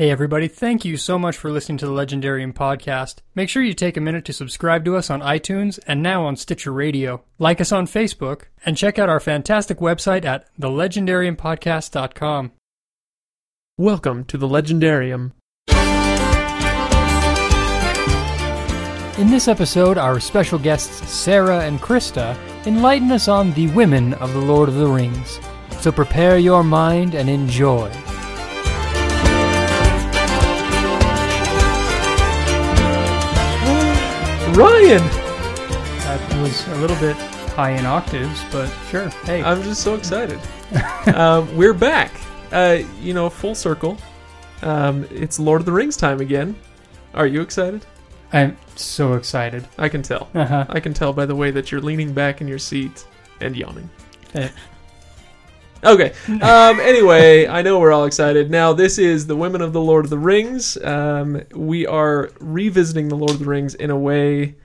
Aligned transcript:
Hey, 0.00 0.10
everybody, 0.10 0.48
thank 0.48 0.86
you 0.86 0.96
so 0.96 1.18
much 1.18 1.36
for 1.36 1.50
listening 1.50 1.76
to 1.76 1.84
the 1.84 1.92
Legendarium 1.92 2.54
podcast. 2.54 3.16
Make 3.34 3.50
sure 3.50 3.62
you 3.62 3.74
take 3.74 3.98
a 3.98 4.00
minute 4.00 4.24
to 4.24 4.32
subscribe 4.32 4.82
to 4.86 4.96
us 4.96 5.10
on 5.10 5.20
iTunes 5.20 5.78
and 5.86 6.02
now 6.02 6.24
on 6.24 6.36
Stitcher 6.36 6.72
Radio. 6.72 7.22
Like 7.38 7.60
us 7.60 7.70
on 7.70 7.86
Facebook, 7.86 8.44
and 8.64 8.78
check 8.78 8.98
out 8.98 9.10
our 9.10 9.20
fantastic 9.20 9.76
website 9.76 10.24
at 10.24 10.46
thelegendariumpodcast.com. 10.58 12.52
Welcome 13.76 14.24
to 14.24 14.38
the 14.38 14.48
Legendarium. 14.48 15.32
In 19.18 19.30
this 19.30 19.48
episode, 19.48 19.98
our 19.98 20.18
special 20.18 20.58
guests 20.58 21.12
Sara 21.12 21.58
and 21.58 21.78
Christa 21.78 22.38
enlighten 22.66 23.12
us 23.12 23.28
on 23.28 23.52
the 23.52 23.66
women 23.72 24.14
of 24.14 24.32
the 24.32 24.40
Lord 24.40 24.70
of 24.70 24.76
the 24.76 24.88
Rings. 24.88 25.38
So 25.80 25.92
prepare 25.92 26.38
your 26.38 26.64
mind 26.64 27.14
and 27.14 27.28
enjoy. 27.28 27.92
Ryan! 34.54 35.02
That 36.00 36.42
was 36.42 36.66
a 36.66 36.74
little 36.76 36.96
bit 36.96 37.16
high 37.54 37.70
in 37.70 37.86
octaves, 37.86 38.42
but 38.50 38.66
sure. 38.88 39.08
Hey, 39.24 39.44
I'm 39.44 39.62
just 39.62 39.82
so 39.82 39.94
excited. 39.94 40.40
um, 41.14 41.56
we're 41.56 41.72
back. 41.72 42.12
Uh, 42.50 42.78
you 43.00 43.14
know, 43.14 43.30
full 43.30 43.54
circle. 43.54 43.96
Um, 44.62 45.06
it's 45.10 45.38
Lord 45.38 45.60
of 45.60 45.66
the 45.66 45.72
Rings 45.72 45.96
time 45.96 46.20
again. 46.20 46.56
Are 47.14 47.28
you 47.28 47.42
excited? 47.42 47.86
I'm 48.32 48.56
so 48.74 49.14
excited. 49.14 49.68
I 49.78 49.88
can 49.88 50.02
tell. 50.02 50.28
Uh-huh. 50.34 50.66
I 50.68 50.80
can 50.80 50.94
tell 50.94 51.12
by 51.12 51.26
the 51.26 51.36
way 51.36 51.52
that 51.52 51.70
you're 51.70 51.80
leaning 51.80 52.12
back 52.12 52.40
in 52.40 52.48
your 52.48 52.58
seat 52.58 53.06
and 53.40 53.56
yawning. 53.56 53.88
Eh. 54.34 54.48
Okay. 55.82 56.12
Um, 56.28 56.78
anyway, 56.80 57.46
I 57.46 57.62
know 57.62 57.78
we're 57.78 57.92
all 57.92 58.04
excited. 58.04 58.50
Now, 58.50 58.72
this 58.72 58.98
is 58.98 59.26
the 59.26 59.36
Women 59.36 59.62
of 59.62 59.72
the 59.72 59.80
Lord 59.80 60.04
of 60.04 60.10
the 60.10 60.18
Rings. 60.18 60.76
Um, 60.82 61.42
we 61.54 61.86
are 61.86 62.30
revisiting 62.38 63.08
the 63.08 63.16
Lord 63.16 63.32
of 63.32 63.38
the 63.38 63.46
Rings 63.46 63.74
in 63.74 63.90
a 63.90 63.96
way 63.98 64.56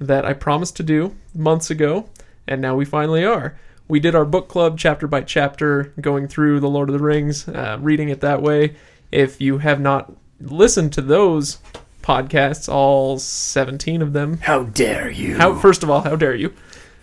that 0.00 0.24
I 0.24 0.32
promised 0.32 0.76
to 0.76 0.82
do 0.82 1.14
months 1.34 1.70
ago, 1.70 2.08
and 2.48 2.60
now 2.60 2.74
we 2.74 2.84
finally 2.84 3.24
are. 3.24 3.56
We 3.86 4.00
did 4.00 4.14
our 4.14 4.24
book 4.24 4.48
club 4.48 4.76
chapter 4.78 5.06
by 5.06 5.20
chapter, 5.22 5.92
going 6.00 6.26
through 6.26 6.58
the 6.60 6.68
Lord 6.68 6.88
of 6.88 6.94
the 6.94 7.04
Rings, 7.04 7.46
uh, 7.48 7.78
reading 7.80 8.08
it 8.08 8.20
that 8.22 8.42
way. 8.42 8.74
If 9.12 9.40
you 9.40 9.58
have 9.58 9.80
not 9.80 10.12
listened 10.40 10.92
to 10.94 11.02
those 11.02 11.58
podcasts, 12.02 12.68
all 12.68 13.18
17 13.18 14.02
of 14.02 14.12
them, 14.12 14.38
How 14.38 14.64
dare 14.64 15.08
you? 15.10 15.36
how, 15.36 15.54
first 15.54 15.82
of 15.84 15.90
all, 15.90 16.00
how 16.00 16.16
dare 16.16 16.34
you? 16.34 16.52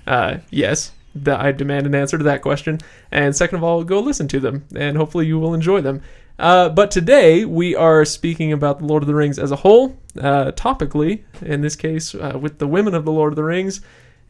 Uh, 0.05 0.37
yes, 0.49 0.91
that 1.15 1.39
I 1.39 1.51
demand 1.51 1.85
an 1.85 1.95
answer 1.95 2.17
to 2.17 2.23
that 2.23 2.41
question. 2.41 2.79
And 3.11 3.35
second 3.35 3.57
of 3.57 3.63
all, 3.63 3.83
go 3.83 3.99
listen 3.99 4.27
to 4.29 4.39
them, 4.39 4.65
and 4.75 4.97
hopefully 4.97 5.25
you 5.27 5.39
will 5.39 5.53
enjoy 5.53 5.81
them. 5.81 6.01
Uh, 6.39 6.69
but 6.69 6.89
today 6.89 7.45
we 7.45 7.75
are 7.75 8.03
speaking 8.05 8.51
about 8.51 8.79
the 8.79 8.85
Lord 8.85 9.03
of 9.03 9.07
the 9.07 9.15
Rings 9.15 9.37
as 9.37 9.51
a 9.51 9.57
whole, 9.57 9.97
uh, 10.19 10.51
topically, 10.53 11.21
in 11.41 11.61
this 11.61 11.75
case, 11.75 12.15
uh, 12.15 12.37
with 12.39 12.57
the 12.59 12.67
women 12.67 12.95
of 12.95 13.05
the 13.05 13.11
Lord 13.11 13.31
of 13.33 13.35
the 13.35 13.43
Rings. 13.43 13.81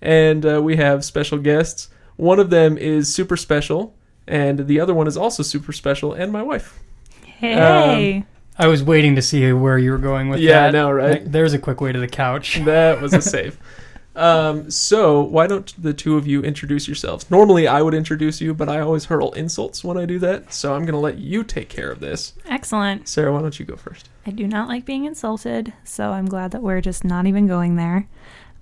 And 0.02 0.46
uh, 0.46 0.62
we 0.62 0.76
have 0.78 1.06
special 1.06 1.38
guests. 1.38 1.90
One 2.18 2.40
of 2.40 2.50
them 2.50 2.78
is 2.78 3.14
super 3.14 3.38
special, 3.38 3.96
and 4.28 4.68
the 4.68 4.80
other 4.80 4.94
one 4.94 5.08
is 5.08 5.16
also 5.16 5.44
super 5.44 5.72
special, 5.72 6.14
and 6.14 6.32
my 6.32 6.42
wife. 6.42 6.80
Hey. 7.24 8.26
I 8.58 8.68
was 8.68 8.84
waiting 8.84 9.16
to 9.16 9.22
see 9.22 9.52
where 9.54 9.78
you 9.78 9.92
were 9.92 9.98
going 9.98 10.30
with 10.30 10.40
Yeah, 10.40 10.54
that. 10.62 10.68
I 10.68 10.72
know, 10.72 10.92
right? 10.92 11.32
There's 11.32 11.54
a 11.54 11.60
quick 11.60 11.82
way 11.82 11.92
to 11.92 12.00
the 12.00 12.08
couch. 12.08 12.60
That 12.66 13.02
was 13.02 13.14
a 13.14 13.22
save. 13.22 13.58
Um, 14.16 14.70
so 14.70 15.22
why 15.22 15.48
don't 15.48 15.74
the 15.82 15.94
two 15.94 16.18
of 16.18 16.28
you 16.28 16.42
introduce 16.42 16.88
yourselves? 16.88 17.30
Normally 17.32 17.68
I 17.68 17.82
would 17.82 17.94
introduce 17.94 18.42
you, 18.42 18.54
but 18.54 18.68
I 18.68 18.82
always 18.82 19.06
hurl 19.06 19.32
insults 19.34 19.84
when 19.84 19.98
I 19.98 20.06
do 20.06 20.20
that, 20.20 20.54
so 20.54 20.74
I'm 20.76 20.86
gonna 20.86 21.00
let 21.00 21.18
you 21.18 21.44
take 21.44 21.70
care 21.70 21.90
of 21.92 22.00
this. 22.02 22.34
Excellent. 22.50 23.08
Sara, 23.08 23.32
why 23.32 23.42
don't 23.42 23.58
you 23.60 23.66
go 23.66 23.76
first? 23.78 24.10
I 24.26 24.32
do 24.32 24.48
not 24.48 24.68
like 24.68 24.86
being 24.86 25.06
insulted, 25.06 25.72
so 25.84 26.12
I'm 26.12 26.26
glad 26.26 26.52
that 26.52 26.62
we're 26.62 26.82
just 26.82 27.04
not 27.04 27.26
even 27.26 27.48
going 27.48 27.76
there. 27.78 28.08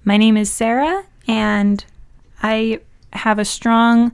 My 0.06 0.18
name 0.18 0.38
is 0.38 0.52
Sara, 0.52 1.04
and 1.28 1.84
I 2.44 2.82
have 3.14 3.40
a 3.40 3.46
strong 3.46 4.12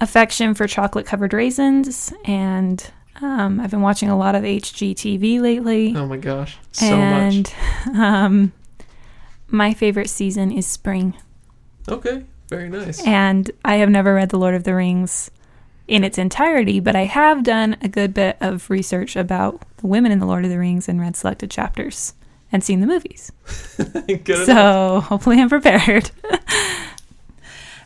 affection 0.00 0.52
for 0.54 0.66
chocolate 0.66 1.06
covered 1.06 1.32
raisins, 1.32 2.12
and 2.24 2.90
um, 3.22 3.60
I've 3.60 3.70
been 3.70 3.80
watching 3.82 4.08
a 4.08 4.18
lot 4.18 4.34
of 4.34 4.42
HGTV 4.42 5.40
lately. 5.40 5.94
Oh 5.96 6.06
my 6.06 6.16
gosh, 6.16 6.58
so 6.72 6.96
much. 6.96 7.00
and 7.00 7.54
um, 7.96 8.52
my 9.48 9.74
favorite 9.74 10.10
season 10.10 10.50
is 10.50 10.66
spring. 10.66 11.14
Okay, 11.88 12.24
very 12.48 12.68
nice. 12.68 13.04
And 13.06 13.50
I 13.64 13.76
have 13.76 13.90
never 13.90 14.14
read 14.14 14.30
The 14.30 14.38
Lord 14.38 14.54
of 14.54 14.64
the 14.64 14.74
Rings 14.74 15.30
in 15.86 16.02
its 16.02 16.18
entirety, 16.18 16.80
but 16.80 16.96
I 16.96 17.04
have 17.04 17.44
done 17.44 17.76
a 17.80 17.88
good 17.88 18.12
bit 18.12 18.36
of 18.40 18.68
research 18.70 19.14
about 19.14 19.62
the 19.78 19.86
women 19.86 20.10
in 20.10 20.18
The 20.18 20.26
Lord 20.26 20.44
of 20.44 20.50
the 20.50 20.58
Rings 20.58 20.88
and 20.88 21.00
read 21.00 21.16
selected 21.16 21.50
chapters 21.50 22.14
and 22.50 22.62
seen 22.64 22.80
the 22.80 22.86
movies. 22.86 23.32
Good 24.06 24.28
enough. 24.28 24.46
So 24.46 25.00
hopefully 25.00 25.40
I'm 25.40 25.48
prepared. 25.48 26.10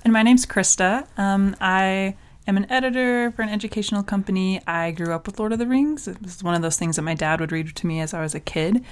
And 0.03 0.13
my 0.13 0.23
name's 0.23 0.47
Christa. 0.47 1.07
Um, 1.19 1.55
I 1.61 2.17
am 2.47 2.57
an 2.57 2.71
editor 2.71 3.33
for 3.33 3.43
an 3.43 3.49
educational 3.51 4.03
company. 4.03 4.61
I 4.67 4.93
grew 4.93 5.13
up 5.13 5.27
with 5.27 5.39
Lord 5.39 5.53
of 5.53 5.59
the 5.59 5.67
Rings. 5.67 6.09
It 6.09 6.23
was 6.23 6.43
one 6.43 6.55
of 6.55 6.63
those 6.63 6.79
things 6.79 6.97
that 6.97 7.03
my 7.03 7.15
dad 7.15 7.41
would 7.41 7.53
read 7.53 7.75
to 7.75 7.87
me 7.87 8.01
as 8.01 8.15
I 8.15 8.23
was 8.23 8.35
a 8.35 8.41
kid. 8.41 8.83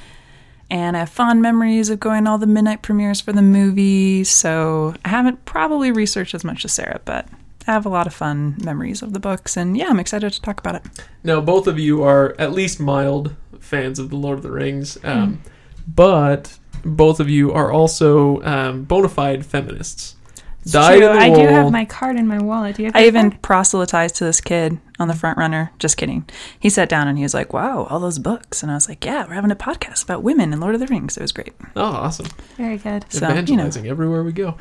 And 0.70 0.96
I 0.96 1.00
have 1.00 1.08
fond 1.08 1.40
memories 1.40 1.88
of 1.90 1.98
going 1.98 2.24
to 2.24 2.30
all 2.30 2.38
the 2.38 2.46
midnight 2.46 2.82
premieres 2.82 3.20
for 3.20 3.32
the 3.32 3.42
movie. 3.42 4.22
So 4.24 4.94
I 5.04 5.08
haven't 5.08 5.44
probably 5.46 5.90
researched 5.90 6.34
as 6.34 6.44
much 6.44 6.64
as 6.64 6.72
Sara, 6.72 7.00
but 7.04 7.26
I 7.66 7.72
have 7.72 7.86
a 7.86 7.88
lot 7.88 8.06
of 8.06 8.12
fun 8.14 8.56
memories 8.62 9.00
of 9.02 9.12
the 9.14 9.20
books. 9.20 9.56
And 9.56 9.76
yeah, 9.76 9.86
I'm 9.88 9.98
excited 10.00 10.30
to 10.32 10.42
talk 10.42 10.60
about 10.60 10.74
it. 10.74 10.82
Now 11.24 11.40
both 11.40 11.66
of 11.66 11.78
you 11.78 12.02
are 12.02 12.34
at 12.38 12.52
least 12.52 12.80
mild 12.80 13.34
fans 13.60 13.98
of 13.98 14.10
the 14.10 14.16
Lord 14.16 14.38
of 14.38 14.42
the 14.42 14.50
Rings, 14.50 14.98
um, 15.04 15.34
Hmm. 15.42 15.50
but 15.86 16.58
both 16.84 17.18
of 17.18 17.28
you 17.30 17.52
are 17.52 17.72
also 17.72 18.42
um, 18.42 18.84
bona 18.84 19.08
fide 19.08 19.44
feminists. 19.44 20.16
Dyed 20.72 20.98
True, 20.98 21.08
in 21.10 21.16
the 21.16 21.22
I 21.22 21.28
do 21.34 21.46
have 21.48 21.70
my 21.72 21.84
card 21.84 22.16
in 22.16 22.26
my 22.26 22.40
wallet. 22.40 22.76
Do 22.76 22.82
you 22.82 22.86
have 22.88 22.96
I 22.96 23.06
even 23.06 23.30
card? 23.30 23.42
proselytized 23.42 24.16
to 24.16 24.24
this 24.24 24.40
kid 24.40 24.78
on 24.98 25.08
the 25.08 25.14
front 25.14 25.38
runner. 25.38 25.72
Just 25.78 25.96
kidding. 25.96 26.28
He 26.58 26.68
sat 26.70 26.88
down 26.88 27.08
and 27.08 27.16
he 27.16 27.22
was 27.22 27.34
like, 27.34 27.52
wow, 27.52 27.84
all 27.84 28.00
those 28.00 28.18
books. 28.18 28.62
And 28.62 28.70
I 28.70 28.74
was 28.74 28.88
like, 28.88 29.04
yeah, 29.04 29.26
we're 29.26 29.34
having 29.34 29.50
a 29.50 29.56
podcast 29.56 30.02
about 30.04 30.22
women 30.22 30.52
and 30.52 30.60
Lord 30.60 30.74
of 30.74 30.80
the 30.80 30.86
Rings. 30.86 31.16
It 31.16 31.22
was 31.22 31.32
great. 31.32 31.52
Oh, 31.76 31.84
awesome! 31.84 32.26
Very 32.56 32.78
good. 32.78 33.04
So, 33.08 33.18
you 33.18 33.20
know. 33.26 33.32
Evangelizing 33.32 33.86
everywhere 33.86 34.22
we 34.24 34.32
go. 34.32 34.56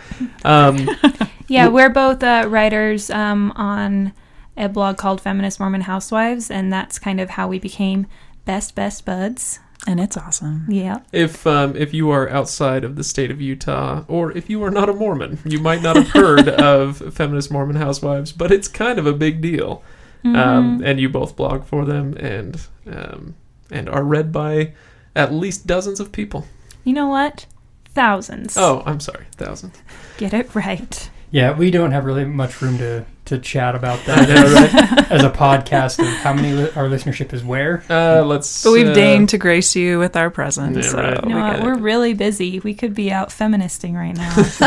Um, 0.45 0.89
Yeah, 1.47 1.69
we're 1.69 1.89
both 1.89 2.21
uh, 2.23 2.45
writers 2.49 3.09
um, 3.09 3.53
on 3.55 4.11
a 4.57 4.67
blog 4.67 4.97
called 4.97 5.21
Feminist 5.21 5.59
Mormon 5.61 5.81
Housewives, 5.81 6.51
and 6.51 6.73
that's 6.73 6.99
kind 6.99 7.21
of 7.21 7.31
how 7.31 7.47
we 7.47 7.57
became 7.57 8.05
best 8.43 8.75
best 8.75 9.05
buds. 9.05 9.59
And 9.87 10.01
it's 10.01 10.17
awesome. 10.17 10.65
Yeah. 10.67 10.99
if 11.13 11.47
um, 11.47 11.73
if 11.77 11.93
you 11.93 12.09
are 12.09 12.29
outside 12.29 12.83
of 12.83 12.97
the 12.97 13.05
state 13.05 13.31
of 13.31 13.39
Utah, 13.39 14.03
or 14.09 14.33
if 14.33 14.49
you 14.49 14.61
are 14.65 14.69
not 14.69 14.89
a 14.89 14.93
Mormon, 14.93 15.39
you 15.45 15.59
might 15.59 15.81
not 15.81 15.95
have 15.95 16.09
heard 16.09 16.49
of 16.73 17.13
feminist 17.13 17.49
Mormon 17.49 17.77
housewives, 17.77 18.33
but 18.33 18.51
it's 18.51 18.67
kind 18.67 18.99
of 18.99 19.07
a 19.07 19.13
big 19.13 19.39
deal. 19.41 19.81
Mm-hmm. 20.25 20.35
Um, 20.35 20.81
and 20.83 20.99
you 20.99 21.07
both 21.07 21.37
blog 21.37 21.63
for 21.63 21.85
them, 21.85 22.15
and 22.17 22.59
um, 22.85 23.35
and 23.71 23.87
are 23.87 24.03
read 24.03 24.33
by 24.33 24.73
at 25.15 25.31
least 25.31 25.65
dozens 25.65 26.01
of 26.01 26.11
people. 26.11 26.45
You 26.83 26.91
know 26.91 27.07
what? 27.07 27.45
Thousands. 27.85 28.57
Oh, 28.57 28.83
I'm 28.85 28.99
sorry, 28.99 29.25
thousands. 29.37 29.81
Get 30.17 30.33
it 30.33 30.53
right. 30.53 31.09
Yeah, 31.29 31.57
we 31.57 31.71
don't 31.71 31.91
have 31.91 32.05
really 32.05 32.23
much 32.23 32.61
room 32.61 32.77
to, 32.77 33.05
to 33.25 33.37
chat 33.37 33.75
about 33.75 34.05
that 34.05 34.29
know, 34.29 34.53
right? 34.95 35.11
as 35.11 35.23
a 35.23 35.29
podcast 35.29 35.99
of 35.99 36.07
how 36.07 36.31
many 36.31 36.53
li- 36.53 36.71
our 36.73 36.87
listenership 36.87 37.33
is 37.33 37.43
where. 37.43 37.83
Uh, 37.89 38.23
let's. 38.23 38.63
But 38.63 38.71
we've 38.71 38.87
uh, 38.87 38.93
deigned 38.93 39.29
to 39.29 39.37
grace 39.37 39.75
you 39.75 39.99
with 39.99 40.15
our 40.15 40.29
presence. 40.29 40.77
Yeah, 40.77 40.89
so 40.89 40.97
right. 40.97 41.23
You 41.23 41.29
know 41.29 41.35
we 41.35 41.41
what, 41.41 41.63
we're 41.63 41.77
really 41.79 42.13
busy. 42.13 42.61
We 42.61 42.73
could 42.73 42.93
be 42.93 43.11
out 43.11 43.33
feministing 43.33 43.95
right 43.95 44.15
now. 44.15 44.35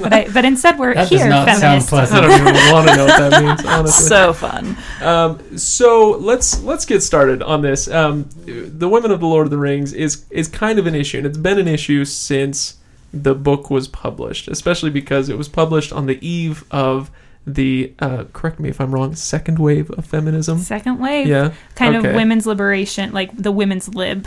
but 0.00 0.12
I, 0.14 0.28
but 0.32 0.46
instead 0.46 0.78
we're 0.78 0.94
That 0.94 1.10
does 1.10 1.20
here 1.20 1.28
not 1.28 1.46
sound 1.58 1.84
feminist. 1.84 2.12
I 2.12 2.20
don't 2.22 2.40
even 2.40 2.72
want 2.72 2.88
to 2.88 2.96
know 2.96 3.04
what 3.04 3.30
that 3.30 3.42
means, 3.42 3.64
honestly. 3.66 4.08
so 4.08 4.32
fun. 4.32 4.76
Um, 5.02 5.58
so 5.58 6.12
let's 6.12 6.62
let's 6.62 6.86
get 6.86 7.02
started 7.02 7.42
on 7.42 7.60
this. 7.60 7.86
Um, 7.86 8.30
the 8.46 8.88
Women 8.88 9.10
of 9.10 9.20
the 9.20 9.26
Lord 9.26 9.46
of 9.46 9.50
the 9.50 9.58
Rings 9.58 9.92
is 9.92 10.24
is 10.30 10.48
kind 10.48 10.78
of 10.78 10.86
an 10.86 10.94
issue, 10.94 11.18
and 11.18 11.26
it's 11.26 11.38
been 11.38 11.58
an 11.58 11.68
issue 11.68 12.06
since 12.06 12.78
the 13.12 13.34
book 13.34 13.70
was 13.70 13.88
published, 13.88 14.48
especially 14.48 14.90
because 14.90 15.28
it 15.28 15.36
was 15.38 15.48
published 15.48 15.92
on 15.92 16.06
the 16.06 16.18
eve 16.26 16.64
of 16.70 17.10
the 17.46 17.92
uh, 17.98 18.24
correct 18.32 18.60
me 18.60 18.68
if 18.68 18.80
I'm 18.80 18.92
wrong 18.92 19.14
second 19.14 19.58
wave 19.58 19.90
of 19.90 20.06
feminism. 20.06 20.58
Second 20.58 20.98
wave. 21.00 21.26
Yeah, 21.26 21.52
Kind 21.74 21.96
okay. 21.96 22.10
of 22.10 22.14
women's 22.14 22.46
liberation, 22.46 23.12
like 23.12 23.36
the 23.36 23.50
women's 23.52 23.92
lib. 23.94 24.26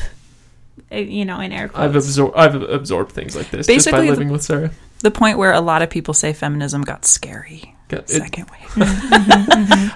uh, 0.92 0.98
You 0.98 1.24
know, 1.26 1.40
in 1.40 1.52
air 1.52 1.70
quotes. 1.70 1.82
I've 1.84 1.96
absorbed 1.96 2.36
I've 2.36 2.56
absorbed 2.62 3.12
things 3.14 3.36
like 3.36 3.50
this 3.52 3.60
just 3.66 3.68
Basically, 3.68 4.00
by 4.00 4.06
the- 4.06 4.12
living 4.12 4.30
with 4.30 4.44
Sara. 4.44 4.72
The 5.00 5.12
point 5.12 5.38
where 5.38 5.52
a 5.54 5.62
lot 5.62 5.82
of 5.82 5.90
people 5.90 6.14
say 6.14 6.34
feminism 6.34 6.82
got 6.82 7.06
scary. 7.06 7.74
Got- 7.90 8.02
it- 8.02 8.10
Second 8.10 8.50
wave. 8.50 8.76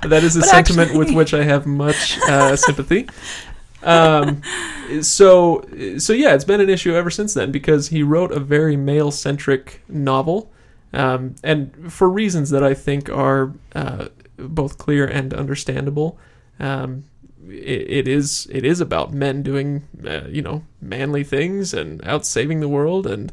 that 0.10 0.22
is 0.24 0.36
a 0.36 0.40
But 0.40 0.50
sentiment 0.50 0.90
actually- 0.90 0.98
with 1.00 1.12
which 1.16 1.34
I 1.34 1.44
have 1.44 1.66
much 1.66 2.18
uh, 2.28 2.56
sympathy. 2.56 3.08
Um, 3.84 4.42
so 5.02 5.66
so 5.98 6.14
yeah, 6.14 6.34
it's 6.34 6.46
been 6.46 6.62
an 6.62 6.70
issue 6.70 6.94
ever 6.94 7.10
since 7.10 7.34
then 7.34 7.52
because 7.52 7.90
he 7.90 8.04
wrote 8.04 8.32
a 8.32 8.40
very 8.40 8.76
male 8.76 9.12
centric 9.12 9.82
novel, 9.88 10.52
um, 10.94 11.36
and 11.44 11.92
for 11.92 12.10
reasons 12.10 12.50
that 12.50 12.64
I 12.64 12.74
think 12.74 13.10
are 13.10 13.54
uh, 13.74 14.10
both 14.38 14.78
clear 14.78 15.06
and 15.06 15.34
understandable. 15.34 16.18
Um, 16.60 17.06
it, 17.48 17.90
it 17.90 18.08
is 18.08 18.48
it 18.52 18.66
is 18.66 18.82
about 18.82 19.14
men 19.14 19.44
doing 19.44 19.88
uh, 20.06 20.28
you 20.30 20.42
know 20.42 20.64
manly 20.82 21.24
things 21.24 21.74
and 21.74 22.06
out 22.06 22.26
saving 22.26 22.60
the 22.60 22.70
world 22.70 23.08
and 23.08 23.32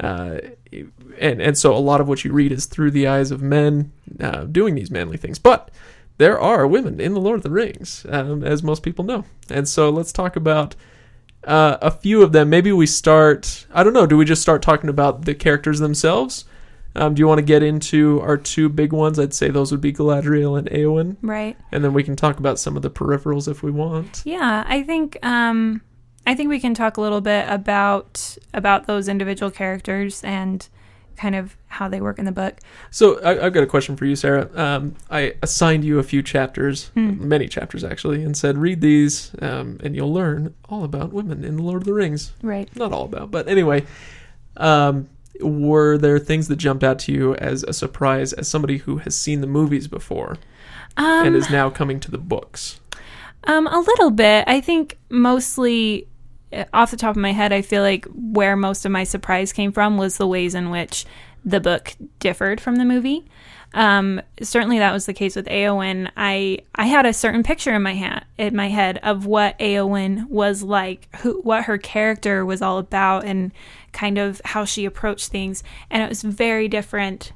uh, 0.00 0.38
and 1.18 1.42
and 1.42 1.58
so 1.58 1.74
a 1.74 1.78
lot 1.78 2.00
of 2.00 2.08
what 2.08 2.24
you 2.24 2.32
read 2.32 2.52
is 2.52 2.66
through 2.66 2.90
the 2.90 3.06
eyes 3.06 3.30
of 3.30 3.42
men 3.42 3.92
uh, 4.20 4.44
doing 4.44 4.74
these 4.74 4.90
manly 4.90 5.16
things. 5.16 5.38
But 5.38 5.70
there 6.20 6.38
are 6.38 6.66
women 6.66 7.00
in 7.00 7.14
the 7.14 7.20
Lord 7.20 7.38
of 7.38 7.42
the 7.42 7.50
Rings, 7.50 8.04
um, 8.10 8.44
as 8.44 8.62
most 8.62 8.82
people 8.82 9.04
know. 9.06 9.24
And 9.48 9.66
so 9.66 9.88
let's 9.88 10.12
talk 10.12 10.36
about 10.36 10.76
uh, 11.44 11.78
a 11.80 11.90
few 11.90 12.22
of 12.22 12.32
them. 12.32 12.50
Maybe 12.50 12.70
we 12.72 12.86
start. 12.86 13.66
I 13.72 13.82
don't 13.82 13.94
know. 13.94 14.06
Do 14.06 14.18
we 14.18 14.26
just 14.26 14.42
start 14.42 14.60
talking 14.60 14.90
about 14.90 15.24
the 15.24 15.34
characters 15.34 15.78
themselves? 15.78 16.44
Um, 16.94 17.14
do 17.14 17.20
you 17.20 17.26
want 17.26 17.38
to 17.38 17.44
get 17.44 17.62
into 17.62 18.20
our 18.20 18.36
two 18.36 18.68
big 18.68 18.92
ones? 18.92 19.18
I'd 19.18 19.32
say 19.32 19.48
those 19.48 19.70
would 19.72 19.80
be 19.80 19.92
Galadriel 19.94 20.58
and 20.58 20.68
Eowyn, 20.68 21.16
Right. 21.22 21.56
and 21.72 21.82
then 21.82 21.94
we 21.94 22.02
can 22.02 22.16
talk 22.16 22.38
about 22.38 22.58
some 22.58 22.76
of 22.76 22.82
the 22.82 22.90
peripherals 22.90 23.48
if 23.48 23.62
we 23.62 23.70
want. 23.70 24.22
Yeah, 24.26 24.64
I 24.68 24.82
think 24.82 25.16
um, 25.24 25.80
I 26.26 26.34
think 26.34 26.50
we 26.50 26.60
can 26.60 26.74
talk 26.74 26.96
a 26.98 27.00
little 27.00 27.20
bit 27.22 27.46
about 27.48 28.36
about 28.52 28.86
those 28.86 29.08
individual 29.08 29.50
characters 29.50 30.22
and 30.24 30.68
kind 31.20 31.34
of 31.34 31.54
how 31.68 31.86
they 31.88 32.00
work 32.00 32.18
in 32.18 32.24
the 32.24 32.32
book. 32.32 32.54
So 32.90 33.20
I, 33.22 33.44
I've 33.46 33.52
got 33.52 33.62
a 33.62 33.66
question 33.66 33.94
for 33.96 34.06
you, 34.06 34.16
Sara. 34.16 34.48
Um, 34.54 34.94
I 35.10 35.34
assigned 35.42 35.84
you 35.84 35.98
a 35.98 36.02
few 36.02 36.22
chapters, 36.22 36.90
Hmm. 36.94 37.28
many 37.28 37.46
chapters 37.46 37.84
actually, 37.84 38.24
and 38.24 38.34
said 38.36 38.56
read 38.56 38.80
these, 38.80 39.32
um, 39.42 39.78
and 39.84 39.94
you'll 39.94 40.12
learn 40.12 40.54
all 40.70 40.82
about 40.84 41.12
women 41.12 41.44
in 41.44 41.56
the 41.56 41.62
Lord 41.62 41.82
of 41.82 41.86
the 41.86 41.92
Rings. 41.92 42.32
Right. 42.42 42.74
Not 42.74 42.92
all 42.92 43.04
about, 43.04 43.30
but 43.30 43.48
anyway. 43.48 43.84
Um, 44.56 45.08
were 45.40 45.96
there 45.96 46.18
things 46.18 46.48
that 46.48 46.56
jumped 46.56 46.84
out 46.84 46.98
to 47.00 47.12
you 47.12 47.34
as 47.36 47.62
a 47.64 47.72
surprise 47.72 48.32
as 48.34 48.46
somebody 48.48 48.78
who 48.78 48.98
has 48.98 49.14
seen 49.16 49.40
the 49.40 49.46
movies 49.46 49.88
before 49.88 50.36
Um, 50.98 51.26
and 51.26 51.36
is 51.36 51.48
now 51.50 51.70
coming 51.70 51.98
to 52.00 52.10
the 52.10 52.18
books? 52.18 52.80
Um, 53.44 53.66
a 53.66 53.80
little 53.80 54.10
bit. 54.10 54.44
I 54.46 54.60
think 54.60 54.98
mostly 55.08 56.06
off 56.72 56.90
the 56.90 56.96
top 56.96 57.16
of 57.16 57.22
my 57.22 57.32
head, 57.32 57.52
I 57.52 57.62
feel 57.62 57.82
like 57.82 58.06
where 58.14 58.56
most 58.56 58.84
of 58.84 58.92
my 58.92 59.04
surprise 59.04 59.52
came 59.52 59.72
from 59.72 59.96
was 59.96 60.16
the 60.16 60.26
ways 60.26 60.54
in 60.54 60.70
which 60.70 61.04
the 61.44 61.60
book 61.60 61.96
differed 62.18 62.60
from 62.60 62.76
the 62.76 62.84
movie. 62.84 63.24
Um, 63.72 64.20
certainly 64.42 64.80
that 64.80 64.92
was 64.92 65.06
the 65.06 65.12
case 65.12 65.36
with 65.36 65.46
Eowyn. 65.46 66.10
I 66.16 66.58
I 66.74 66.86
had 66.86 67.06
a 67.06 67.12
certain 67.12 67.42
picture 67.42 67.72
in 67.72 67.82
my 67.82 67.94
hat 67.94 68.26
in 68.36 68.56
my 68.56 68.68
head 68.68 68.98
of 69.02 69.26
what 69.26 69.58
Eowyn 69.60 70.28
was 70.28 70.62
like, 70.62 71.08
who 71.20 71.40
what 71.42 71.64
her 71.64 71.78
character 71.78 72.44
was 72.44 72.62
all 72.62 72.78
about, 72.78 73.24
and 73.24 73.52
kind 73.92 74.18
of 74.18 74.40
how 74.44 74.64
she 74.64 74.84
approached 74.84 75.28
things, 75.28 75.62
and 75.88 76.02
it 76.02 76.08
was 76.08 76.22
very 76.22 76.66
different 76.66 77.32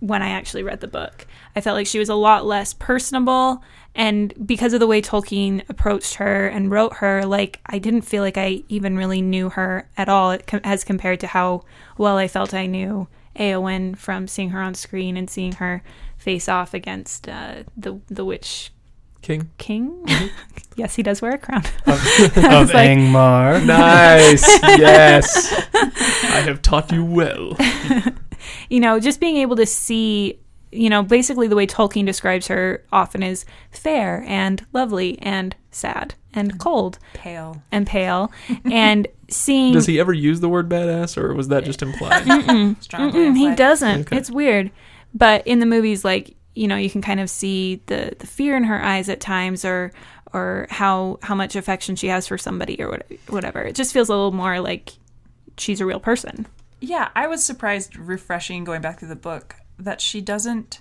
when 0.00 0.22
I 0.22 0.30
actually 0.30 0.62
read 0.62 0.80
the 0.80 0.88
book. 0.88 1.26
I 1.54 1.60
felt 1.60 1.76
like 1.76 1.86
she 1.86 1.98
was 1.98 2.08
a 2.08 2.14
lot 2.14 2.44
less 2.44 2.72
personable. 2.74 3.62
And 3.94 4.34
because 4.46 4.72
of 4.72 4.80
the 4.80 4.86
way 4.86 5.02
Tolkien 5.02 5.62
approached 5.68 6.14
her 6.14 6.48
and 6.48 6.70
wrote 6.70 6.94
her, 6.94 7.24
like, 7.24 7.60
I 7.66 7.78
didn't 7.78 8.02
feel 8.02 8.22
like 8.22 8.38
I 8.38 8.62
even 8.68 8.96
really 8.96 9.20
knew 9.20 9.50
her 9.50 9.88
at 9.96 10.08
all 10.08 10.38
as 10.64 10.84
compared 10.84 11.20
to 11.20 11.26
how 11.26 11.64
well 11.98 12.16
I 12.16 12.28
felt 12.28 12.54
I 12.54 12.66
knew 12.66 13.08
Eowyn 13.36 13.96
from 13.96 14.26
seeing 14.26 14.50
her 14.50 14.60
on 14.60 14.74
screen 14.74 15.16
and 15.16 15.28
seeing 15.28 15.52
her 15.52 15.82
face 16.16 16.48
off 16.48 16.74
against 16.74 17.28
uh, 17.28 17.64
the, 17.76 18.00
the 18.08 18.24
Witch 18.24 18.72
King? 19.22 19.50
King. 19.58 20.04
yes, 20.76 20.94
he 20.96 21.02
does 21.02 21.20
wear 21.22 21.32
a 21.32 21.38
crown. 21.38 21.62
of 21.86 22.02
was 22.36 22.72
like- 22.72 22.90
Angmar. 22.90 23.64
Nice. 23.66 24.46
yes. 24.62 25.52
I 25.74 26.40
have 26.44 26.62
taught 26.62 26.90
you 26.92 27.04
well. 27.04 27.56
you 28.68 28.80
know, 28.80 28.98
just 29.00 29.20
being 29.20 29.36
able 29.36 29.56
to 29.56 29.66
see, 29.66 30.38
you 30.72 30.88
know, 30.88 31.02
basically 31.02 31.48
the 31.48 31.56
way 31.56 31.66
Tolkien 31.66 32.06
describes 32.06 32.46
her 32.48 32.82
often 32.92 33.22
is 33.22 33.44
fair 33.70 34.24
and 34.26 34.64
lovely 34.72 35.18
and 35.20 35.54
sad 35.70 36.14
and 36.32 36.58
cold 36.60 36.98
Pale. 37.12 37.60
and 37.72 37.86
pale, 37.86 38.30
and 38.64 39.08
seeing. 39.28 39.72
Does 39.72 39.86
he 39.86 39.98
ever 39.98 40.12
use 40.12 40.38
the 40.40 40.48
word 40.48 40.68
badass, 40.68 41.18
or 41.18 41.34
was 41.34 41.48
that 41.48 41.64
just 41.64 41.82
implied? 41.82 42.22
Strongly 42.80 43.20
Mm-mm, 43.20 43.36
he 43.36 43.52
doesn't. 43.56 44.02
Okay. 44.02 44.16
It's 44.16 44.30
weird, 44.30 44.70
but 45.12 45.44
in 45.46 45.58
the 45.58 45.66
movies, 45.66 46.04
like 46.04 46.36
you 46.60 46.68
know, 46.68 46.76
you 46.76 46.90
can 46.90 47.00
kind 47.00 47.20
of 47.20 47.30
see 47.30 47.80
the 47.86 48.14
the 48.18 48.26
fear 48.26 48.54
in 48.54 48.64
her 48.64 48.82
eyes 48.82 49.08
at 49.08 49.18
times, 49.18 49.64
or 49.64 49.92
or 50.34 50.66
how 50.68 51.18
how 51.22 51.34
much 51.34 51.56
affection 51.56 51.96
she 51.96 52.08
has 52.08 52.26
for 52.26 52.36
somebody, 52.36 52.82
or 52.82 52.90
what, 52.90 53.06
whatever. 53.28 53.62
It 53.62 53.74
just 53.74 53.94
feels 53.94 54.10
a 54.10 54.12
little 54.12 54.30
more 54.30 54.60
like 54.60 54.92
she's 55.56 55.80
a 55.80 55.86
real 55.86 56.00
person. 56.00 56.46
Yeah, 56.78 57.08
I 57.16 57.28
was 57.28 57.42
surprised, 57.42 57.96
refreshing 57.96 58.64
going 58.64 58.82
back 58.82 58.98
through 58.98 59.08
the 59.08 59.16
book, 59.16 59.56
that 59.78 60.02
she 60.02 60.20
doesn't 60.20 60.80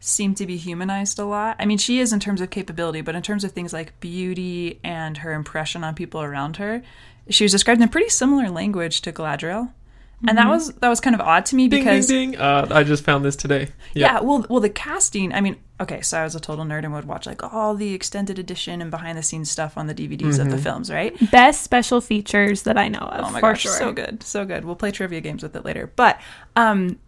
seem 0.00 0.34
to 0.34 0.46
be 0.46 0.56
humanized 0.56 1.20
a 1.20 1.24
lot. 1.24 1.54
I 1.60 1.64
mean, 1.64 1.78
she 1.78 2.00
is 2.00 2.12
in 2.12 2.18
terms 2.18 2.40
of 2.40 2.50
capability, 2.50 3.00
but 3.00 3.14
in 3.14 3.22
terms 3.22 3.44
of 3.44 3.52
things 3.52 3.72
like 3.72 4.00
beauty 4.00 4.80
and 4.82 5.18
her 5.18 5.32
impression 5.32 5.84
on 5.84 5.94
people 5.94 6.22
around 6.22 6.56
her, 6.56 6.82
she 7.30 7.44
was 7.44 7.52
described 7.52 7.80
in 7.80 7.88
pretty 7.88 8.08
similar 8.08 8.50
language 8.50 9.00
to 9.02 9.12
Galadriel. 9.12 9.72
And 10.26 10.38
that 10.38 10.48
was 10.48 10.72
that 10.74 10.88
was 10.88 11.00
kind 11.00 11.14
of 11.14 11.20
odd 11.20 11.44
to 11.46 11.56
me 11.56 11.68
ding, 11.68 11.80
because 11.80 12.06
ding, 12.06 12.32
ding. 12.32 12.40
Uh, 12.40 12.66
I 12.70 12.82
just 12.82 13.04
found 13.04 13.24
this 13.24 13.36
today. 13.36 13.68
yeah, 13.94 14.20
well, 14.20 14.46
well, 14.48 14.60
the 14.60 14.70
casting. 14.70 15.34
I 15.34 15.40
mean, 15.40 15.56
okay, 15.80 16.00
so 16.00 16.18
I 16.18 16.24
was 16.24 16.34
a 16.34 16.40
total 16.40 16.64
nerd 16.64 16.84
and 16.84 16.92
would 16.94 17.04
watch 17.04 17.26
like 17.26 17.42
all 17.42 17.74
the 17.74 17.92
extended 17.92 18.38
edition 18.38 18.80
and 18.80 18.90
behind 18.90 19.18
the 19.18 19.22
scenes 19.22 19.50
stuff 19.50 19.76
on 19.76 19.86
the 19.86 19.94
DVDs 19.94 20.38
of 20.38 20.50
the 20.50 20.58
films, 20.58 20.90
right? 20.90 21.14
Best 21.30 21.62
special 21.62 22.00
features 22.00 22.62
that 22.62 22.78
I 22.78 22.88
know 22.88 23.00
of. 23.00 23.26
Oh 23.26 23.30
my 23.30 23.40
for 23.40 23.52
gosh, 23.52 23.62
sure. 23.62 23.72
so 23.72 23.92
good, 23.92 24.22
so 24.22 24.44
good. 24.44 24.64
We'll 24.64 24.76
play 24.76 24.90
trivia 24.90 25.20
games 25.20 25.42
with 25.42 25.54
it 25.56 25.64
later. 25.64 25.92
But 25.94 26.20
um, 26.56 26.98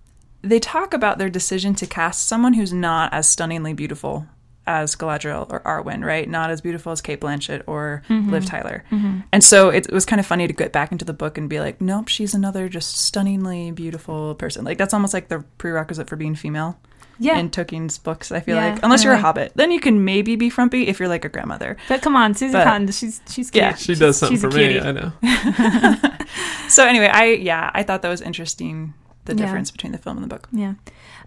they 0.43 0.61
talk 0.61 0.93
about 0.93 1.19
their 1.19 1.31
decision 1.31 1.75
to 1.77 1.87
cast 1.87 2.27
someone 2.27 2.55
who's 2.55 2.73
not 2.73 3.13
as 3.13 3.29
stunningly 3.29 3.73
beautiful 3.73 4.27
as 4.67 4.97
Galadriel 4.97 5.51
or 5.53 5.61
Arwen, 5.61 6.05
right? 6.05 6.29
Not 6.29 6.51
as 6.51 6.61
beautiful 6.61 6.93
as 6.93 7.01
Cate 7.01 7.21
Blanchett 7.21 7.63
or 7.67 8.03
mm-hmm. 8.09 8.31
Liv 8.31 8.45
Tyler. 8.47 8.85
Mm-hmm. 8.91 9.21
And 9.33 9.45
so 9.45 9.71
it, 9.71 9.87
it 9.87 9.93
was 9.93 10.05
kind 10.05 10.19
of 10.21 10.27
funny 10.27 10.47
to 10.47 10.53
get 10.53 10.73
back 10.73 10.93
into 10.93 11.05
the 11.05 11.13
book 11.13 11.39
and 11.39 11.49
be 11.49 11.61
like, 11.61 11.81
nope, 11.81 12.09
she's 12.09 12.35
another 12.35 12.69
just 12.69 12.97
stunningly 12.97 13.71
beautiful 13.71 14.35
person. 14.35 14.65
Like 14.65 14.79
that's 14.79 14.93
almost 14.95 15.15
like 15.15 15.29
the 15.29 15.45
prerequisite 15.59 16.09
for 16.09 16.17
being 16.17 16.35
female. 16.35 16.79
Yeah. 17.19 17.39
In 17.39 17.49
Tolkien's 17.49 17.97
books, 17.97 18.31
I 18.31 18.41
feel 18.41 18.57
Yeah, 18.57 18.75
like, 18.75 18.83
unless 18.83 19.03
you're 19.03 19.15
a 19.15 19.17
I 19.17 19.19
like- 19.21 19.25
hobbit, 19.25 19.53
then 19.55 19.71
you 19.71 19.81
can 19.81 20.05
maybe 20.05 20.37
be 20.37 20.51
frumpy 20.51 20.87
if 20.87 21.01
you're 21.01 21.09
like 21.09 21.25
a 21.25 21.31
grandmother. 21.31 21.79
But 21.89 22.03
come 22.03 22.15
on, 22.15 22.35
Susan 22.35 22.63
Cotton, 22.63 22.89
she's 22.91 23.23
she's 23.27 23.51
cute. 23.51 23.63
Yeah, 23.63 23.75
She 23.75 23.95
does 23.95 24.19
something 24.19 24.37
for 24.37 24.49
me. 24.51 24.69
cutie. 24.69 24.81
I 24.81 24.93
know. 24.93 25.13
So 26.69 26.85
anyway, 26.85 27.07
I 27.07 27.27
yeah, 27.35 27.71
I 27.75 27.83
thought 27.85 28.03
that 28.03 28.09
was 28.09 28.21
interesting. 28.21 28.93
The 29.25 29.35
Yeah. 29.35 29.45
difference 29.47 29.71
between 29.71 29.93
the 29.93 29.99
film 29.99 30.17
and 30.19 30.25
the 30.25 30.29
book. 30.29 30.49
Yeah. 30.53 30.75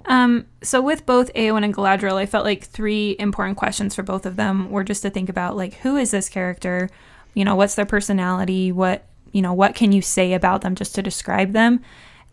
Um, 0.05 0.45
so 0.63 0.81
with 0.81 1.05
both 1.05 1.33
Eowyn 1.33 1.63
and 1.63 1.73
Galadriel, 1.73 2.15
I 2.15 2.25
felt 2.25 2.45
like 2.45 2.63
three 2.63 3.15
important 3.19 3.57
questions 3.57 3.95
for 3.95 4.03
both 4.03 4.25
of 4.25 4.35
them 4.35 4.69
were 4.71 4.83
just 4.83 5.01
to 5.03 5.09
think 5.09 5.29
about 5.29 5.55
like 5.55 5.75
who 5.75 5.97
is 5.97 6.11
this 6.11 6.29
character? 6.29 6.89
You 7.33 7.45
know, 7.45 7.55
what's 7.55 7.75
their 7.75 7.85
personality? 7.85 8.71
What 8.71 9.05
you 9.31 9.41
know, 9.41 9.53
what 9.53 9.75
can 9.75 9.91
you 9.91 10.01
say 10.01 10.33
about 10.33 10.61
them 10.61 10.73
just 10.75 10.95
to 10.95 11.03
describe 11.03 11.53
them? 11.53 11.81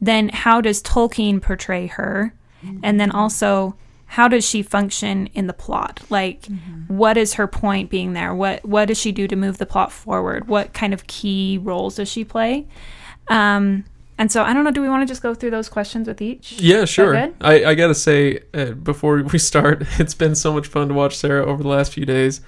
Then 0.01 0.31
how 0.31 0.61
does 0.61 0.83
Tolkien 0.83 1.43
portray 1.43 1.87
her? 1.89 2.35
And 2.83 2.99
then 2.99 3.11
also 3.11 3.77
how 4.07 4.29
does 4.29 4.49
she 4.49 4.63
function 4.63 5.27
in 5.35 5.47
the 5.47 5.53
plot? 5.53 6.01
Like 6.09 6.47
what 6.89 7.17
is 7.17 7.35
her 7.35 7.47
point 7.47 7.91
being 7.91 8.13
there? 8.13 8.35
What 8.35 8.65
what 8.65 8.87
does 8.87 8.99
she 8.99 9.13
do 9.13 9.29
to 9.29 9.37
move 9.37 9.59
the 9.59 9.67
plot 9.67 9.93
forward? 9.93 10.49
What 10.49 10.73
kind 10.73 10.95
of 10.95 11.07
key 11.07 11.59
roles 11.63 11.97
does 11.97 12.09
she 12.09 12.25
play? 12.25 12.67
Um 13.29 13.85
and 14.19 14.31
so 14.31 14.43
I 14.43 14.53
don't 14.53 14.65
know. 14.65 14.71
Do 14.71 14.83
we 14.83 14.89
want 14.89 15.03
to 15.03 15.07
just 15.07 15.23
go 15.23 15.35
through 15.35 15.51
those 15.51 15.69
questions 15.69 16.09
with 16.09 16.23
each? 16.23 16.53
Yeah, 16.61 16.85
sure. 16.85 17.17
I, 17.41 17.65
I 17.65 17.75
gotta 17.75 17.95
say, 17.95 18.41
uh, 18.55 18.73
before 18.73 19.23
we 19.23 19.39
start, 19.53 19.85
it's 19.99 20.15
been 20.15 20.35
so 20.35 20.53
much 20.53 20.67
fun 20.67 20.89
to 20.89 20.95
watch 20.95 21.17
Sara 21.17 21.45
over 21.45 21.63
the 21.63 21.69
last 21.69 21.93
few 21.93 22.07
days. 22.07 22.41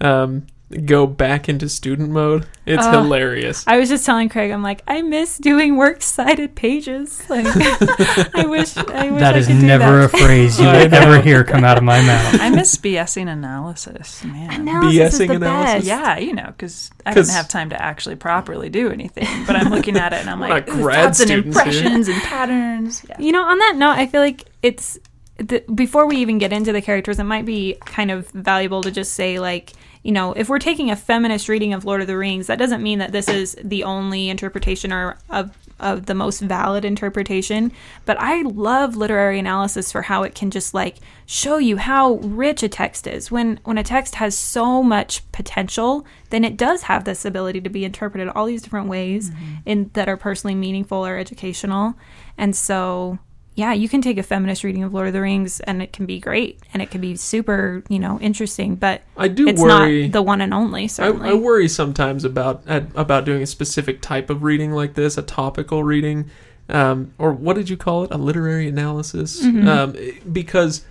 Um, 0.00 0.46
go 0.86 1.06
back 1.06 1.48
into 1.48 1.68
student 1.68 2.10
mode. 2.10 2.46
It's 2.66 2.84
Oh. 2.84 2.90
hilarious. 3.02 3.62
I 3.66 3.78
was 3.78 3.88
just 3.90 4.04
telling 4.06 4.28
Craig, 4.28 4.50
I'm 4.50 4.62
like, 4.62 4.82
I 4.88 5.02
miss 5.02 5.36
doing 5.38 5.76
works 5.76 6.04
cited 6.06 6.54
pages. 6.56 7.22
Like, 7.28 7.46
I 7.46 8.44
wish, 8.46 8.76
I 8.76 9.10
wish 9.10 9.20
That 9.20 9.34
I 9.34 9.38
is 9.38 9.46
could 9.46 9.60
do 9.60 9.66
never 9.66 10.06
that. 10.06 10.14
a 10.14 10.18
phrase 10.24 10.58
you 10.58 10.66
I 10.68 10.82
would 10.84 10.94
ever 10.94 11.20
hear 11.20 11.44
come 11.44 11.64
out 11.64 11.76
of 11.78 11.84
my 11.84 12.00
mouth. 12.00 12.40
I 12.40 12.50
miss 12.50 12.74
BSing 12.76 13.28
analysis, 13.30 14.24
man. 14.24 14.62
Analysis 14.62 15.14
is 15.14 15.20
BSing 15.20 15.28
the 15.28 15.34
analysis? 15.34 15.74
best. 15.74 15.86
Yeah, 15.86 16.18
you 16.18 16.32
know, 16.34 16.46
because 16.46 16.90
I 17.06 17.12
'Cause- 17.14 17.26
didn't 17.26 17.36
have 17.36 17.48
time 17.48 17.70
to 17.70 17.80
actually 17.80 18.16
properly 18.16 18.68
do 18.70 18.90
anything. 18.90 19.26
But 19.46 19.56
I'm 19.56 19.68
looking 19.70 19.96
at 19.96 20.12
it 20.12 20.20
and 20.20 20.30
I'm 20.30 20.40
We're 20.40 20.48
like, 20.48 20.66
not 20.68 20.76
grad 20.76 21.04
thoughts 21.04 21.20
and 21.20 21.28
students 21.28 21.60
here. 21.60 21.66
impressions 21.72 22.08
and 22.08 22.22
patterns. 22.22 23.02
Yeah. 23.08 23.16
You 23.18 23.32
know, 23.32 23.42
on 23.44 23.58
that 23.58 23.74
note, 23.76 23.92
I 23.98 24.06
feel 24.06 24.20
like 24.22 24.44
it's 24.62 24.98
the, 25.36 25.62
before 25.74 26.06
we 26.06 26.16
even 26.18 26.38
get 26.38 26.52
into 26.52 26.72
the 26.72 26.80
characters, 26.80 27.18
it 27.18 27.24
might 27.24 27.44
be 27.44 27.76
kind 27.84 28.10
of 28.10 28.28
valuable 28.30 28.82
to 28.82 28.90
just 28.90 29.12
say, 29.14 29.38
like, 29.40 29.72
you 30.04 30.12
know, 30.12 30.34
if 30.34 30.50
we're 30.50 30.58
taking 30.58 30.90
a 30.90 30.96
feminist 30.96 31.48
reading 31.48 31.72
of 31.72 31.86
Lord 31.86 32.02
of 32.02 32.06
the 32.06 32.16
Rings, 32.16 32.46
that 32.46 32.58
doesn't 32.58 32.82
mean 32.82 32.98
that 32.98 33.10
this 33.10 33.26
is 33.26 33.56
the 33.64 33.84
only 33.84 34.28
interpretation 34.28 34.92
or 34.92 35.16
of 35.30 35.56
of 35.80 36.06
the 36.06 36.14
most 36.14 36.40
valid 36.40 36.84
interpretation. 36.84 37.72
But 38.04 38.20
I 38.20 38.42
love 38.42 38.96
literary 38.96 39.38
analysis 39.38 39.90
for 39.90 40.02
how 40.02 40.22
it 40.22 40.34
can 40.34 40.50
just 40.50 40.72
like 40.72 40.98
show 41.26 41.56
you 41.56 41.78
how 41.78 42.14
rich 42.16 42.62
a 42.62 42.68
text 42.68 43.06
is. 43.06 43.30
When 43.30 43.58
when 43.64 43.78
a 43.78 43.82
text 43.82 44.16
has 44.16 44.36
so 44.36 44.82
much 44.82 45.30
potential, 45.32 46.06
then 46.28 46.44
it 46.44 46.58
does 46.58 46.82
have 46.82 47.04
this 47.04 47.24
ability 47.24 47.62
to 47.62 47.70
be 47.70 47.84
interpreted 47.84 48.28
all 48.28 48.44
these 48.44 48.62
different 48.62 48.88
ways 48.88 49.30
mm-hmm. 49.30 49.54
in 49.64 49.90
that 49.94 50.08
are 50.08 50.18
personally 50.18 50.54
meaningful 50.54 51.04
or 51.04 51.16
educational. 51.16 51.94
And 52.36 52.54
so 52.54 53.18
yeah, 53.56 53.72
you 53.72 53.88
can 53.88 54.02
take 54.02 54.18
a 54.18 54.22
feminist 54.22 54.64
reading 54.64 54.82
of 54.82 54.92
Lord 54.92 55.06
of 55.06 55.12
the 55.12 55.20
Rings 55.20 55.60
and 55.60 55.80
it 55.80 55.92
can 55.92 56.06
be 56.06 56.18
great 56.18 56.58
and 56.72 56.82
it 56.82 56.90
can 56.90 57.00
be 57.00 57.14
super, 57.16 57.82
you 57.88 57.98
know, 58.00 58.18
interesting, 58.20 58.74
but 58.74 59.02
I 59.16 59.28
do 59.28 59.46
it's 59.46 59.60
worry. 59.62 60.02
not 60.04 60.12
the 60.12 60.22
one 60.22 60.40
and 60.40 60.52
only, 60.52 60.84
I, 60.84 60.86
certainly. 60.88 61.30
I 61.30 61.34
worry 61.34 61.68
sometimes 61.68 62.24
about 62.24 62.62
at, 62.66 62.86
about 62.96 63.24
doing 63.24 63.42
a 63.42 63.46
specific 63.46 64.00
type 64.02 64.28
of 64.28 64.42
reading 64.42 64.72
like 64.72 64.94
this, 64.94 65.16
a 65.16 65.22
topical 65.22 65.84
reading, 65.84 66.30
um, 66.68 67.12
or 67.18 67.32
what 67.32 67.54
did 67.56 67.68
you 67.68 67.76
call 67.76 68.04
it? 68.04 68.10
A 68.10 68.18
literary 68.18 68.66
analysis, 68.68 69.40
Mhm. 69.44 69.66
um, 69.68 70.32
because 70.32 70.84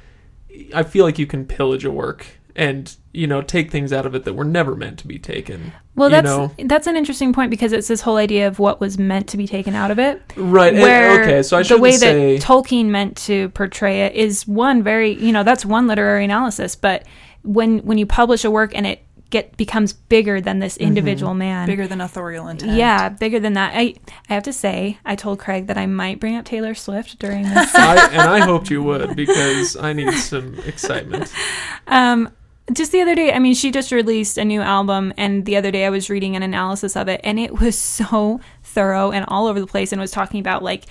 I 0.74 0.84
feel 0.84 1.04
like 1.04 1.18
you 1.20 1.26
can 1.26 1.46
pillage 1.46 1.84
a 1.84 1.92
work 1.92 2.26
and 2.56 2.96
you 3.14 3.28
know 3.28 3.42
take 3.42 3.72
things 3.72 3.92
out 3.94 4.06
of 4.06 4.14
it 4.16 4.24
that 4.26 4.34
were 4.34 4.44
never 4.46 4.76
meant 4.76 5.00
to 5.00 5.08
be 5.08 5.18
taken. 5.20 5.72
well, 5.96 6.10
that's 6.10 6.26
know? 6.26 6.52
that's 6.66 6.88
an 6.88 6.96
interesting 6.96 7.34
point 7.34 7.50
because 7.50 7.72
it's 7.72 7.88
this 7.88 8.02
whole 8.02 8.18
idea 8.18 8.48
of 8.48 8.60
what 8.60 8.80
was 8.80 8.98
meant 8.98 9.28
to 9.30 9.38
be 9.38 9.48
taken 9.48 9.74
out 9.76 9.92
of 9.92 10.00
it. 10.00 10.22
Right. 10.36 10.74
and- 10.74 10.82
Where 10.82 11.22
okay. 11.24 11.44
So 11.44 11.58
I 11.58 11.64
the 11.64 11.78
way 11.78 11.94
say. 11.94 12.38
that 12.38 12.46
Tolkien 12.46 12.86
meant 12.88 13.18
to 13.26 13.50
portray 13.50 14.02
it 14.02 14.14
is 14.16 14.48
one 14.48 14.84
very, 14.84 15.14
you 15.14 15.32
know, 15.32 15.44
that's 15.44 15.66
one 15.66 15.88
literary 15.88 16.26
analysis, 16.26 16.76
but 16.76 17.06
when 17.44 17.80
when 17.80 17.98
you 17.98 18.06
publish 18.06 18.44
a 18.46 18.52
work 18.52 18.72
and 18.76 18.86
it 18.88 19.04
get 19.30 19.58
becomes 19.58 19.94
bigger 19.94 20.40
than 20.40 20.60
this 20.60 20.76
Mm-hmm. 20.78 20.88
individual 20.90 21.34
man. 21.34 21.66
Bigger 21.68 21.88
than 21.88 22.02
authorial 22.02 22.48
intent. 22.48 22.74
Yeah, 22.78 23.10
bigger 23.10 23.40
than 23.40 23.54
that. 23.54 23.74
I 23.76 23.96
I 24.30 24.34
have 24.36 24.44
to 24.44 24.54
say, 24.54 25.00
I 25.06 25.16
told 25.16 25.40
Craig 25.40 25.66
that 25.68 25.78
I 25.78 25.88
might 25.88 26.20
bring 26.20 26.36
up 26.36 26.46
Taylor 26.46 26.76
Swift 26.76 27.18
during 27.18 27.42
this. 27.50 27.74
I, 27.76 28.10
and 28.12 28.22
I 28.22 28.40
hoped 28.42 28.70
you 28.70 28.84
would 28.84 29.16
because 29.16 29.76
I 29.76 29.94
need 29.94 30.14
some 30.14 30.60
excitement. 30.68 31.34
um, 31.88 32.30
just 32.72 32.92
the 32.92 33.02
other 33.02 33.16
day, 33.16 33.34
I 33.34 33.40
mean, 33.40 33.54
she 33.54 33.72
just 33.72 33.92
released 33.92 34.38
a 34.38 34.46
new 34.46 34.62
album, 34.62 35.14
and 35.18 35.46
the 35.46 35.58
other 35.58 35.72
day 35.72 35.86
I 35.86 35.90
was 35.90 36.10
reading 36.10 36.36
an 36.36 36.44
analysis 36.44 36.96
of 36.96 37.08
it, 37.08 37.20
and 37.24 37.40
it 37.40 37.60
was 37.60 37.78
so 37.78 38.40
thorough 38.64 39.12
and 39.12 39.26
all 39.28 39.48
over 39.48 39.60
the 39.60 39.68
place, 39.68 39.92
and 39.92 40.00
was 40.00 40.12
talking 40.12 40.40
about 40.40 40.64
like 40.64 40.86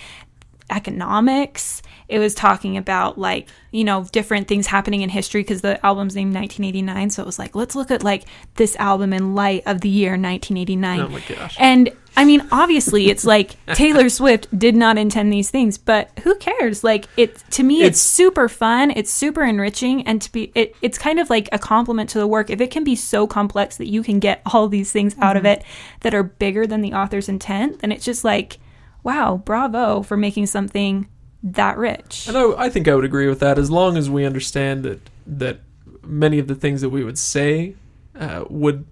economics. 0.71 1.83
It 2.13 2.19
was 2.19 2.35
talking 2.35 2.77
about 2.77 3.19
like 3.19 3.49
you 3.71 3.85
know 3.85 4.05
different 4.13 4.49
things 4.49 4.67
happening 4.67 5.03
in 5.03 5.09
history 5.09 5.43
because 5.43 5.63
the 5.63 5.85
album's 5.85 6.15
named 6.15 6.35
1989. 6.35 7.11
So 7.11 7.23
it 7.23 7.27
was 7.27 7.39
like 7.39 7.55
let's 7.55 7.75
look 7.75 7.91
at 7.91 8.03
like 8.03 8.25
this 8.57 8.77
album 8.77 9.13
in 9.13 9.35
light 9.35 9.63
of 9.67 9.81
the 9.81 9.89
year 9.89 10.11
1989. 10.11 11.01
Oh 11.01 11.09
my 11.09 11.21
gosh. 11.21 11.57
And 11.59 11.91
I 12.17 12.25
mean, 12.25 12.47
obviously, 12.53 13.09
it's 13.09 13.25
like 13.25 13.57
Taylor 13.75 14.09
Swift 14.09 14.47
did 14.57 14.77
not 14.77 14.99
intend 14.99 15.33
these 15.33 15.51
things, 15.51 15.79
but 15.79 16.11
who 16.23 16.35
cares? 16.37 16.85
Like, 16.85 17.09
it 17.17 17.39
to 17.53 17.63
me, 17.63 17.77
it's, 17.83 17.85
It's- 17.85 18.01
super 18.01 18.49
fun. 18.49 18.91
It's 18.91 19.11
super 19.11 19.43
enriching, 19.43 20.07
and 20.07 20.21
to 20.21 20.31
be, 20.31 20.53
it, 20.55 20.77
it's 20.83 20.99
kind 20.99 21.19
of 21.19 21.31
like 21.31 21.49
a 21.53 21.59
compliment 21.59 22.11
to 22.11 22.19
the 22.19 22.27
work. 22.27 22.51
If 22.51 22.61
it 22.61 22.71
can 22.71 22.85
be 22.85 22.97
so 22.97 23.27
complex 23.27 23.77
that 23.79 23.89
you 23.89 24.03
can 24.03 24.19
get 24.19 24.43
all 24.47 24.69
these 24.69 24.93
things 24.93 25.17
out 25.21 25.37
of 25.37 25.45
mm-hmm. 25.45 25.61
it 25.61 25.65
that 26.01 26.15
are 26.15 26.23
bigger 26.23 26.67
than 26.67 26.83
the 26.83 26.93
author's 26.93 27.29
intent, 27.29 27.81
then 27.81 27.91
it's 27.93 28.05
just 28.05 28.25
like, 28.25 28.59
wow, 29.03 29.43
bravo 29.45 30.03
for 30.03 30.17
making 30.17 30.47
something 30.47 31.09
that 31.43 31.77
rich. 31.77 32.29
And 32.29 32.37
I, 32.37 32.65
I 32.65 32.71
think 32.71 32.89
I 32.89 32.95
would 32.95 33.05
agree 33.05 33.29
with 33.29 33.41
that 33.41 33.59
as 33.59 33.71
long 33.71 33.97
as 33.97 34.09
we 34.09 34.25
understand 34.25 34.85
that 34.85 35.11
that 35.27 35.61
many 36.05 36.39
of 36.39 36.49
the 36.49 36.55
things 36.55 36.81
that 36.81 36.91
we 36.91 37.05
would 37.05 37.19
say 37.19 37.75
uh, 38.19 38.45
would 38.49 38.85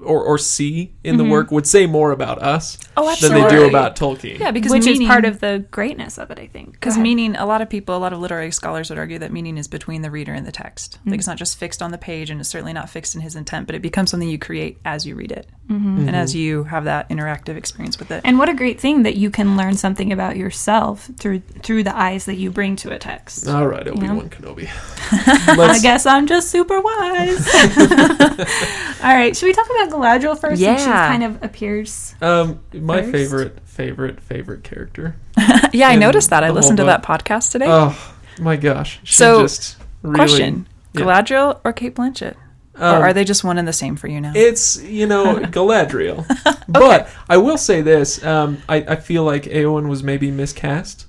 or, 0.00 0.22
or 0.22 0.38
see 0.38 0.94
in 1.02 1.16
the 1.16 1.24
mm-hmm. 1.24 1.32
work 1.32 1.50
would 1.50 1.66
say 1.66 1.86
more 1.86 2.12
about 2.12 2.40
us 2.40 2.78
Oh, 2.96 3.14
than 3.20 3.32
they 3.32 3.48
do 3.48 3.66
about 3.66 3.96
Tolkien. 3.96 4.38
Yeah, 4.38 4.50
because 4.50 4.72
Which 4.72 4.84
meaning, 4.84 5.02
is 5.02 5.08
part 5.08 5.24
of 5.24 5.40
the 5.40 5.64
greatness 5.70 6.18
of 6.18 6.30
it, 6.30 6.38
I 6.38 6.46
think. 6.46 6.72
Because 6.72 6.98
meaning, 6.98 7.36
a 7.36 7.46
lot 7.46 7.62
of 7.62 7.68
people, 7.68 7.96
a 7.96 7.98
lot 7.98 8.12
of 8.12 8.18
literary 8.20 8.50
scholars 8.50 8.90
would 8.90 8.98
argue 8.98 9.18
that 9.20 9.32
meaning 9.32 9.56
is 9.56 9.68
between 9.68 10.02
the 10.02 10.10
reader 10.10 10.32
and 10.32 10.46
the 10.46 10.52
text. 10.52 10.94
Like 10.94 11.04
mm-hmm. 11.04 11.14
it's 11.14 11.26
not 11.26 11.36
just 11.36 11.58
fixed 11.58 11.82
on 11.82 11.90
the 11.90 11.98
page, 11.98 12.30
and 12.30 12.40
it's 12.40 12.48
certainly 12.48 12.72
not 12.72 12.90
fixed 12.90 13.14
in 13.14 13.20
his 13.20 13.36
intent, 13.36 13.66
but 13.66 13.74
it 13.74 13.82
becomes 13.82 14.10
something 14.10 14.28
you 14.28 14.38
create 14.38 14.78
as 14.84 15.06
you 15.06 15.14
read 15.14 15.32
it, 15.32 15.46
mm-hmm. 15.68 16.08
and 16.08 16.16
as 16.16 16.34
you 16.34 16.64
have 16.64 16.84
that 16.84 17.08
interactive 17.08 17.56
experience 17.56 17.98
with 17.98 18.10
it. 18.10 18.20
And 18.24 18.38
what 18.38 18.48
a 18.48 18.54
great 18.54 18.80
thing 18.80 19.02
that 19.04 19.16
you 19.16 19.30
can 19.30 19.56
learn 19.56 19.76
something 19.76 20.12
about 20.12 20.36
yourself 20.36 21.10
through 21.18 21.40
through 21.62 21.84
the 21.84 21.96
eyes 21.96 22.24
that 22.24 22.36
you 22.36 22.50
bring 22.50 22.76
to 22.76 22.92
a 22.92 22.98
text. 22.98 23.46
All 23.46 23.66
right, 23.66 23.86
You 23.86 23.92
Obi 23.92 24.06
know? 24.06 24.14
Wan 24.14 24.30
Kenobi. 24.30 24.68
I 25.10 25.54
Let's, 25.56 25.82
guess 25.82 26.06
I'm 26.06 26.26
just 26.26 26.50
super 26.50 26.80
wise. 26.80 27.48
All 29.02 29.14
right, 29.14 29.36
should 29.36 29.46
we 29.46 29.52
talk 29.52 29.66
about 29.66 29.87
Galadriel 29.90 30.38
first? 30.38 30.60
since 30.60 30.80
She 30.80 30.86
kind 30.86 31.22
of 31.24 31.42
appears. 31.42 32.14
um, 32.20 32.60
my 32.72 33.00
First. 33.02 33.12
favorite, 33.12 33.60
favorite, 33.66 34.20
favorite 34.20 34.64
character. 34.64 35.16
yeah, 35.72 35.88
I 35.88 35.96
noticed 35.96 36.30
that. 36.30 36.44
I 36.44 36.50
listened 36.50 36.76
to 36.78 36.84
book. 36.84 37.02
that 37.02 37.20
podcast 37.20 37.52
today. 37.52 37.66
Oh 37.68 37.96
my 38.40 38.56
gosh! 38.56 39.00
She 39.04 39.14
So, 39.14 39.42
just 39.42 39.76
really, 40.02 40.16
Question: 40.16 40.66
yeah. 40.94 41.02
Galadriel 41.02 41.60
or 41.64 41.72
Cate 41.72 41.94
Blanchett, 41.94 42.34
um, 42.76 42.94
or 43.02 43.06
are 43.06 43.12
they 43.12 43.24
just 43.24 43.42
one 43.44 43.58
and 43.58 43.66
the 43.66 43.72
same 43.72 43.96
for 43.96 44.08
you 44.08 44.20
now? 44.20 44.32
It's 44.34 44.80
you 44.82 45.06
know 45.06 45.36
Galadriel, 45.42 46.24
but 46.68 47.08
I 47.28 47.36
will 47.36 47.58
say 47.58 47.80
this: 47.82 48.22
um, 48.24 48.58
I, 48.68 48.76
I 48.76 48.96
feel 48.96 49.24
like 49.24 49.44
Eowyn 49.44 49.88
was 49.88 50.02
maybe 50.02 50.30
miscast. 50.30 51.06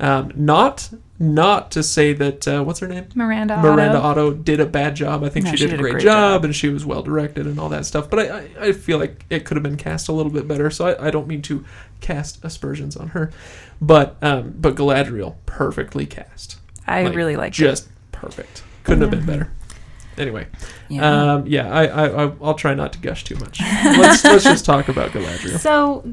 Um, 0.00 0.30
not 0.36 0.90
not 1.20 1.70
to 1.72 1.82
say 1.82 2.12
that 2.12 2.46
uh, 2.46 2.62
what's 2.62 2.78
her 2.80 2.86
name 2.88 3.06
Miranda. 3.14 3.56
Miranda 3.58 3.98
Otto. 3.98 4.32
Did 4.32 4.60
a 4.60 4.66
bad 4.66 4.94
job. 4.94 5.24
I 5.24 5.28
think 5.28 5.46
No, 5.46 5.50
she, 5.52 5.66
did, 5.66 5.74
a 5.74 5.76
great, 5.76 5.94
job, 5.94 6.02
job. 6.02 6.44
and 6.44 6.54
she 6.54 6.68
was 6.68 6.86
well 6.86 7.02
directed 7.02 7.46
and 7.46 7.58
all 7.58 7.68
that 7.70 7.86
stuff. 7.86 8.08
But 8.08 8.18
I, 8.20 8.38
I, 8.38 8.48
I 8.68 8.72
feel 8.72 8.98
like 8.98 9.24
it 9.30 9.44
could 9.44 9.56
have 9.56 9.62
been 9.64 9.76
cast 9.76 10.08
a 10.08 10.12
little 10.12 10.30
bit 10.30 10.46
better. 10.46 10.70
So 10.70 10.86
I, 10.86 11.08
I 11.08 11.10
don't 11.10 11.26
mean 11.26 11.42
to 11.42 11.64
cast 12.00 12.44
aspersions 12.44 12.96
on 12.96 13.08
her, 13.08 13.32
but 13.80 14.16
um, 14.22 14.54
but 14.56 14.76
Galadriel 14.76 15.34
perfectly 15.46 16.06
cast. 16.06 16.58
I 16.86 17.02
Like, 17.02 17.14
really 17.16 17.36
like 17.36 17.52
just 17.52 17.88
perfect. 18.12 18.62
Couldn't 18.84 19.02
have 19.02 19.10
been 19.10 19.26
better. 19.26 19.50
Anyway, 20.16 20.46
Yeah. 20.88 21.34
um, 21.34 21.46
yeah, 21.46 21.68
I, 21.72 21.84
I, 22.24 22.32
I'll 22.42 22.54
try 22.54 22.74
not 22.74 22.92
to 22.94 22.98
gush 22.98 23.22
too 23.22 23.36
much. 23.36 23.60
Let's 23.60 24.24
let's 24.24 24.42
just 24.44 24.64
talk 24.64 24.88
about 24.88 25.10
Galadriel. 25.12 25.58
So, 25.58 26.04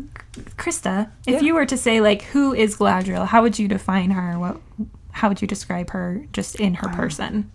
Christa, 0.58 1.10
if 1.28 1.36
Yeah. 1.36 1.40
you 1.42 1.54
were 1.54 1.66
to 1.66 1.78
say 1.78 2.02
like 2.02 2.24
who 2.24 2.54
is 2.54 2.78
Galadriel, 2.78 3.26
how 3.28 3.42
would 3.42 3.58
you 3.60 3.68
define 3.68 4.12
her? 4.12 4.38
What? 4.40 4.62
How 5.12 5.30
would 5.30 5.42
you 5.42 5.48
describe 5.48 5.92
her 5.92 6.26
just 6.34 6.56
in 6.60 6.76
her 6.76 6.90
person? 6.90 7.50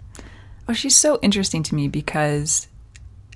Oh, 0.69 0.73
she's 0.73 0.97
so 0.97 1.19
interesting 1.21 1.63
to 1.65 1.75
me 1.75 1.89
because 1.89 2.69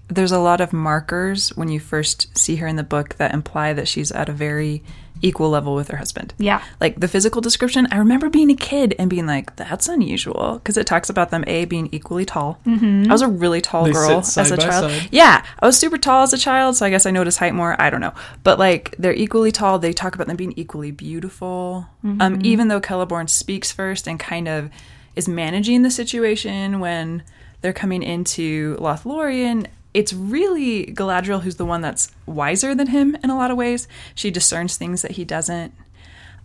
there's 0.09 0.33
a 0.33 0.39
lot 0.39 0.61
of 0.61 0.73
markers 0.73 1.51
when 1.57 1.69
you 1.69 1.81
first 1.81 2.37
see 2.37 2.57
her 2.57 2.67
in 2.67 2.77
the 2.77 2.83
book 2.83 3.15
that 3.17 3.33
imply 3.33 3.73
that 3.73 3.89
she's 3.89 4.13
at 4.13 4.29
a 4.29 4.33
very 4.33 4.83
equal 5.23 5.49
level 5.49 5.75
with 5.75 5.89
her 5.89 5.97
husband. 5.97 6.35
Yeah. 6.37 6.63
Like 6.81 7.01
the 7.01 7.09
physical 7.09 7.41
description, 7.41 7.87
I 7.91 7.97
remember 7.97 8.29
being 8.29 8.51
a 8.51 8.55
kid 8.57 8.95
and 8.99 9.09
being 9.09 9.27
like, 9.27 9.57
that's 9.57 9.89
unusual 9.89 10.55
because 10.59 10.77
it 10.77 10.87
talks 10.87 11.09
about 11.09 11.31
them, 11.31 11.45
A, 11.47 11.65
being 11.65 11.89
equally 11.93 12.27
tall. 12.27 12.61
Mm-hmm. 12.67 13.11
I 13.11 13.13
was 13.15 13.23
a 13.23 13.29
really 13.29 13.63
tall 13.63 13.85
They 13.85 13.93
girl 13.93 14.23
sit 14.23 14.41
as 14.43 14.51
a 14.51 14.57
by 14.57 14.63
child. 14.63 14.91
side. 14.91 15.09
Yeah, 15.11 15.43
I 15.61 15.67
was 15.67 15.79
super 15.79 15.97
tall 15.97 16.25
as 16.25 16.35
a 16.35 16.39
child, 16.39 16.77
so 16.77 16.85
I 16.85 16.91
guess 16.91 17.07
I 17.07 17.11
noticed 17.11 17.39
height 17.39 17.55
more. 17.55 17.81
I 17.81 17.89
don't 17.89 18.03
know. 18.03 18.13
But 18.43 18.59
like 18.59 18.95
they're 18.99 19.15
equally 19.15 19.53
tall. 19.53 19.79
They 19.79 19.95
talk 19.95 20.15
about 20.15 20.27
them 20.27 20.37
being 20.37 20.53
equally 20.57 20.91
beautiful. 20.91 21.87
Um, 22.21 22.41
even 22.45 22.69
though 22.69 22.81
Celeborn 22.81 23.31
speaks 23.31 23.73
first 23.73 24.07
and 24.07 24.21
kind 24.21 24.47
of 24.49 24.69
is 25.17 25.27
managing 25.29 25.83
the 25.83 25.91
situation 25.91 26.81
when 26.81 27.23
they're 27.63 27.73
coming 27.73 28.03
into 28.03 28.77
Lothlorien, 28.77 29.69
it's 29.95 30.13
really 30.13 30.87
Galadriel 30.87 31.43
who's 31.43 31.57
the 31.57 31.65
one 31.65 31.81
that's 31.81 32.11
wiser 32.27 32.75
than 32.75 32.89
him 32.89 33.17
in 33.23 33.31
a 33.31 33.37
lot 33.37 33.51
of 33.51 33.57
ways. 33.57 33.89
She 34.15 34.31
discerns 34.31 34.77
things 34.77 35.03
that 35.03 35.13
he 35.13 35.25
doesn't. 35.25 35.73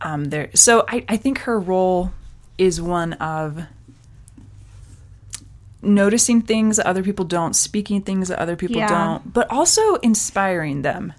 Um, 0.01 0.25
there, 0.25 0.50
so 0.56 0.86
I, 0.88 1.03
I 1.10 1.18
think 1.18 1.39
her 1.39 1.60
role 1.60 2.12
is 2.58 2.79
one 2.82 3.13
of 3.13 3.63
noticing 5.82 6.41
things 6.41 6.77
that 6.77 6.86
other 6.86 7.03
people 7.03 7.25
don't, 7.25 7.56
speaking 7.56 8.01
things 8.01 8.27
that 8.27 8.39
other 8.39 8.56
people 8.56 8.77
Yeah. 8.77 8.88
don't, 8.88 9.34
but 9.34 9.50
also 9.50 9.96
inspiring 9.96 10.82
them. 10.82 11.13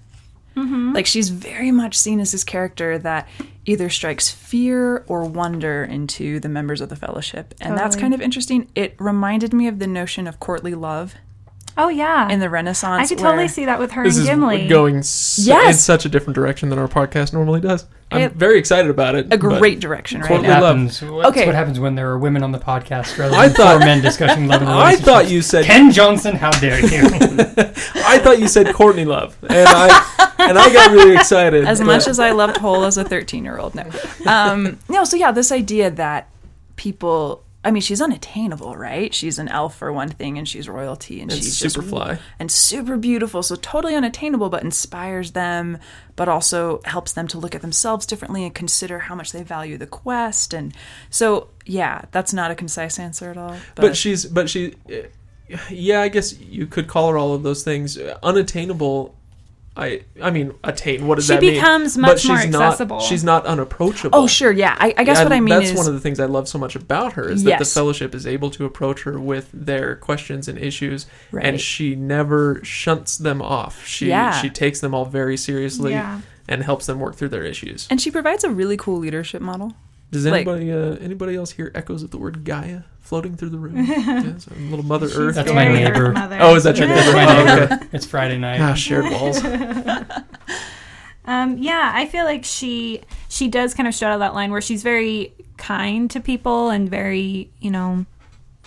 Like 0.93 1.05
she's 1.07 1.29
very 1.29 1.71
much 1.71 1.97
seen 1.97 2.19
as 2.19 2.33
this 2.33 2.43
character 2.43 2.97
that 2.99 3.27
either 3.65 3.89
strikes 3.89 4.29
fear 4.29 5.03
or 5.07 5.23
wonder 5.23 5.83
into 5.83 6.39
the 6.39 6.49
members 6.49 6.81
of 6.81 6.89
the 6.89 6.95
fellowship. 6.95 7.55
And 7.61 7.75
that's 7.77 7.95
kind 7.95 8.13
of 8.13 8.21
interesting. 8.21 8.67
It 8.75 8.95
reminded 8.99 9.53
me 9.53 9.67
of 9.67 9.79
the 9.79 9.87
notion 9.87 10.27
of 10.27 10.39
courtly 10.39 10.75
love 10.75 11.15
Oh 11.77 11.89
yeah. 11.89 12.29
in 12.29 12.39
the 12.39 12.49
Renaissance. 12.49 13.03
I 13.05 13.07
could 13.15 13.21
totally 13.21 13.47
see 13.47 13.65
that 13.65 13.79
with 13.79 13.91
her 13.93 14.03
This 14.03 14.15
and 14.17 14.23
is 14.23 14.29
Gimli. 14.29 14.67
going 14.67 14.97
s 14.97 15.39
Yes. 15.43 15.75
in 15.75 15.79
such 15.79 16.05
a 16.05 16.09
different 16.09 16.35
direction 16.35 16.69
than 16.69 16.77
our 16.79 16.87
podcast 16.87 17.33
normally 17.33 17.61
does. 17.61 17.85
I'm 18.11 18.21
It- 18.23 18.33
very 18.33 18.59
excited 18.59 18.91
about 18.91 19.15
it. 19.15 19.27
a 19.31 19.37
great 19.37 19.79
direction 19.79 20.19
right 20.19 20.29
What 20.31 20.41
now. 20.41 20.59
love. 20.59 20.75
happens? 20.75 20.99
That's 20.99 21.11
Okay. 21.29 21.45
what 21.45 21.55
happens 21.55 21.79
when 21.79 21.95
there 21.95 22.09
are 22.09 22.17
women 22.17 22.43
on 22.43 22.51
the 22.51 22.59
podcast 22.59 23.17
rather 23.17 23.35
I 23.35 23.47
than 23.47 23.55
thought- 23.55 23.77
four 23.77 23.79
men 23.85 24.01
discussing 24.01 24.47
love 24.47 24.61
and 24.61 24.69
I 24.91 24.95
thought 24.97 25.29
you 25.29 25.41
said 25.41 25.63
Ken 25.65 25.91
Johnson, 25.91 26.35
how 26.35 26.51
dare 26.51 26.79
you? 26.81 27.01
I 28.05 28.19
thought 28.21 28.39
you 28.39 28.49
said 28.49 28.73
Courtney 28.73 29.05
Love, 29.05 29.37
and 29.47 29.67
I 29.67 30.05
and 30.39 30.59
I 30.59 30.73
got 30.73 30.91
really 30.91 31.15
excited. 31.15 31.65
as 31.65 31.79
but- 31.79 31.85
much 31.87 32.07
as 32.07 32.19
I 32.19 32.31
loved 32.31 32.57
Hole 32.57 32.83
as 32.83 32.97
a 32.97 33.03
13 33.05 33.45
year 33.45 33.57
old. 33.57 33.75
No. 33.75 33.85
Um, 34.27 34.77
no, 34.89 35.05
so 35.05 35.15
yeah, 35.15 35.31
this 35.31 35.51
idea 35.51 35.89
that 35.91 36.27
people, 36.75 37.43
I 37.63 37.69
mean, 37.69 37.81
she's 37.81 38.01
unattainable, 38.01 38.75
right? 38.75 39.13
She's 39.13 39.37
an 39.37 39.47
elf 39.47 39.77
for 39.77 39.93
one 39.93 40.09
thing, 40.09 40.37
and 40.37 40.47
she's 40.47 40.67
royalty, 40.67 41.21
and, 41.21 41.31
And 41.31 41.43
she's 41.43 41.55
super 41.55 41.81
just, 41.81 41.89
fly. 41.89 42.19
and 42.39 42.51
super 42.51 42.97
beautiful. 42.97 43.43
So 43.43 43.55
totally 43.55 43.93
unattainable, 43.95 44.49
but 44.49 44.63
inspires 44.63 45.31
them, 45.31 45.77
but 46.15 46.27
also 46.27 46.81
helps 46.85 47.13
them 47.13 47.27
to 47.27 47.37
look 47.37 47.53
at 47.53 47.61
themselves 47.61 48.07
differently 48.07 48.43
and 48.43 48.55
consider 48.55 48.99
how 48.99 49.13
much 49.13 49.31
they 49.31 49.43
value 49.43 49.77
the 49.77 49.85
quest. 49.85 50.53
And 50.55 50.73
so, 51.11 51.49
yeah, 51.65 52.05
that's 52.11 52.33
not 52.33 52.49
a 52.49 52.55
concise 52.55 52.97
answer 52.97 53.29
at 53.29 53.37
all. 53.37 53.55
But, 53.75 53.81
but 53.81 53.97
she's 53.97 54.25
but 54.25 54.49
she, 54.49 54.73
eh, 54.89 55.03
yeah, 55.69 56.01
I 56.01 56.07
guess 56.07 56.39
you 56.39 56.65
could 56.65 56.87
call 56.87 57.11
her 57.11 57.17
all 57.17 57.35
of 57.35 57.43
those 57.43 57.63
things. 57.63 57.97
Unattainable 58.23 59.15
I 59.75 60.03
I 60.21 60.31
mean 60.31 60.53
attain. 60.65 61.07
What 61.07 61.15
does 61.15 61.25
She 61.27 61.33
that 61.33 61.41
mean? 61.41 61.53
becomes 61.53 61.95
But 61.95 62.01
much 62.01 62.25
more 62.27 62.37
she's 62.41 62.49
not- 62.51 63.01
she's 63.03 63.23
not 63.23 63.45
unapproachable. 63.45 64.19
Oh, 64.19 64.27
sure, 64.27 64.51
yeah. 64.51 64.75
I, 64.77 64.93
I 64.97 65.03
guess 65.05 65.17
Yeah, 65.19 65.23
what 65.23 65.31
I 65.33 65.39
mean 65.39 65.55
that's 65.57 65.71
is 65.71 65.77
one 65.77 65.87
of 65.87 65.93
the 65.93 66.01
things 66.01 66.19
I 66.19 66.25
love 66.25 66.49
so 66.49 66.59
much 66.59 66.75
about 66.75 67.13
her 67.13 67.29
is 67.29 67.43
that 67.43 67.57
the 67.59 67.63
fellowship 67.65 68.13
is 68.13 68.27
able 68.27 68.49
to 68.51 68.65
approach 68.65 69.03
her 69.03 69.17
with 69.17 69.49
their 69.53 69.95
questions 69.95 70.49
and 70.49 70.57
issues, 70.59 71.05
Right. 71.31 71.45
and 71.45 71.61
she 71.61 71.95
never 71.95 72.59
shunts 72.63 73.17
them 73.17 73.41
off. 73.41 73.85
She 73.87 74.07
Yeah. 74.09 74.31
she 74.41 74.49
takes 74.49 74.81
them 74.81 74.93
all 74.93 75.05
very 75.05 75.37
seriously 75.37 75.91
Yeah. 75.91 76.19
and 76.49 76.63
helps 76.63 76.85
them 76.85 76.99
work 76.99 77.15
through 77.15 77.29
their 77.29 77.43
issues. 77.45 77.87
and 77.89 78.01
she 78.01 78.11
provides 78.11 78.43
a 78.43 78.49
really 78.49 78.75
cool 78.75 78.97
leadership 78.99 79.41
model. 79.41 79.73
Does 80.11 80.25
like- 80.25 80.47
anybody 80.47 80.71
uh, 80.71 80.95
anybody 81.01 81.35
else 81.35 81.51
hear 81.51 81.71
echoes 81.73 82.03
of 82.03 82.11
the 82.11 82.17
word 82.17 82.43
Gaia 82.43 82.81
floating 82.99 83.35
through 83.37 83.49
the 83.49 83.57
room? 83.57 83.77
yeah, 83.85 84.23
it's 84.27 84.47
little 84.51 84.83
Mother 84.83 85.07
She's 85.07 85.17
Earth. 85.17 85.35
That's 85.35 85.53
my 85.53 85.67
neighbor. 85.67 86.13
Oh, 86.39 86.55
is 86.55 86.63
that 86.65 86.77
your 86.77 86.87
neighbor? 86.87 87.13
my 87.13 87.25
Oh, 87.25 87.45
neighbor. 87.45 87.73
okay. 87.75 87.87
It's 87.93 88.05
Friday 88.05 88.37
night. 88.37 88.59
Ah, 88.61 88.73
shared 88.73 89.05
walls. 89.11 89.41
Um, 91.23 91.59
yeah, 91.59 91.91
I 91.93 92.07
feel 92.07 92.25
like 92.25 92.43
she 92.43 93.01
she 93.29 93.47
does 93.47 93.75
kind 93.75 93.87
of 93.87 93.93
straddle 93.93 94.19
that 94.19 94.33
line 94.33 94.51
where 94.51 94.59
she's 94.59 94.81
very 94.81 95.33
kind 95.55 96.09
to 96.11 96.19
people 96.19 96.69
and 96.71 96.89
very, 96.89 97.51
you 97.59 97.69
know, 97.69 98.05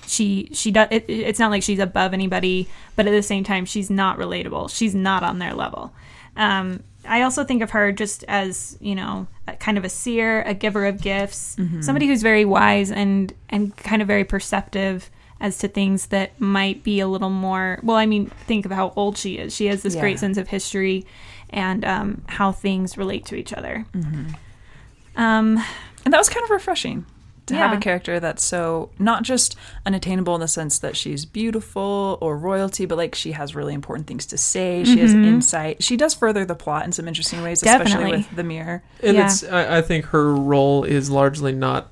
she 0.07 0.49
she 0.53 0.71
does. 0.71 0.87
It, 0.93 1.05
it's 1.09 1.41
not 1.41 1.51
like 1.51 1.65
she's 1.65 1.81
above 1.81 2.15
anybody, 2.15 2.69
but 2.95 3.07
at 3.09 3.11
the 3.11 3.23
same 3.25 3.43
time, 3.43 3.65
she's 3.65 3.91
not 3.91 4.19
relatable. 4.19 4.71
She's 4.71 4.95
not 4.95 5.25
on 5.25 5.41
their 5.41 5.53
level. 5.53 5.93
Um, 6.37 6.85
I 7.07 7.23
also 7.23 7.45
think 7.45 7.63
of 7.63 7.71
her 7.71 7.93
just 7.93 8.25
as 8.29 8.77
you 8.81 8.95
know, 8.95 9.27
a, 9.49 9.55
kind 9.57 9.77
of 9.79 9.85
a 9.85 9.89
seer, 9.89 10.43
a 10.43 10.55
giver 10.55 10.87
of 10.87 11.01
gifts, 11.01 11.57
somebody 11.81 12.07
who's 12.07 12.23
very 12.23 12.45
wise 12.45 12.91
and 12.91 13.33
and 13.49 13.77
kind 13.77 14.01
of 14.03 14.09
very 14.09 14.25
perceptive 14.25 15.11
as 15.41 15.59
to 15.59 15.69
things 15.69 16.07
that 16.07 16.41
might 16.41 16.83
be 16.83 17.01
a 17.01 17.09
little 17.09 17.29
more. 17.31 17.79
Well, 17.83 17.97
I 17.97 18.07
mean, 18.07 18.27
think 18.47 18.65
of 18.65 18.73
how 18.73 18.93
old 18.97 19.19
she 19.19 19.37
is. 19.39 19.55
She 19.55 19.67
has 19.67 19.83
this 19.83 19.95
Yeah. 19.95 20.01
great 20.01 20.19
sense 20.19 20.39
of 20.39 20.49
history 20.49 21.05
and 21.51 21.85
um, 21.85 22.23
how 22.27 22.53
things 22.53 22.97
relate 22.97 23.27
to 23.27 23.35
each 23.35 23.53
other. 23.53 23.85
Um, 25.17 25.63
And 26.05 26.13
that 26.13 26.19
was 26.19 26.29
kind 26.29 26.45
of 26.45 26.51
refreshing 26.51 27.07
to 27.47 27.55
have 27.55 27.73
a 27.77 27.81
character 27.81 28.19
that's 28.21 28.43
so 28.43 28.91
not 28.99 29.23
just 29.23 29.57
unattainable 29.87 30.35
in 30.35 30.41
the 30.41 30.49
sense 30.49 30.79
that 30.79 30.97
she's 30.97 31.25
beautiful 31.25 32.19
or 32.21 32.37
royalty, 32.39 32.87
but 32.87 32.97
like 32.99 33.15
she 33.15 33.33
has 33.33 33.55
really 33.55 33.75
important 33.75 34.07
things 34.07 34.27
to 34.27 34.39
say. 34.39 34.85
She 34.85 34.99
has 35.01 35.13
insight. 35.15 35.83
She 35.83 35.97
does 35.97 36.15
further 36.15 36.45
the 36.45 36.55
plot 36.55 36.85
in 36.87 36.93
some 36.93 37.07
interesting 37.09 37.43
ways, 37.43 37.63
especially 37.63 38.11
with 38.13 38.37
the 38.37 38.45
mirror. 38.45 38.83
And 39.03 39.17
Yeah. 39.17 39.27
it's 39.27 39.45
I, 39.45 39.79
I 39.79 39.83
think 39.83 40.07
her 40.07 40.35
role 40.35 40.85
is 40.85 41.11
largely 41.11 41.53
not 41.53 41.89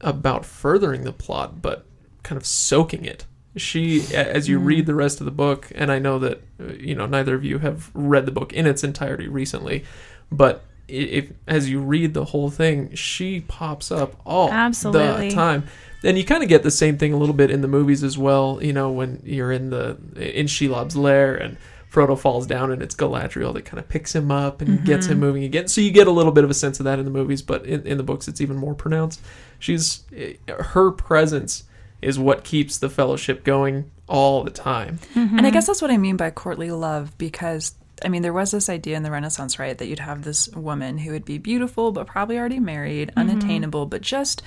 about 0.00 0.44
furthering 0.44 1.04
the 1.04 1.12
plot, 1.12 1.60
but 1.62 1.84
kind 2.22 2.36
of 2.38 2.46
soaking 2.46 3.04
it. 3.04 3.26
She, 3.56 4.02
as 4.14 4.48
you 4.48 4.58
read 4.58 4.86
the 4.86 4.94
rest 4.96 5.20
of 5.20 5.26
the 5.26 5.30
book, 5.30 5.70
and 5.76 5.92
I 5.92 5.98
know 6.00 6.18
that 6.18 6.42
uh, 6.60 6.72
you 6.78 6.94
know 6.94 7.06
neither 7.06 7.34
of 7.34 7.44
you 7.44 7.58
have 7.60 7.90
read 7.94 8.26
the 8.26 8.32
book 8.32 8.52
in 8.52 8.66
its 8.66 8.82
entirety 8.82 9.28
recently, 9.28 9.84
but 10.32 10.56
i- 10.56 10.60
if 10.88 11.30
as 11.46 11.68
you 11.70 11.80
read 11.80 12.14
the 12.14 12.26
whole 12.26 12.50
thing, 12.50 12.94
she 12.94 13.40
pops 13.40 13.90
up 13.90 14.20
all 14.24 14.50
Absolutely. 14.50 15.30
the 15.30 15.34
time. 15.34 15.66
And 16.02 16.18
you 16.18 16.24
kind 16.24 16.42
of 16.42 16.48
get 16.48 16.62
the 16.62 16.70
same 16.70 16.98
thing 16.98 17.12
a 17.14 17.16
little 17.16 17.34
bit 17.34 17.50
in 17.50 17.62
the 17.62 17.68
movies 17.68 18.04
as 18.04 18.18
well. 18.18 18.58
You 18.62 18.72
know, 18.72 18.90
when 18.90 19.22
you're 19.24 19.52
in 19.52 19.70
the 19.70 19.96
in 20.16 20.46
Shelob's 20.46 20.96
lair 20.96 21.34
and 21.34 21.56
Frodo 21.90 22.18
falls 22.18 22.46
down 22.46 22.72
and 22.72 22.82
it's 22.82 22.94
Galadriel 22.94 23.54
that 23.54 23.64
kind 23.64 23.78
of 23.78 23.88
picks 23.88 24.14
him 24.14 24.30
up 24.30 24.60
and 24.60 24.84
gets 24.84 25.06
him 25.06 25.14
mm-hmm. 25.14 25.20
moving 25.20 25.44
again. 25.44 25.68
So 25.68 25.80
you 25.80 25.92
get 25.92 26.08
a 26.08 26.10
little 26.10 26.32
bit 26.32 26.44
of 26.44 26.50
a 26.50 26.54
sense 26.54 26.80
of 26.80 26.84
that 26.84 26.98
in 26.98 27.04
the 27.04 27.10
movies, 27.10 27.40
but 27.40 27.64
in, 27.64 27.86
in 27.86 27.96
the 27.96 28.02
books 28.02 28.26
it's 28.26 28.40
even 28.40 28.56
more 28.56 28.74
pronounced. 28.74 29.22
She's 29.58 30.04
eh, 30.14 30.34
her 30.48 30.90
presence 30.90 31.64
is 32.02 32.18
what 32.18 32.44
keeps 32.44 32.78
the 32.78 32.90
fellowship 32.90 33.44
going 33.44 33.90
all 34.08 34.42
the 34.44 34.50
time. 34.50 34.98
Mm-hmm. 35.14 35.38
And 35.38 35.46
I 35.46 35.50
guess 35.50 35.66
that's 35.66 35.80
what 35.80 35.90
I 35.90 35.96
mean 35.96 36.16
by 36.16 36.30
courtly 36.30 36.70
love 36.70 37.16
because 37.16 37.74
I 38.04 38.08
mean 38.08 38.22
there 38.22 38.32
was 38.32 38.50
this 38.50 38.68
idea 38.68 38.96
in 38.96 39.02
the 39.02 39.10
Renaissance, 39.10 39.58
right, 39.58 39.76
that 39.76 39.86
you'd 39.86 39.98
have 39.98 40.22
this 40.22 40.48
woman 40.48 40.98
who 40.98 41.12
would 41.12 41.24
be 41.24 41.38
beautiful 41.38 41.92
but 41.92 42.06
probably 42.06 42.38
already 42.38 42.60
married, 42.60 43.12
unattainable, 43.16 43.86
but 43.86 44.02
just 44.02 44.42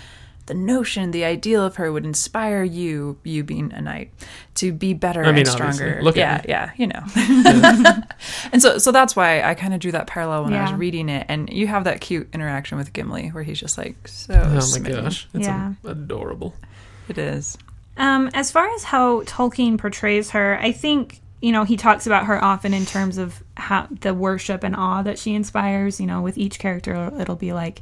the 0.46 0.54
notion, 0.54 1.12
the 1.12 1.26
ideal 1.26 1.66
of 1.66 1.76
her 1.76 1.92
would 1.92 2.06
inspire 2.06 2.64
you, 2.64 3.18
you 3.24 3.44
being 3.44 3.74
a 3.74 3.82
knight, 3.82 4.14
to 4.56 4.72
be 4.72 4.94
better 4.94 5.22
I 5.22 5.32
mean, 5.34 5.40
and 5.40 5.50
obviously. 5.50 5.74
stronger. 5.76 6.02
Look 6.02 6.16
yeah, 6.16 6.36
at 6.36 6.44
me. 6.44 6.50
yeah, 6.50 6.72
you 6.78 6.88
know. 6.88 7.04
and 8.54 8.62
so 8.62 8.78
so 8.78 8.94
that's 8.94 9.14
why 9.14 9.42
I 9.42 9.56
kind 9.56 9.74
of 9.74 9.82
drew 9.82 9.92
that 9.92 10.08
parallel 10.08 10.46
when 10.46 10.54
I 10.54 10.62
was 10.62 10.72
reading 10.74 11.10
it. 11.10 11.26
And 11.28 11.50
you 11.50 11.68
have 11.68 11.84
that 11.84 12.00
cute 12.00 12.30
interaction 12.34 12.78
with 12.78 12.94
Gimli 12.94 13.30
where 13.30 13.44
he's 13.44 13.60
just 13.60 13.78
like 13.78 14.08
so 14.08 14.34
Oh 14.36 14.68
my 14.72 14.80
gosh, 14.80 15.28
it's 15.34 15.48
Yeah. 15.48 15.74
adorable. 15.84 16.56
It 17.10 17.18
is. 17.18 17.58
Um, 17.98 18.30
as 18.34 18.52
far 18.52 18.70
as 18.76 18.84
how 18.86 19.24
Tolkien 19.24 19.78
portrays 19.78 20.30
her, 20.30 20.58
I 20.62 20.72
think 20.72 21.20
you 21.42 21.52
know 21.52 21.64
he 21.64 21.78
talks 21.78 22.08
about 22.08 22.26
her 22.26 22.44
often 22.44 22.74
in 22.74 22.86
terms 22.86 23.18
of 23.18 23.44
how 23.56 23.88
the 23.90 24.14
worship 24.14 24.64
and 24.64 24.76
awe 24.76 25.02
that 25.04 25.20
she 25.20 25.34
inspires. 25.36 26.00
You 26.00 26.08
know, 26.08 26.22
with 26.22 26.38
each 26.38 26.60
character, 26.60 27.12
it'll 27.20 27.36
be 27.36 27.54
like, 27.54 27.82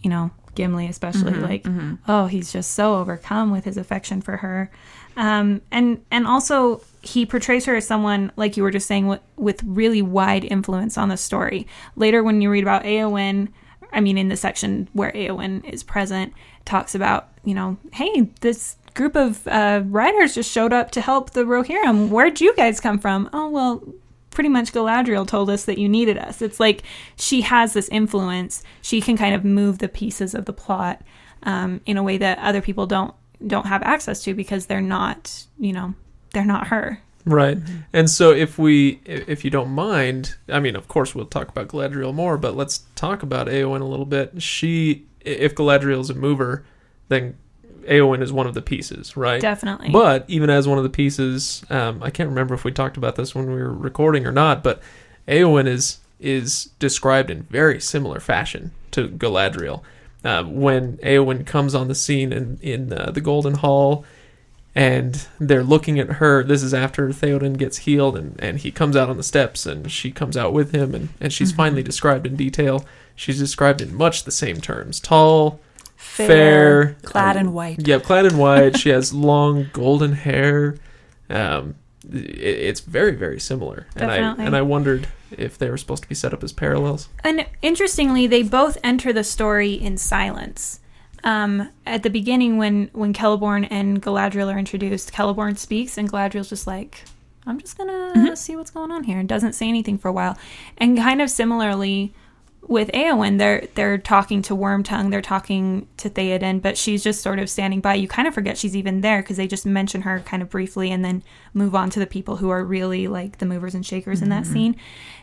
you 0.00 0.10
know, 0.10 0.30
Gimli 0.54 0.86
especially, 0.86 1.32
like, 1.34 1.66
oh, 2.08 2.26
he's 2.26 2.52
just 2.52 2.72
so 2.72 2.96
overcome 2.96 3.50
with 3.50 3.64
his 3.64 3.76
affection 3.76 4.20
for 4.20 4.36
her, 4.38 4.70
um, 5.16 5.62
and 5.70 6.04
and 6.10 6.26
also 6.26 6.82
he 7.02 7.26
portrays 7.26 7.64
her 7.64 7.74
as 7.74 7.86
someone 7.86 8.30
like 8.36 8.56
you 8.56 8.62
were 8.62 8.70
just 8.70 8.86
saying 8.86 9.08
with, 9.08 9.20
with 9.36 9.60
really 9.64 10.02
wide 10.02 10.44
influence 10.44 10.96
on 10.96 11.08
the 11.08 11.16
story. 11.16 11.66
Later, 11.96 12.22
when 12.22 12.40
you 12.40 12.48
read 12.50 12.62
about 12.62 12.84
Eowyn, 12.84 13.48
I 13.92 14.00
mean, 14.00 14.16
in 14.16 14.28
the 14.28 14.36
section 14.36 14.88
where 14.92 15.10
Eowyn 15.12 15.64
is 15.64 15.82
present, 15.82 16.32
talks 16.64 16.94
about, 16.94 17.30
you 17.44 17.54
know, 17.54 17.76
hey, 17.92 18.30
this 18.40 18.76
group 18.94 19.16
of 19.16 19.46
uh, 19.48 19.82
riders 19.86 20.34
just 20.34 20.50
showed 20.50 20.72
up 20.72 20.90
to 20.92 21.00
help 21.00 21.30
the 21.30 21.44
Rohirrim. 21.44 22.08
Where'd 22.08 22.40
you 22.40 22.54
guys 22.54 22.80
come 22.80 22.98
from? 22.98 23.28
Oh, 23.32 23.48
well, 23.48 23.82
pretty 24.30 24.48
much 24.48 24.72
Galadriel 24.72 25.26
told 25.26 25.50
us 25.50 25.64
that 25.66 25.78
you 25.78 25.88
needed 25.88 26.18
us. 26.18 26.42
It's 26.42 26.58
like 26.58 26.82
she 27.16 27.42
has 27.42 27.72
this 27.72 27.88
influence. 27.88 28.62
She 28.80 29.00
can 29.00 29.16
kind 29.16 29.34
of 29.34 29.44
move 29.44 29.78
the 29.78 29.88
pieces 29.88 30.34
of 30.34 30.46
the 30.46 30.52
plot 30.52 31.02
um, 31.44 31.80
in 31.86 31.96
a 31.96 32.02
way 32.02 32.18
that 32.18 32.38
other 32.38 32.60
people 32.60 32.86
don't 32.86 33.14
don't 33.44 33.66
have 33.66 33.82
access 33.82 34.22
to 34.22 34.34
because 34.34 34.66
they're 34.66 34.80
not, 34.80 35.46
you 35.58 35.72
know, 35.72 35.94
they're 36.32 36.44
not 36.44 36.68
her. 36.68 37.00
Right. 37.24 37.58
And 37.92 38.08
so 38.08 38.30
if 38.30 38.58
we 38.58 39.00
if 39.04 39.44
you 39.44 39.50
don't 39.50 39.70
mind, 39.70 40.36
I 40.48 40.60
mean 40.60 40.76
of 40.76 40.88
course 40.88 41.14
we'll 41.14 41.26
talk 41.26 41.48
about 41.48 41.68
Galadriel 41.68 42.14
more, 42.14 42.36
but 42.36 42.56
let's 42.56 42.84
talk 42.94 43.22
about 43.22 43.46
Eowyn 43.46 43.80
a 43.80 43.84
little 43.84 44.06
bit. 44.06 44.42
She 44.42 45.06
if 45.20 45.54
Galadriel's 45.54 46.10
a 46.10 46.14
mover, 46.14 46.64
then 47.08 47.36
Eowyn 47.82 48.22
is 48.22 48.32
one 48.32 48.46
of 48.46 48.54
the 48.54 48.62
pieces, 48.62 49.16
right? 49.16 49.40
Definitely. 49.40 49.90
But 49.90 50.24
even 50.28 50.50
as 50.50 50.68
one 50.68 50.78
of 50.78 50.84
the 50.84 50.90
pieces, 50.90 51.64
um, 51.70 52.02
I 52.02 52.10
can't 52.10 52.28
remember 52.28 52.54
if 52.54 52.64
we 52.64 52.72
talked 52.72 52.96
about 52.96 53.16
this 53.16 53.34
when 53.34 53.46
we 53.46 53.60
were 53.60 53.72
recording 53.72 54.26
or 54.26 54.32
not, 54.32 54.62
but 54.62 54.80
Eowyn 55.28 55.66
is 55.66 55.98
is 56.20 56.70
described 56.78 57.30
in 57.30 57.42
very 57.44 57.80
similar 57.80 58.20
fashion 58.20 58.70
to 58.92 59.08
Galadriel. 59.08 59.82
Uh, 60.24 60.44
when 60.44 60.98
Eowyn 60.98 61.44
comes 61.44 61.74
on 61.74 61.88
the 61.88 61.94
scene 61.94 62.32
in 62.32 62.58
in 62.62 62.92
uh, 62.92 63.10
the 63.10 63.20
Golden 63.20 63.54
Hall, 63.54 64.04
and 64.74 65.26
they're 65.38 65.64
looking 65.64 65.98
at 65.98 66.14
her. 66.14 66.42
This 66.42 66.62
is 66.62 66.72
after 66.72 67.08
Theoden 67.08 67.58
gets 67.58 67.78
healed, 67.78 68.16
and, 68.16 68.40
and 68.40 68.58
he 68.58 68.70
comes 68.70 68.96
out 68.96 69.10
on 69.10 69.16
the 69.16 69.22
steps, 69.22 69.66
and 69.66 69.90
she 69.90 70.10
comes 70.10 70.36
out 70.36 70.52
with 70.52 70.72
him, 70.72 70.94
and, 70.94 71.08
and 71.20 71.32
she's 71.32 71.52
finally 71.52 71.82
described 71.82 72.26
in 72.26 72.36
detail. 72.36 72.84
She's 73.14 73.38
described 73.38 73.80
in 73.80 73.94
much 73.94 74.24
the 74.24 74.30
same 74.30 74.60
terms: 74.60 74.98
tall, 75.00 75.60
fair, 76.02 76.96
clad 77.02 77.36
uh, 77.36 77.40
in 77.40 77.52
white. 77.52 77.86
yeah, 77.86 77.98
clad 77.98 78.26
in 78.26 78.36
white. 78.36 78.76
she 78.78 78.90
has 78.90 79.12
long 79.14 79.70
golden 79.72 80.12
hair. 80.12 80.76
Um, 81.30 81.76
it, 82.10 82.16
it's 82.18 82.80
very 82.80 83.14
very 83.14 83.40
similar, 83.40 83.86
and 83.96 84.10
I 84.10 84.16
Definitely. 84.18 84.44
and 84.46 84.56
I 84.56 84.62
wondered 84.62 85.08
if 85.30 85.56
they 85.56 85.70
were 85.70 85.78
supposed 85.78 86.02
to 86.02 86.08
be 86.08 86.14
set 86.14 86.34
up 86.34 86.42
as 86.42 86.52
parallels. 86.52 87.08
And 87.24 87.46
interestingly, 87.62 88.26
they 88.26 88.42
both 88.42 88.76
enter 88.84 89.12
the 89.12 89.24
story 89.24 89.72
in 89.72 89.96
silence. 89.96 90.80
Um, 91.24 91.70
at 91.86 92.02
the 92.02 92.10
beginning, 92.10 92.58
when 92.58 92.90
when 92.92 93.14
Celeborn 93.14 93.68
and 93.70 94.02
Galadriel 94.02 94.52
are 94.52 94.58
introduced, 94.58 95.12
Celeborn 95.12 95.56
speaks, 95.56 95.96
and 95.96 96.10
Galadriel's 96.10 96.48
just 96.48 96.66
like, 96.66 97.04
"I'm 97.46 97.60
just 97.60 97.78
gonna 97.78 98.36
see 98.36 98.56
what's 98.56 98.70
going 98.72 98.90
on 98.90 99.04
here," 99.04 99.18
and 99.18 99.28
doesn't 99.28 99.54
say 99.54 99.68
anything 99.68 99.98
for 99.98 100.08
a 100.08 100.12
while. 100.12 100.36
And 100.78 100.98
kind 100.98 101.22
of 101.22 101.30
similarly 101.30 102.12
with 102.68 102.90
Eowyn, 102.92 103.38
they're 103.38 103.66
they're 103.74 103.98
talking 103.98 104.40
to 104.42 104.56
Wormtongue, 104.56 105.10
they're 105.10 105.20
talking 105.20 105.88
to 105.96 106.08
Theoden, 106.08 106.62
but 106.62 106.78
she's 106.78 107.02
just 107.02 107.20
sort 107.20 107.38
of 107.40 107.50
standing 107.50 107.80
by. 107.80 107.94
You 107.94 108.06
kind 108.08 108.28
of 108.28 108.34
forget 108.34 108.56
she's 108.56 108.76
even 108.76 109.00
there 109.00 109.20
because 109.20 109.36
they 109.36 109.48
just 109.48 109.66
mention 109.66 110.02
her 110.02 110.20
kind 110.20 110.42
of 110.42 110.48
briefly 110.48 110.90
and 110.90 111.04
then 111.04 111.22
move 111.54 111.74
on 111.74 111.90
to 111.90 111.98
the 111.98 112.06
people 112.06 112.36
who 112.36 112.50
are 112.50 112.64
really 112.64 113.08
like 113.08 113.38
the 113.38 113.46
movers 113.46 113.74
and 113.74 113.84
shakers 113.84 114.22
in 114.22 114.28
that 114.28 114.46
scene. 114.46 114.76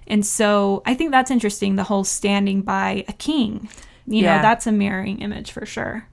And 0.06 0.25
so 0.25 0.84
I 0.86 0.93
think 0.95 1.12
that's 1.12 1.32
interesting. 1.32 1.75
The 1.75 1.84
whole 1.86 2.04
standing 2.04 2.62
by 2.62 3.06
a 3.08 3.13
king, 3.13 3.69
you 4.06 4.23
Yeah. 4.23 4.36
know, 4.38 4.41
that's 4.41 4.67
a 4.67 4.71
mirroring 4.71 5.19
image 5.19 5.52
for 5.52 5.65
sure. 5.65 6.08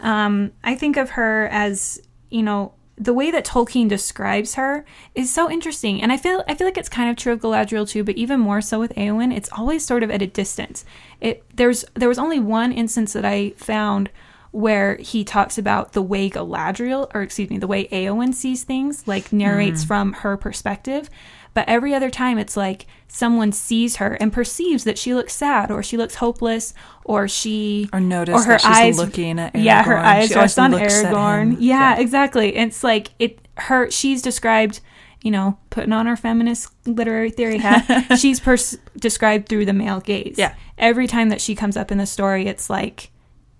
Um, 0.00 0.52
I 0.62 0.74
think 0.74 0.96
of 0.96 1.10
her 1.10 1.48
as 1.50 2.00
you 2.30 2.42
know 2.42 2.74
the 2.96 3.12
way 3.12 3.30
that 3.30 3.44
Tolkien 3.44 3.88
describes 3.88 4.54
her 4.54 4.84
is 5.14 5.32
so 5.32 5.50
interesting, 5.50 6.00
and 6.00 6.12
I 6.12 6.16
feel 6.16 6.44
I 6.46 6.54
feel 6.54 6.66
like 6.66 6.78
it's 6.78 6.88
kind 6.88 7.10
of 7.10 7.16
true 7.16 7.32
of 7.32 7.40
Galadriel 7.40 7.88
too, 7.88 8.04
but 8.04 8.16
even 8.16 8.40
more 8.40 8.60
so 8.60 8.78
with 8.78 8.94
Eowyn. 8.94 9.34
It's 9.34 9.48
always 9.52 9.84
sort 9.84 10.02
of 10.02 10.10
at 10.10 10.22
a 10.22 10.26
distance. 10.26 10.84
It 11.20 11.44
there's 11.54 11.84
there 11.94 12.08
was 12.08 12.18
only 12.18 12.38
one 12.38 12.72
instance 12.72 13.12
that 13.14 13.24
I 13.24 13.50
found 13.56 14.10
where 14.52 14.96
he 14.98 15.24
talks 15.24 15.58
about 15.58 15.94
the 15.94 16.02
way 16.02 16.30
Galadriel, 16.30 17.10
or 17.12 17.22
excuse 17.22 17.50
me, 17.50 17.58
the 17.58 17.66
way 17.66 17.88
Eowyn 17.88 18.32
sees 18.32 18.62
things, 18.62 19.08
like 19.08 19.32
narrates 19.32 19.82
hmm. 19.82 19.88
from 19.88 20.12
her 20.12 20.36
perspective. 20.36 21.10
But 21.54 21.68
every 21.68 21.94
other 21.94 22.10
time, 22.10 22.36
it's 22.38 22.56
like 22.56 22.86
someone 23.08 23.52
sees 23.52 23.96
her 23.96 24.14
and 24.14 24.32
perceives 24.32 24.84
that 24.84 24.98
she 24.98 25.14
looks 25.14 25.34
sad 25.34 25.70
or 25.70 25.82
she 25.84 25.96
looks 25.96 26.16
hopeless 26.16 26.74
or 27.04 27.28
she 27.28 27.88
Or 27.92 28.00
notice 28.00 28.34
or 28.34 28.44
her 28.44 28.52
that 28.54 28.60
she's 28.60 28.70
eyes 28.70 28.98
looking 28.98 29.38
at 29.38 29.52
Aragorn. 29.54 29.64
yeah 29.64 29.82
her 29.84 29.96
eyes 29.98 30.28
She 30.30 30.34
rest 30.34 30.58
on 30.58 30.72
Aragorn 30.72 31.52
him. 31.52 31.56
yeah, 31.60 31.96
exactly 31.98 32.56
it's 32.56 32.82
like 32.82 33.10
it 33.20 33.38
her 33.56 33.88
she's 33.88 34.20
described 34.20 34.80
you 35.22 35.30
know 35.30 35.56
putting 35.70 35.92
on 35.92 36.06
her 36.06 36.16
feminist 36.16 36.72
literary 36.88 37.30
theory 37.30 37.58
hat 37.58 38.16
she's 38.18 38.40
pers- 38.40 38.76
described 38.98 39.48
through 39.48 39.64
the 39.66 39.72
male 39.72 40.00
gaze 40.00 40.34
Yeah. 40.36 40.54
every 40.76 41.06
time 41.06 41.28
that 41.28 41.40
she 41.40 41.54
comes 41.54 41.76
up 41.76 41.92
in 41.92 41.98
the 41.98 42.06
story 42.06 42.48
it's 42.48 42.68
like 42.68 43.10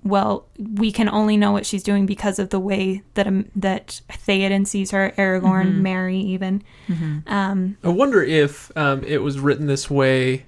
well 0.04 0.46
we 0.58 0.92
can 0.92 1.08
only 1.08 1.36
know 1.36 1.50
what 1.50 1.64
she's 1.66 1.82
doing 1.82 2.04
because 2.06 2.38
of 2.38 2.50
the 2.50 2.60
way 2.60 3.02
that 3.14 3.26
um, 3.26 3.46
that 3.56 4.00
Theoden 4.10 4.66
sees 4.66 4.90
her 4.90 5.12
Aragorn 5.16 5.66
Mm-hmm. 5.66 5.82
Merry 5.82 6.18
even 6.18 6.62
um 7.26 7.76
I 7.82 7.88
wonder 7.88 8.22
if 8.22 8.70
um, 8.76 9.02
it 9.04 9.18
was 9.22 9.40
written 9.40 9.66
this 9.66 9.90
way 9.90 10.44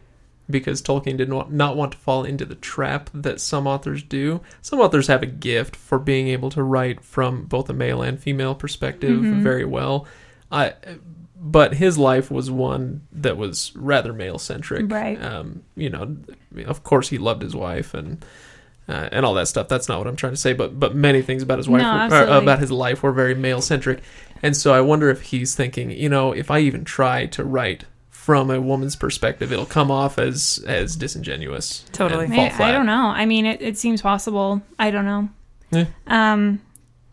because 0.49 0.81
Tolkien 0.81 1.17
did 1.17 1.29
not 1.29 1.51
not 1.53 1.77
want 1.77 1.93
to 1.93 1.99
fall 1.99 2.25
into 2.25 2.45
the 2.45 2.55
trap 2.55 3.11
that 3.13 3.41
some 3.41 3.67
authors 3.67 4.03
do. 4.05 4.41
Some 4.63 4.79
authors 4.79 5.09
have 5.09 5.23
a 5.23 5.27
gift 5.27 5.75
for 5.75 5.99
being 5.99 6.29
able 6.29 6.51
to 6.51 6.63
write 6.63 7.01
from 7.03 7.47
both 7.47 7.69
a 7.69 7.73
male 7.73 8.01
and 8.03 8.21
female 8.21 8.55
perspective 8.55 9.19
Mhm. 9.19 9.43
very 9.43 9.65
well. 9.65 10.07
I, 10.53 10.75
but 11.41 11.75
his 11.75 11.99
life 11.99 12.31
was 12.31 12.49
one 12.51 13.03
that 13.13 13.37
was 13.37 13.73
rather 13.75 14.13
male 14.13 14.39
centric. 14.39 14.91
Right. 14.93 15.21
Um, 15.21 15.63
you 15.77 15.91
know, 15.91 16.17
of 16.67 16.85
course 16.85 17.09
he 17.09 17.19
loved 17.19 17.43
his 17.43 17.55
wife 17.57 17.93
and. 17.95 18.25
Uh, 18.89 19.09
and 19.11 19.27
all 19.27 19.35
that 19.35 19.49
stuff. 19.49 19.67
That's 19.67 19.89
not 19.89 19.99
what 19.99 20.07
I'm 20.07 20.15
trying 20.15 20.33
to 20.35 20.37
say, 20.37 20.53
but 20.53 20.79
but 20.79 20.95
many 20.95 21.21
things 21.21 21.43
about 21.43 21.59
his 21.59 21.69
wife, 21.69 21.83
No, 21.83 22.09
were, 22.09 22.25
or 22.35 22.39
about 22.39 22.61
his 22.61 22.71
life, 22.71 23.03
were 23.03 23.11
very 23.11 23.35
male 23.35 23.61
centric. 23.61 24.01
And 24.43 24.57
so 24.57 24.73
I 24.73 24.81
wonder 24.81 25.11
if 25.11 25.23
he's 25.23 25.57
thinking, 25.57 25.91
you 25.91 26.09
know, 26.09 26.31
if 26.33 26.51
I 26.51 26.61
even 26.61 26.85
try 26.85 27.27
to 27.27 27.43
write 27.43 27.85
from 28.11 28.51
a 28.51 28.61
woman's 28.61 28.95
perspective, 28.95 29.53
it'll 29.53 29.67
come 29.67 29.91
off 29.91 30.19
as 30.19 30.63
as 30.67 30.95
disingenuous. 30.95 31.85
and 31.87 31.95
Totally. 31.95 32.27
fall 32.27 32.37
Maybe, 32.37 32.55
flat. 32.55 32.71
I 32.71 32.73
don't 32.73 32.87
know. 32.87 33.07
I 33.07 33.27
mean, 33.27 33.47
it, 33.47 33.61
it 33.61 33.77
seems 33.77 34.03
possible. 34.03 34.63
I 34.79 34.91
don't 34.91 35.05
know. 35.05 35.29
Yeah. 35.71 35.87
Um, 36.07 36.61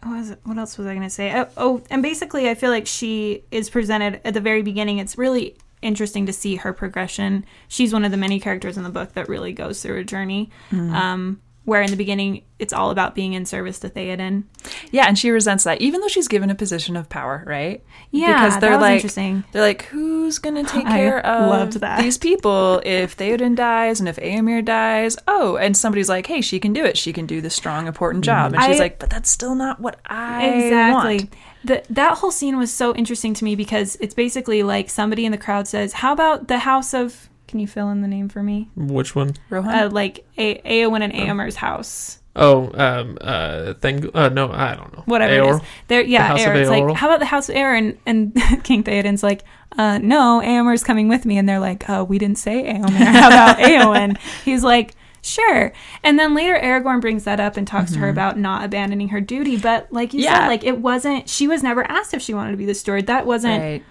what, 0.03 0.17
was 0.17 0.29
it, 0.31 0.39
what 0.43 0.57
else 0.57 0.77
was 0.77 0.85
I 0.85 0.91
going 0.91 1.03
to 1.03 1.09
say? 1.09 1.33
Oh, 1.33 1.47
oh, 1.57 1.81
and 1.89 2.03
basically, 2.03 2.49
I 2.49 2.55
feel 2.55 2.69
like 2.69 2.87
she 2.87 3.43
is 3.51 3.69
presented 3.69 4.21
at 4.25 4.33
the 4.33 4.41
very 4.41 4.61
beginning. 4.61 4.99
It's 4.99 5.17
really 5.17 5.57
interesting 5.81 6.25
to 6.27 6.33
see 6.33 6.57
her 6.57 6.73
progression. 6.73 7.45
She's 7.67 7.93
one 7.93 8.05
of 8.05 8.11
the 8.11 8.17
many 8.17 8.39
characters 8.39 8.77
in 8.77 8.83
the 8.83 8.89
book 8.89 9.13
that 9.13 9.27
really 9.27 9.53
goes 9.53 9.81
through 9.81 9.99
a 9.99 10.03
journey. 10.03 10.49
Mm-hmm. 10.71 10.93
Um, 10.93 11.41
where 11.65 11.81
in 11.81 11.89
the 11.89 11.97
beginning, 11.97 12.43
it's 12.59 12.73
all 12.73 12.91
about 12.91 13.15
being 13.15 13.33
in 13.33 13.45
service 13.45 13.79
to 13.79 13.89
Theoden. 13.89 14.43
Yeah, 14.91 15.05
and 15.07 15.17
she 15.17 15.29
resents 15.29 15.63
that, 15.63 15.81
even 15.81 16.01
though 16.01 16.07
she's 16.09 16.27
given 16.27 16.49
a 16.49 16.55
position 16.55 16.97
of 16.97 17.07
power, 17.07 17.43
right? 17.47 17.83
Yeah, 18.11 18.45
because 18.45 18.59
they're 18.59 18.77
like, 18.77 18.95
interesting. 18.95 19.43
they're 19.51 19.61
like, 19.61 19.83
who's 19.83 20.39
gonna 20.39 20.63
take 20.65 20.85
care 20.85 21.25
of 21.25 21.49
loved 21.49 21.73
that. 21.79 22.01
these 22.01 22.17
people 22.17 22.81
if 22.85 23.15
Theoden 23.15 23.55
dies 23.55 23.99
and 23.99 24.09
if 24.09 24.17
Eomer 24.17 24.63
dies? 24.63 25.17
Oh, 25.27 25.55
and 25.55 25.75
somebody's 25.75 26.09
like, 26.09 26.27
hey, 26.27 26.41
she 26.41 26.59
can 26.59 26.73
do 26.73 26.83
it. 26.83 26.97
She 26.97 27.13
can 27.13 27.25
do 27.25 27.39
this 27.39 27.55
strong, 27.55 27.87
important 27.87 28.25
job, 28.25 28.53
and 28.53 28.61
mm-hmm. 28.61 28.71
she's 28.71 28.79
I- 28.79 28.83
like, 28.83 28.99
but 28.99 29.09
that's 29.09 29.29
still 29.29 29.55
not 29.55 29.79
what 29.79 29.99
I 30.05 30.47
exactly 30.47 31.17
want. 31.17 31.35
The, 31.65 31.83
that 31.91 32.17
whole 32.17 32.31
scene 32.31 32.57
was 32.57 32.73
so 32.73 32.93
interesting 32.93 33.33
to 33.35 33.45
me 33.45 33.55
because 33.55 33.95
it's 34.01 34.13
basically 34.13 34.63
like 34.63 34.89
somebody 34.89 35.25
in 35.25 35.31
the 35.31 35.37
crowd 35.37 35.65
says 35.65 35.93
how 35.93 36.11
about 36.11 36.49
the 36.49 36.59
house 36.59 36.93
of 36.93 37.29
can 37.47 37.59
you 37.59 37.67
fill 37.67 37.89
in 37.89 38.01
the 38.01 38.07
name 38.07 38.29
for 38.29 38.41
me 38.43 38.69
Which 38.75 39.15
one? 39.15 39.33
Rohan. 39.49 39.73
uh, 39.75 39.89
like 39.91 40.25
a- 40.37 40.59
Eowyn 40.61 41.01
and 41.03 41.13
Eomer's 41.13 41.55
house 41.57 42.19
Oh, 42.35 42.71
um, 42.73 43.19
uh, 43.21 43.75
thing. 43.75 44.09
Uh, 44.11 44.27
no, 44.29 44.51
I 44.51 44.73
don't 44.73 44.91
know. 44.97 45.03
whatever 45.05 45.33
Eor? 45.33 45.49
it 45.49 45.55
is 45.55 45.61
there 45.87 46.01
yeah 46.01 46.27
house 46.27 46.41
of 46.41 46.47
Eor. 46.47 46.55
it's 46.61 46.69
like 46.69 46.95
how 46.95 47.07
about 47.07 47.19
the 47.19 47.27
house 47.27 47.47
of 47.49 47.55
Eor 47.55 47.77
and, 47.77 47.97
and 48.07 48.35
King 48.63 48.83
Theoden's 48.83 49.21
like 49.21 49.43
uh, 49.77 49.99
no 49.99 50.41
Eomer's 50.43 50.83
coming 50.83 51.07
with 51.07 51.25
me 51.25 51.37
and 51.37 51.47
they're 51.47 51.59
like 51.59 51.87
uh, 51.89 52.03
we 52.07 52.17
didn't 52.17 52.37
say 52.39 52.63
Eomer 52.73 52.89
how 52.91 53.27
about 53.27 53.57
Eowyn? 53.59 54.17
he's 54.43 54.63
like 54.63 54.95
Sure. 55.25 55.71
And 56.03 56.19
then 56.19 56.35
later 56.35 56.59
Aragorn 56.61 56.99
brings 56.99 57.23
that 57.23 57.39
up 57.39 57.55
and 57.55 57.65
talks 57.65 57.93
to 57.93 57.99
her 57.99 58.09
about 58.09 58.37
not 58.37 58.65
abandoning 58.65 59.07
her 59.07 59.21
duty. 59.21 59.55
But 59.55 59.87
like 59.89 60.13
you 60.13 60.19
Yeah. 60.19 60.39
said, 60.39 60.47
like 60.47 60.65
it 60.65 60.79
wasn't 60.79 61.29
she 61.29 61.47
was 61.47 61.63
never 61.63 61.89
asked 61.89 62.13
if 62.13 62.21
she 62.21 62.33
wanted 62.33 62.51
to 62.51 62.57
be 62.57 62.65
the 62.65 62.73
steward. 62.75 63.07
That 63.07 63.25
wasn't 63.25 63.61
right. 63.61 63.83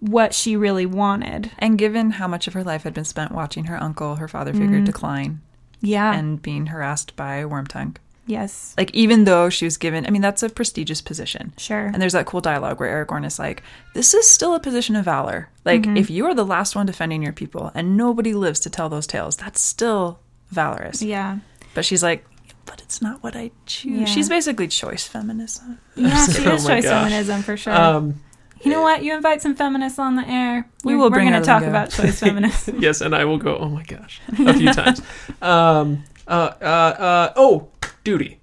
What 0.00 0.34
she 0.34 0.56
really 0.56 0.86
wanted. 0.86 1.50
And 1.58 1.78
given 1.78 2.10
how 2.12 2.28
much 2.28 2.46
of 2.46 2.52
her 2.54 2.64
life 2.64 2.82
had 2.82 2.94
been 2.94 3.04
spent 3.04 3.32
watching 3.32 3.64
her 3.64 3.82
uncle, 3.82 4.16
her 4.16 4.28
father 4.28 4.52
figure, 4.52 4.76
Mm-hmm. 4.76 4.84
decline 4.84 5.40
Yeah. 5.80 6.12
and 6.14 6.40
being 6.40 6.66
harassed 6.66 7.16
by 7.16 7.42
Wormtongue, 7.42 7.96
yes. 8.26 8.74
like 8.76 8.90
even 8.94 9.24
though 9.24 9.48
she 9.48 9.64
was 9.64 9.76
given, 9.78 10.06
I 10.06 10.10
mean, 10.10 10.22
that's 10.22 10.42
a 10.42 10.48
prestigious 10.50 11.00
position. 11.00 11.52
Sure. 11.56 11.86
And 11.86 12.00
there's 12.02 12.12
that 12.12 12.26
cool 12.26 12.40
dialogue 12.40 12.78
where 12.80 13.04
Aragorn 13.06 13.24
is 13.24 13.38
like, 13.38 13.62
"This 13.94 14.12
is 14.14 14.28
still 14.28 14.54
a 14.54 14.60
position 14.60 14.94
of 14.96 15.04
valor. 15.06 15.48
Like, 15.64 15.82
Mm-hmm. 15.82 15.96
if 15.96 16.10
you 16.10 16.26
are 16.26 16.34
the 16.34 16.44
last 16.44 16.76
one 16.76 16.86
defending 16.86 17.22
your 17.22 17.32
people, 17.32 17.70
and 17.74 17.96
nobody 17.96 18.34
lives 18.34 18.60
to 18.60 18.70
tell 18.70 18.88
those 18.88 19.06
tales, 19.06 19.36
that's 19.36 19.60
still 19.60 20.20
valorous." 20.50 21.02
yeah. 21.02 21.38
But 21.74 21.84
she's 21.86 22.02
like, 22.02 22.26
"But 22.66 22.80
it's 22.82 23.00
not 23.00 23.22
what 23.22 23.34
I 23.34 23.50
choose." 23.66 24.00
Yeah. 24.00 24.04
She's 24.04 24.28
basically 24.28 24.68
choice 24.68 25.06
feminism. 25.08 25.78
Yeah, 25.96 26.26
she 26.28 26.46
Oh 26.46 26.54
is 26.54 26.68
my 26.68 26.74
choice 26.76 26.84
gosh. 26.84 27.04
feminism 27.08 27.42
for 27.42 27.56
sure. 27.56 27.72
Um, 27.74 28.20
you 28.64 28.70
know 28.70 28.82
what? 28.82 29.02
You 29.02 29.14
invite 29.14 29.42
some 29.42 29.54
feminists 29.54 29.98
on 29.98 30.16
the 30.16 30.26
air. 30.28 30.66
We 30.84 30.92
We're- 30.94 31.02
will 31.02 31.10
We're 31.10 31.20
going 31.20 31.32
to 31.32 31.40
talk 31.42 31.62
lingo. 31.62 31.70
about 31.70 31.90
choice 31.90 32.20
feminism. 32.26 32.80
yes, 32.80 33.00
and 33.00 33.14
I 33.14 33.24
will 33.24 33.38
go. 33.38 33.56
Oh 33.58 33.68
my 33.68 33.82
gosh, 33.84 34.20
a 34.38 34.54
few 34.54 34.72
times. 34.72 35.00
Um, 35.40 36.04
uh, 36.28 36.52
uh, 36.60 36.64
uh, 36.64 37.32
oh, 37.36 37.68
duty. 38.04 38.38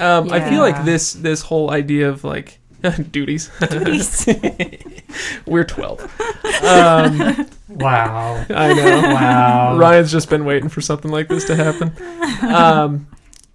Um, 0.00 0.32
I 0.32 0.40
feel 0.48 0.60
like 0.60 0.84
this 0.84 1.12
this 1.12 1.42
whole 1.42 1.70
idea 1.70 2.08
of 2.08 2.24
like 2.24 2.58
duties. 3.10 3.50
Duties. 3.70 4.26
We're 5.46 5.64
twelve. 5.64 6.00
Um, 6.64 7.46
Wow. 7.68 8.44
I 8.50 8.72
know. 8.74 9.00
Wow. 9.14 9.78
Ryan's 9.78 10.12
just 10.12 10.28
been 10.28 10.44
waiting 10.44 10.68
for 10.68 10.80
something 10.82 11.10
like 11.10 11.28
this 11.28 11.44
to 11.46 11.56
happen. 11.56 11.92
Um, 12.46 13.06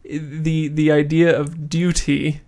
the 0.04 0.70
the 0.70 0.92
idea 0.92 1.38
of 1.38 1.70
duty. 1.70 2.42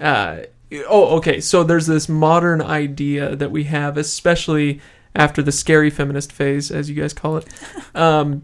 Uh, 0.00 0.40
oh, 0.88 1.16
okay. 1.16 1.40
So 1.40 1.64
there's 1.64 1.86
this 1.86 2.08
modern 2.08 2.60
idea 2.60 3.36
that 3.36 3.50
we 3.50 3.64
have, 3.64 3.96
especially 3.96 4.80
after 5.14 5.42
the 5.42 5.52
scary 5.52 5.90
feminist 5.90 6.32
phase, 6.32 6.70
as 6.70 6.88
you 6.88 7.00
guys 7.00 7.12
call 7.12 7.36
it. 7.38 7.46
Um, 7.94 8.42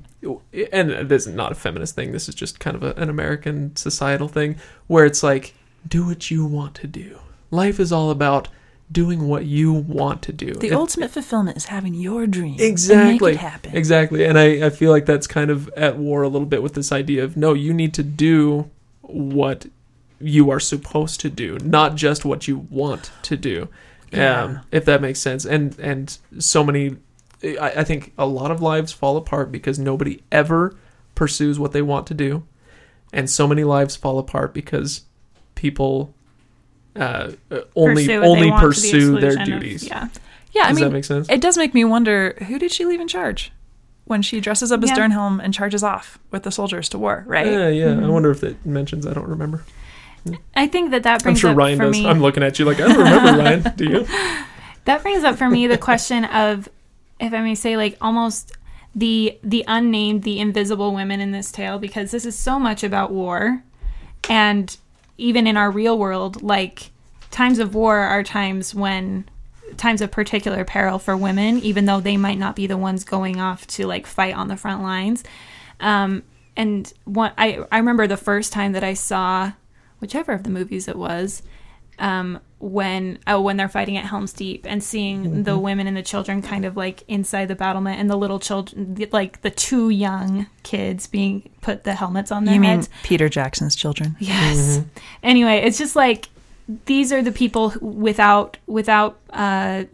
and 0.73 1.09
this 1.09 1.27
is 1.27 1.35
not 1.35 1.53
a 1.53 1.55
feminist 1.55 1.95
thing. 1.95 2.11
This 2.11 2.29
is 2.29 2.35
just 2.35 2.59
kind 2.59 2.75
of 2.75 2.83
a, 2.83 2.93
an 3.01 3.09
American 3.09 3.77
societal 3.77 4.27
thing 4.27 4.57
where 4.87 5.05
it's 5.05 5.23
like, 5.23 5.55
do 5.87 6.07
what 6.07 6.31
you 6.31 6.45
want 6.45 6.75
to 6.77 6.87
do. 6.87 7.19
Life 7.51 7.79
is 7.79 7.93
all 7.93 8.11
about 8.11 8.49
doing 8.91 9.29
what 9.29 9.45
you 9.45 9.73
want 9.73 10.23
to 10.23 10.33
do. 10.33 10.55
The 10.55 10.73
ultimate 10.73 11.11
fulfillment 11.11 11.57
is 11.57 11.67
having 11.67 11.95
your 11.95 12.27
dream. 12.27 12.57
Exactly. 12.59 13.11
And 13.11 13.21
make 13.21 13.35
it 13.35 13.37
happen. 13.39 13.77
Exactly. 13.77 14.25
And 14.25 14.39
I, 14.39 14.67
I 14.67 14.71
feel 14.71 14.91
like 14.91 15.07
that's 15.07 15.27
kind 15.27 15.51
of 15.51 15.69
at 15.71 15.99
war 15.99 16.23
a 16.23 16.29
little 16.29 16.47
bit 16.47 16.63
with 16.63 16.75
this 16.75 16.91
idea 16.91 17.23
of 17.23 17.37
no, 17.37 17.55
you 17.55 17.73
need 17.73 17.95
to 17.95 18.03
do 18.03 18.71
what 19.03 19.67
you 20.21 20.51
are 20.51 20.61
supposed 20.61 21.21
to 21.21 21.31
do, 21.31 21.59
not 21.59 21.95
just 21.97 22.25
what 22.25 22.47
you 22.49 22.67
want 22.71 23.11
to 23.23 23.37
do. 23.37 23.69
Yeah. 24.13 24.43
Um, 24.45 24.61
if 24.71 24.85
that 24.85 25.01
makes 25.03 25.21
sense. 25.21 25.45
And 25.45 25.79
and 25.81 26.17
so 26.39 26.63
many 26.65 26.97
I, 27.43 27.73
I 27.79 27.85
think 27.85 28.13
a 28.17 28.27
lot 28.27 28.51
of 28.51 28.63
lives 28.63 28.93
fall 28.93 29.17
apart 29.17 29.51
because 29.53 29.79
nobody 29.79 30.23
ever 30.33 30.77
pursues 31.15 31.59
what 31.59 31.73
they 31.73 31.83
want 31.83 32.07
to 32.09 32.15
do. 32.15 32.45
And 33.13 33.29
so 33.29 33.47
many 33.47 33.65
lives 33.65 33.97
fall 33.97 34.19
apart 34.19 34.55
because 34.55 35.03
people 35.55 36.15
uh, 36.97 37.33
uh, 37.51 37.61
only 37.77 38.07
Pursue 38.07 38.23
only 38.23 38.51
want 38.51 38.61
to 38.63 38.67
the 38.69 38.75
pursue 38.91 39.21
their 39.21 39.31
exclusion 39.33 39.53
of- 39.55 39.61
duties. 39.61 39.87
yeah. 39.89 40.09
Yeah, 40.53 40.63
I 40.63 40.69
Does 40.69 40.77
mean, 40.77 40.85
that 40.85 40.93
make 40.93 41.05
sense? 41.05 41.29
it 41.29 41.41
does 41.41 41.59
make 41.59 41.75
me 41.75 41.85
wonder 41.85 42.37
who 42.47 42.61
did 42.61 42.71
she 42.71 42.85
leave 42.85 43.01
in 43.01 43.09
charge 43.09 43.51
when 44.05 44.23
she 44.23 44.39
dresses 44.41 44.71
up 44.71 44.83
as 44.85 44.91
Yeah. 44.91 44.97
Dernhelm 44.99 45.41
and 45.43 45.53
charges 45.53 45.83
off 45.83 46.19
with 46.31 46.45
the 46.45 46.53
soldiers 46.53 46.89
to 46.91 46.99
war, 46.99 47.25
right? 47.27 47.47
Yeah, 47.47 47.69
yeah. 47.69 47.87
Mm-hmm. 47.87 48.05
I 48.05 48.09
wonder 48.09 48.31
if 48.31 48.45
it 48.45 48.65
mentions. 48.65 49.05
I 49.05 49.13
don't 49.15 49.27
remember. 49.29 49.65
I 50.55 50.67
think 50.67 50.91
that 50.91 51.03
that 51.03 51.23
brings. 51.23 51.39
I'm 51.39 51.41
sure 51.41 51.51
up 51.51 51.57
Ryan 51.57 51.79
for 51.79 51.85
does. 51.85 51.93
me. 51.93 52.07
I'm 52.07 52.21
looking 52.21 52.43
at 52.43 52.59
you 52.59 52.65
like 52.65 52.81
I 52.81 52.89
don't 52.89 52.99
remember 52.99 53.43
Ryan. 53.43 53.73
Do 53.77 53.85
you? 53.85 54.07
That 54.85 55.03
brings 55.03 55.25
up 55.25 55.37
for 55.37 55.49
me 55.49 55.67
the 55.67 55.79
question 55.79 56.27
of, 56.27 56.69
if 57.19 57.33
I 57.33 57.41
may 57.41 57.55
say, 57.55 57.77
like 57.77 57.97
almost 58.03 58.53
the 58.95 59.39
the 59.43 59.65
unnamed, 59.67 60.23
the 60.25 60.39
invisible 60.39 60.95
women 60.95 61.21
in 61.21 61.33
this 61.33 61.51
tale, 61.51 61.79
because 61.79 62.11
this 62.11 62.27
is 62.27 62.37
so 62.37 62.59
much 62.59 62.85
about 62.85 63.11
war, 63.11 63.63
and 64.29 64.77
even 65.17 65.47
in 65.47 65.57
our 65.57 65.71
real 65.71 65.99
world, 65.99 66.43
like 66.43 66.91
times 67.31 67.59
of 67.59 67.75
war 67.75 67.97
are 67.97 68.23
times 68.23 68.75
when 68.75 69.29
times 69.77 70.01
of 70.01 70.11
particular 70.11 70.65
peril 70.65 70.99
for 70.99 71.17
women, 71.17 71.59
even 71.61 71.87
though 71.87 72.01
they 72.01 72.17
might 72.17 72.39
not 72.39 72.55
be 72.55 72.67
the 72.67 72.77
ones 72.77 73.05
going 73.05 73.41
off 73.41 73.67
to 73.67 73.87
like 73.87 74.07
fight 74.07 74.35
on 74.35 74.49
the 74.49 74.57
front 74.57 74.83
lines. 74.83 75.25
Um, 75.81 76.23
and 76.57 76.93
one, 77.05 77.33
I 77.39 77.65
I 77.73 77.79
remember 77.79 78.07
the 78.07 78.17
first 78.17 78.53
time 78.53 78.73
that 78.73 78.85
I 78.85 78.95
saw 78.95 79.53
whichever 80.05 80.33
of 80.33 80.43
the 80.43 80.51
movies 80.51 80.87
it 80.87 80.97
was, 80.97 81.43
um, 81.99 82.39
when 82.59 83.19
oh 83.27 83.41
when 83.41 83.57
they're 83.57 83.69
fighting 83.69 83.97
at 83.97 84.05
Helm's 84.05 84.33
Deep 84.33 84.67
and 84.69 84.83
seeing 84.83 85.45
the 85.45 85.57
women 85.59 85.87
and 85.87 85.97
the 85.97 86.03
children 86.03 86.43
kind 86.43 86.65
of 86.65 86.77
like 86.77 87.03
inside 87.09 87.47
the 87.49 87.55
battlement 87.55 88.01
and 88.01 88.11
the 88.11 88.17
little 88.17 88.39
children 88.39 88.97
like 89.13 89.41
the 89.43 89.51
two 89.51 89.91
young 89.91 90.47
kids 90.63 91.07
being 91.07 91.49
put 91.61 91.85
the 91.85 91.95
helmets 91.95 92.31
on 92.31 92.45
their 92.45 92.55
You 92.55 92.61
mean 92.61 92.71
heads. 92.81 92.89
Peter 93.03 93.29
Jackson's 93.29 93.77
children? 93.77 94.17
Yes. 94.19 94.83
Anyway, 95.23 95.57
it's 95.59 95.79
just 95.79 95.97
like 95.97 96.29
these 96.87 97.13
are 97.13 97.23
the 97.23 97.33
people 97.33 97.71
who, 97.71 97.87
without 97.87 98.57
without 98.67 99.19
uh, 99.31 99.85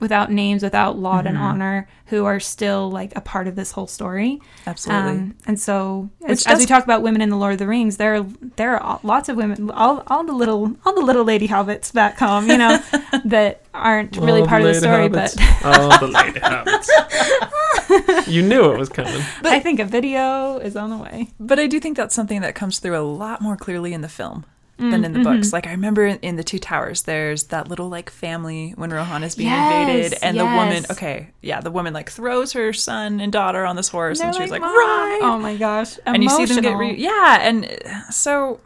without 0.00 0.30
names, 0.30 0.62
without 0.62 0.98
laud 0.98 1.24
Mm-hmm. 1.24 1.28
and 1.28 1.38
honor, 1.38 1.88
who 2.06 2.24
are 2.24 2.38
still 2.38 2.90
like 2.90 3.14
a 3.16 3.20
part 3.20 3.48
of 3.48 3.56
this 3.56 3.72
whole 3.72 3.86
story. 3.86 4.40
Absolutely. 4.66 5.10
Um, 5.12 5.34
and 5.46 5.58
so, 5.58 6.08
Which 6.20 6.30
as, 6.30 6.46
as 6.46 6.58
we 6.60 6.66
talk 6.66 6.84
about 6.84 7.02
women 7.02 7.20
in 7.22 7.30
the 7.30 7.36
Lord 7.36 7.52
of 7.54 7.58
the 7.58 7.66
Rings, 7.66 7.96
there 7.96 8.16
are 8.16 8.26
there 8.56 8.78
are 8.80 9.00
lots 9.02 9.28
of 9.28 9.36
women, 9.36 9.70
all 9.70 10.02
all 10.06 10.24
the 10.24 10.32
little 10.32 10.76
all 10.84 10.94
the 10.94 11.00
little 11.00 11.24
lady 11.24 11.48
hobbits 11.48 11.92
back 11.92 12.18
home, 12.18 12.48
you 12.48 12.58
know, 12.58 12.78
that 13.24 13.62
aren't 13.74 14.16
really 14.16 14.46
part 14.46 14.62
of 14.62 14.68
the 14.68 14.74
story. 14.74 15.08
hobbits. 15.08 15.36
But 15.36 15.76
oh, 15.78 15.98
the 15.98 16.08
lady 16.08 16.40
hobbits. 16.40 18.26
you 18.26 18.42
knew 18.42 18.72
it 18.72 18.78
was 18.78 18.88
coming. 18.88 19.22
But 19.42 19.52
I 19.52 19.60
think 19.60 19.80
a 19.80 19.84
video 19.84 20.58
is 20.58 20.76
on 20.76 20.90
the 20.90 20.96
way. 20.96 21.28
But 21.40 21.58
I 21.58 21.66
do 21.66 21.80
think 21.80 21.96
that's 21.96 22.14
something 22.14 22.40
that 22.40 22.54
comes 22.54 22.78
through 22.78 22.96
a 22.96 23.02
lot 23.02 23.40
more 23.40 23.56
clearly 23.56 23.92
in 23.92 24.00
the 24.00 24.08
film 24.08 24.44
Mm, 24.78 24.90
than 24.90 25.04
in 25.06 25.12
the 25.14 25.20
mm-hmm. 25.20 25.36
books. 25.36 25.54
Like 25.54 25.66
I 25.66 25.70
remember 25.70 26.04
in, 26.04 26.18
in 26.18 26.36
the 26.36 26.44
Two 26.44 26.58
Towers, 26.58 27.02
there's 27.04 27.44
that 27.44 27.68
little 27.68 27.88
like 27.88 28.10
family 28.10 28.74
when 28.76 28.90
Rohan 28.90 29.24
is 29.24 29.34
being 29.34 29.48
Yes, 29.48 29.88
invaded, 29.88 30.18
and 30.22 30.38
the 30.38 30.44
woman. 30.44 30.84
Okay, 30.90 31.30
yeah, 31.40 31.62
the 31.62 31.70
woman 31.70 31.94
like 31.94 32.10
throws 32.10 32.52
her 32.52 32.74
son 32.74 33.18
and 33.20 33.32
daughter 33.32 33.64
on 33.64 33.76
this 33.76 33.88
horse, 33.88 34.20
and 34.20 34.34
They're 34.34 34.42
she's 34.42 34.50
like, 34.50 34.60
"Mom!" 34.60 34.76
"Ride!" 34.76 35.20
Oh 35.22 35.38
my 35.38 35.56
gosh! 35.56 35.98
and 36.04 36.22
you 36.22 36.28
see 36.28 36.44
them 36.44 36.62
get 36.62 36.76
re- 36.76 36.96
yeah, 36.96 37.38
and 37.40 37.64
uh, 37.64 38.10
so. 38.10 38.60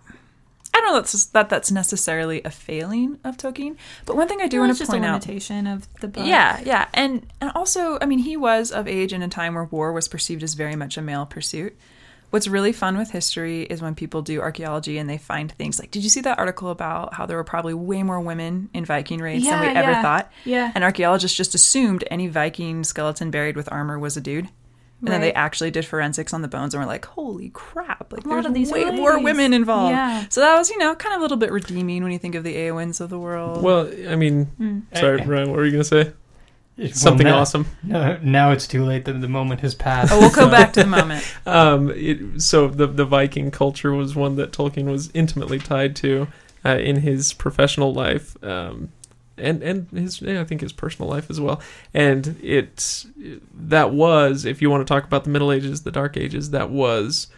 I 0.73 0.81
don't 0.81 0.93
know 0.93 1.01
that's 1.01 1.25
that 1.27 1.49
that's 1.49 1.73
necessarily 1.73 2.43
a 2.45 2.51
failing 2.51 3.19
of 3.25 3.37
Tolkien, 3.37 3.77
but 4.07 4.15
one 4.15 4.29
thing 4.29 4.41
I 4.41 4.47
do 4.47 4.61
want 4.61 4.77
to 4.77 4.87
point 4.87 5.05
a 5.05 5.09
out 5.09 5.27
limitation 5.27 5.67
of 5.67 5.93
the 6.01 6.07
book. 6.07 6.25
yeah, 6.25 6.61
yeah, 6.65 6.87
and 6.95 7.27
and 7.41 7.51
also, 7.57 7.99
I 8.01 8.07
mean, 8.07 8.21
he 8.21 8.37
was 8.37 8.71
of 8.71 8.87
age 8.87 9.13
in 9.13 9.21
a 9.21 9.29
time 9.29 9.55
where 9.55 9.65
war 9.65 9.93
was 9.93 10.07
perceived 10.07 10.45
as 10.45 10.55
very 10.55 10.77
much 10.77 10.97
a 10.97 11.03
male 11.03 11.27
pursuit. 11.27 11.77
What's 12.31 12.47
really 12.49 12.73
fun 12.73 12.97
with 12.97 13.11
history 13.11 13.63
is 13.63 13.83
when 13.83 13.95
people 13.95 14.23
do 14.23 14.41
archaeology 14.41 14.99
and 14.99 15.11
they 15.11 15.19
find 15.19 15.51
things 15.53 15.79
like, 15.81 15.91
did 15.91 16.05
you 16.05 16.09
see 16.11 16.21
that 16.23 16.39
article 16.39 16.71
about 16.71 17.13
how 17.15 17.27
there 17.27 17.37
were 17.37 17.45
probably 17.45 17.75
way 17.75 18.03
more 18.05 18.21
women 18.21 18.71
in 18.73 18.85
Viking 18.85 19.21
raids 19.21 19.45
than 19.45 19.61
we 19.61 19.67
Yeah, 19.67 19.73
ever 19.81 19.91
yeah. 19.91 20.03
thought? 20.03 20.33
Yeah. 20.45 20.73
And 20.75 20.85
archaeologists 20.85 21.37
just 21.37 21.55
assumed 21.57 22.05
any 22.11 22.29
Viking 22.29 22.85
skeleton 22.85 23.31
buried 23.33 23.57
with 23.57 23.69
armor 23.73 23.99
was 23.99 24.17
a 24.17 24.21
dude. 24.21 24.49
And 25.03 25.09
then 25.09 25.23
they 25.23 25.33
actually 25.33 25.71
did 25.71 25.87
forensics 25.87 26.35
on 26.35 26.43
the 26.43 26.47
bones 26.49 26.75
and 26.75 26.83
were 26.83 26.87
like, 26.87 27.07
"Holy 27.07 27.49
crap! 27.55 28.13
Like, 28.13 28.23
A 28.27 28.29
lot 28.29 28.35
there's 28.35 28.45
of 28.45 28.53
these 28.53 28.71
way 28.71 28.85
were 28.85 28.93
more 28.93 29.19
women 29.19 29.55
involved." 29.55 29.93
Yeah. 29.93 30.27
So 30.29 30.43
that 30.43 30.59
was, 30.59 30.69
you 30.69 30.77
know, 30.77 30.95
kind 30.95 31.15
of 31.15 31.21
a 31.21 31.23
little 31.23 31.39
bit 31.39 31.51
redeeming 31.51 32.03
when 32.03 32.13
you 32.13 32.19
think 32.19 32.35
of 32.35 32.45
the 32.45 32.55
Eowyn's 32.55 33.01
of 33.01 33.09
the 33.09 33.19
world. 33.19 33.63
Well, 33.63 33.91
I 34.07 34.15
mean, 34.17 34.49
Mm. 34.61 34.83
sorry, 34.95 35.17
Ryan. 35.25 35.49
What 35.49 35.57
were 35.57 35.65
you 35.65 35.71
gonna 35.73 35.85
say? 35.85 36.13
Well, 36.81 36.93
Something 36.93 37.27
now- 37.27 37.39
awesome. 37.39 37.67
No, 37.83 38.19
now 38.23 38.51
it's 38.53 38.67
too 38.67 38.85
late. 38.85 39.05
The, 39.05 39.13
the 39.13 39.29
moment 39.29 39.61
has 39.61 39.75
passed. 39.75 40.13
oh, 40.13 40.19
we'll 40.21 40.31
go 40.31 40.43
So- 40.47 40.51
back 40.51 40.73
to 40.75 40.81
the 40.85 40.87
moment. 40.99 41.25
Um, 41.47 41.91
it, 41.91 42.41
so 42.41 42.69
the 42.69 42.87
the 42.87 43.05
Viking 43.05 43.51
culture 43.51 43.93
was 43.93 44.15
one 44.15 44.37
that 44.37 44.53
Tolkien 44.53 44.87
was 44.91 45.11
intimately 45.15 45.59
tied 45.59 45.95
to 45.97 46.27
uh, 46.65 46.71
in 46.77 46.97
his 46.97 47.33
professional 47.33 47.93
life, 47.93 48.37
um, 48.43 48.91
and 49.37 49.63
and 49.63 49.89
his 49.91 50.21
yeah, 50.23 50.41
I 50.41 50.45
think 50.45 50.61
his 50.61 50.73
personal 50.73 51.09
life 51.11 51.31
as 51.31 51.41
well. 51.41 51.61
And 51.95 52.37
it 52.43 53.05
that 53.55 53.93
was, 53.93 54.45
if 54.45 54.61
you 54.63 54.71
want 54.71 54.87
to 54.87 54.93
talk 54.95 55.05
about 55.05 55.25
the 55.25 55.31
Middle 55.31 55.53
Ages, 55.53 55.83
the 55.83 55.93
Dark 55.93 56.17
Ages, 56.17 56.51
that 56.51 56.71
was. 56.71 57.29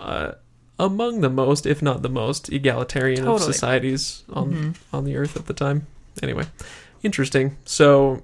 Uh, 0.00 0.32
among 0.78 1.20
the 1.20 1.30
most, 1.30 1.64
if 1.64 1.80
not 1.80 2.02
the 2.02 2.08
most, 2.08 2.50
egalitarian 2.50 3.28
of 3.28 3.40
societies 3.40 4.24
on 4.32 4.52
Mhm. 4.52 4.74
on 4.92 5.04
the 5.04 5.14
earth 5.16 5.36
at 5.36 5.46
the 5.46 5.52
time. 5.54 5.86
Anyway, 6.22 6.44
interesting. 7.04 7.56
So, 7.64 8.22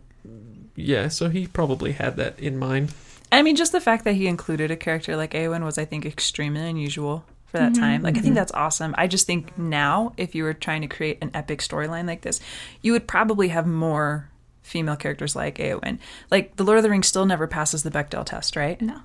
yeah, 0.79 1.09
so 1.09 1.29
he 1.29 1.47
probably 1.47 1.93
had 1.93 2.17
that 2.17 2.39
in 2.39 2.57
mind. 2.59 2.95
I 3.33 3.43
mean, 3.43 3.57
just 3.57 3.73
the 3.73 3.81
fact 3.81 4.05
that 4.05 4.15
he 4.15 4.27
included 4.27 4.71
a 4.71 4.77
character 4.77 5.17
like 5.17 5.33
Eowyn 5.33 5.65
was, 5.65 5.77
I 5.77 5.85
think, 5.85 6.07
extremely 6.07 6.61
unusual 6.69 7.25
for 7.47 7.59
that 7.59 7.73
Mhm, 7.73 7.79
time. 7.81 8.03
Like, 8.03 8.15
I 8.15 8.19
Mm-hmm. 8.19 8.23
think 8.23 8.35
that's 8.37 8.53
awesome. 8.53 8.95
I 8.97 9.07
just 9.07 9.27
think 9.27 9.59
now, 9.59 10.13
if 10.17 10.35
you 10.35 10.45
were 10.45 10.55
trying 10.55 10.83
to 10.83 10.87
create 10.89 11.19
an 11.21 11.31
epic 11.35 11.61
storyline 11.61 12.07
like 12.07 12.23
this, 12.23 12.41
you 12.81 12.93
would 12.93 13.07
probably 13.07 13.49
have 13.49 13.67
more 13.67 14.31
female 14.63 14.97
characters 14.97 15.35
like 15.35 15.59
Eowyn. 15.59 15.99
Like, 16.31 16.57
The 16.57 16.65
Lord 16.65 16.79
of 16.79 16.85
the 16.85 16.91
Rings 16.91 17.07
still 17.07 17.27
never 17.27 17.47
passes 17.47 17.83
the 17.83 17.91
Bechdel 17.91 18.25
test, 18.25 18.55
right? 18.57 18.81
No. 18.81 19.01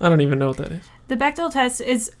I 0.00 0.08
don't 0.08 0.20
even 0.20 0.38
know 0.38 0.48
what 0.48 0.58
that 0.58 0.72
is. 0.72 0.84
The 1.08 1.16
Bechdel 1.16 1.50
test 1.52 1.80
is 1.80 2.12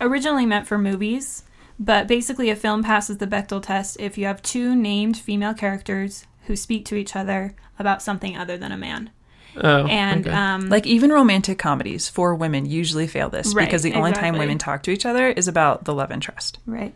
originally 0.00 0.46
meant 0.46 0.66
for 0.66 0.78
movies, 0.78 1.42
but 1.78 2.06
basically 2.06 2.48
a 2.50 2.56
film 2.56 2.82
passes 2.84 3.18
the 3.18 3.26
Bechdel 3.26 3.62
test 3.62 3.96
if 3.98 4.16
you 4.16 4.26
have 4.26 4.40
two 4.42 4.76
named 4.76 5.16
female 5.16 5.54
characters 5.54 6.26
who 6.46 6.56
speak 6.56 6.84
to 6.86 6.96
each 6.96 7.16
other 7.16 7.54
about 7.78 8.02
something 8.02 8.36
other 8.36 8.56
than 8.56 8.72
a 8.72 8.76
man. 8.76 9.10
Oh, 9.56 9.86
and 9.86 10.26
okay. 10.26 10.34
um, 10.34 10.68
Like, 10.68 10.86
even 10.86 11.10
romantic 11.10 11.58
comedies 11.58 12.08
for 12.08 12.34
women 12.34 12.66
usually 12.66 13.06
fail 13.06 13.28
this 13.28 13.54
Right, 13.54 13.66
because 13.66 13.82
the 13.82 13.94
only 13.94 14.12
time 14.12 14.36
women 14.36 14.58
talk 14.58 14.82
to 14.84 14.90
each 14.90 15.06
other 15.06 15.28
is 15.28 15.48
about 15.48 15.84
the 15.84 15.94
love 15.94 16.10
and 16.10 16.20
trust. 16.20 16.58
Right. 16.66 16.94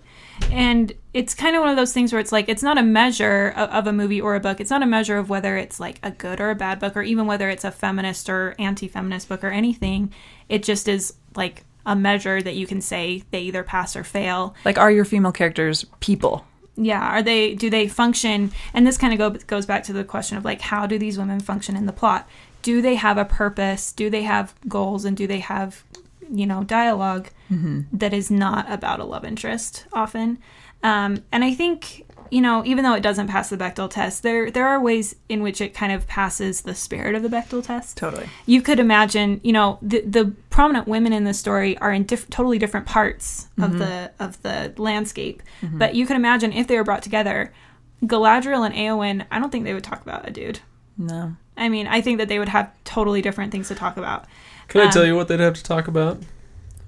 And 0.50 0.92
it's 1.14 1.34
kind 1.34 1.56
of 1.56 1.60
one 1.60 1.70
of 1.70 1.76
those 1.76 1.92
things 1.92 2.12
where 2.12 2.20
it's 2.20 2.32
like, 2.32 2.48
it's 2.48 2.62
not 2.62 2.78
a 2.78 2.82
measure 2.82 3.52
of, 3.56 3.70
of 3.70 3.86
a 3.86 3.92
movie 3.92 4.20
or 4.20 4.34
a 4.34 4.40
book. 4.40 4.60
It's 4.60 4.70
not 4.70 4.82
a 4.82 4.86
measure 4.86 5.18
of 5.18 5.28
whether 5.28 5.56
it's 5.56 5.80
like 5.80 5.98
a 6.02 6.10
good 6.10 6.40
or 6.40 6.50
a 6.50 6.54
bad 6.54 6.80
book 6.80 6.96
or 6.96 7.02
even 7.02 7.26
whether 7.26 7.48
it's 7.48 7.64
a 7.64 7.70
feminist 7.70 8.28
or 8.28 8.54
anti 8.58 8.88
feminist 8.88 9.28
book 9.28 9.44
or 9.44 9.50
anything. 9.50 10.12
It 10.48 10.62
just 10.62 10.88
is 10.88 11.14
like 11.34 11.64
a 11.86 11.96
measure 11.96 12.40
that 12.40 12.54
you 12.54 12.66
can 12.66 12.80
say 12.80 13.24
they 13.30 13.40
either 13.40 13.62
pass 13.62 13.96
or 13.96 14.04
fail. 14.04 14.54
Like, 14.64 14.78
are 14.78 14.90
your 14.90 15.04
female 15.04 15.32
characters 15.32 15.84
people? 16.00 16.44
Yeah. 16.80 17.00
Are 17.00 17.22
they, 17.22 17.54
do 17.54 17.68
they 17.70 17.88
function? 17.88 18.52
And 18.72 18.86
this 18.86 18.96
kind 18.96 19.12
of 19.12 19.18
go, 19.18 19.30
goes 19.46 19.66
back 19.66 19.82
to 19.84 19.92
the 19.92 20.04
question 20.04 20.38
of 20.38 20.44
like, 20.44 20.60
how 20.60 20.86
do 20.86 20.98
these 20.98 21.18
women 21.18 21.40
function 21.40 21.76
in 21.76 21.86
the 21.86 21.92
plot? 21.92 22.28
Do 22.62 22.80
they 22.80 22.94
have 22.94 23.18
a 23.18 23.24
purpose? 23.24 23.92
Do 23.92 24.08
they 24.08 24.22
have 24.22 24.54
goals? 24.68 25.04
And 25.04 25.16
do 25.16 25.26
they 25.26 25.40
have, 25.40 25.82
you 26.30 26.46
know, 26.46 26.62
dialogue? 26.62 27.30
that 27.92 28.12
is 28.12 28.30
not 28.30 28.70
about 28.70 29.00
a 29.00 29.04
love 29.04 29.24
interest 29.24 29.86
often. 29.92 30.38
Um, 30.82 31.24
and 31.32 31.42
I 31.42 31.54
think, 31.54 32.04
you 32.30 32.40
know, 32.40 32.64
even 32.64 32.84
though 32.84 32.94
it 32.94 33.02
doesn't 33.02 33.26
pass 33.28 33.48
the 33.50 33.56
Bechdel 33.56 33.90
test, 33.90 34.22
there 34.22 34.50
there 34.50 34.66
are 34.66 34.80
ways 34.80 35.16
in 35.28 35.42
which 35.42 35.60
it 35.60 35.74
kind 35.74 35.92
of 35.92 36.06
passes 36.06 36.62
the 36.62 36.74
spirit 36.74 37.14
of 37.14 37.22
the 37.22 37.28
Bechdel 37.28 37.64
test. 37.64 37.96
Totally. 37.96 38.28
You 38.46 38.62
could 38.62 38.78
imagine, 38.80 39.40
you 39.42 39.52
know, 39.52 39.78
the 39.82 40.00
the 40.02 40.32
prominent 40.50 40.88
women 40.88 41.12
in 41.12 41.24
the 41.24 41.34
story 41.34 41.76
are 41.78 41.92
in 41.92 42.04
diff- 42.04 42.28
totally 42.30 42.58
different 42.58 42.86
parts 42.86 43.48
of 43.60 43.78
the 43.78 44.10
of 44.18 44.40
the 44.42 44.72
landscape. 44.76 45.42
But 45.62 45.94
you 45.94 46.06
could 46.06 46.16
imagine 46.16 46.52
if 46.52 46.66
they 46.66 46.76
were 46.76 46.84
brought 46.84 47.02
together, 47.02 47.52
Galadriel 48.04 48.64
and 48.64 48.74
Eowyn, 48.74 49.26
I 49.30 49.38
don't 49.38 49.50
think 49.50 49.64
they 49.64 49.74
would 49.74 49.84
talk 49.84 50.02
about 50.02 50.28
a 50.28 50.30
dude. 50.30 50.60
No. 50.96 51.36
I 51.56 51.68
mean, 51.68 51.86
I 51.88 52.00
think 52.00 52.18
that 52.18 52.28
they 52.28 52.38
would 52.38 52.48
have 52.48 52.70
totally 52.84 53.20
different 53.22 53.50
things 53.52 53.68
to 53.68 53.74
talk 53.74 53.96
about. 53.96 54.26
Can 54.68 54.80
I 54.80 54.84
um, 54.86 54.90
tell 54.90 55.04
you 55.04 55.16
what 55.16 55.28
they'd 55.28 55.40
have 55.40 55.54
to 55.54 55.62
talk 55.62 55.88
about? 55.88 56.18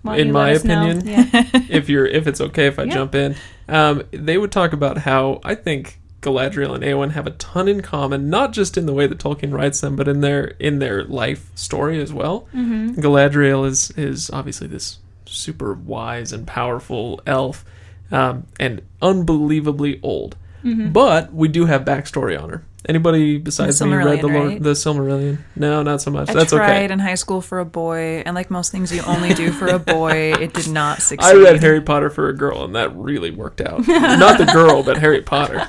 In 0.04 0.32
my 0.32 0.48
let 0.52 0.56
us 0.56 0.64
know? 0.64 0.82
opinion. 0.90 1.06
Yeah. 1.06 1.26
if 1.68 1.88
you're 1.88 2.06
if 2.06 2.26
it's 2.26 2.40
okay 2.40 2.66
if 2.66 2.78
I 2.78 2.84
Yeah. 2.84 2.94
jump 2.94 3.14
in. 3.14 3.36
Um, 3.70 4.02
they 4.10 4.36
would 4.36 4.52
talk 4.52 4.72
about 4.72 4.98
how 4.98 5.40
I 5.44 5.54
think 5.54 6.00
Galadriel 6.22 6.74
and 6.74 6.84
Eowyn 6.84 7.12
have 7.12 7.26
a 7.26 7.30
ton 7.32 7.68
in 7.68 7.80
common, 7.80 8.28
not 8.28 8.52
just 8.52 8.76
in 8.76 8.86
the 8.86 8.92
way 8.92 9.06
that 9.06 9.18
Tolkien 9.18 9.52
writes 9.52 9.80
them, 9.80 9.96
but 9.96 10.08
in 10.08 10.20
their 10.20 10.44
in 10.58 10.78
their 10.78 11.04
life 11.04 11.50
story 11.54 12.00
as 12.00 12.12
well. 12.12 12.40
hmm 12.52 12.90
Galadriel 12.92 13.66
is 13.66 13.90
is 13.92 14.30
obviously 14.30 14.66
this 14.66 14.98
super 15.24 15.72
wise 15.74 16.32
and 16.32 16.46
powerful 16.46 17.20
elf, 17.26 17.64
um, 18.10 18.46
and 18.58 18.82
unbelievably 19.00 20.00
old. 20.02 20.36
Mm-hmm. 20.64 20.92
But 20.92 21.32
we 21.32 21.48
do 21.48 21.66
have 21.66 21.84
backstory 21.84 22.40
on 22.40 22.50
her. 22.50 22.64
Anybody 22.88 23.36
besides 23.36 23.80
me 23.82 23.94
read 23.94 24.22
the 24.22 24.28
right? 24.28 24.62
the 24.62 24.70
Silmarillion? 24.70 25.38
No, 25.54 25.82
not 25.82 26.00
so 26.00 26.10
much. 26.10 26.30
I 26.30 26.32
That's 26.32 26.50
tried 26.50 26.84
okay. 26.84 26.92
in 26.92 26.98
high 26.98 27.14
school 27.14 27.42
for 27.42 27.58
a 27.58 27.64
boy, 27.64 28.22
and 28.24 28.34
like 28.34 28.50
most 28.50 28.72
things 28.72 28.90
you 28.90 29.02
only 29.02 29.34
do 29.34 29.52
for 29.52 29.66
a 29.68 29.78
boy, 29.78 30.32
it 30.32 30.54
did 30.54 30.68
not 30.68 31.02
succeed. 31.02 31.28
I 31.28 31.34
read 31.34 31.60
Harry 31.60 31.82
Potter 31.82 32.08
for 32.08 32.30
a 32.30 32.34
girl, 32.34 32.64
and 32.64 32.74
that 32.74 32.96
really 32.96 33.30
worked 33.30 33.60
out. 33.60 33.86
Not 33.88 34.38
the 34.38 34.46
girl, 34.46 34.82
but 34.82 34.96
Harry 34.96 35.20
Potter. 35.20 35.60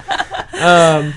Um, 0.54 1.13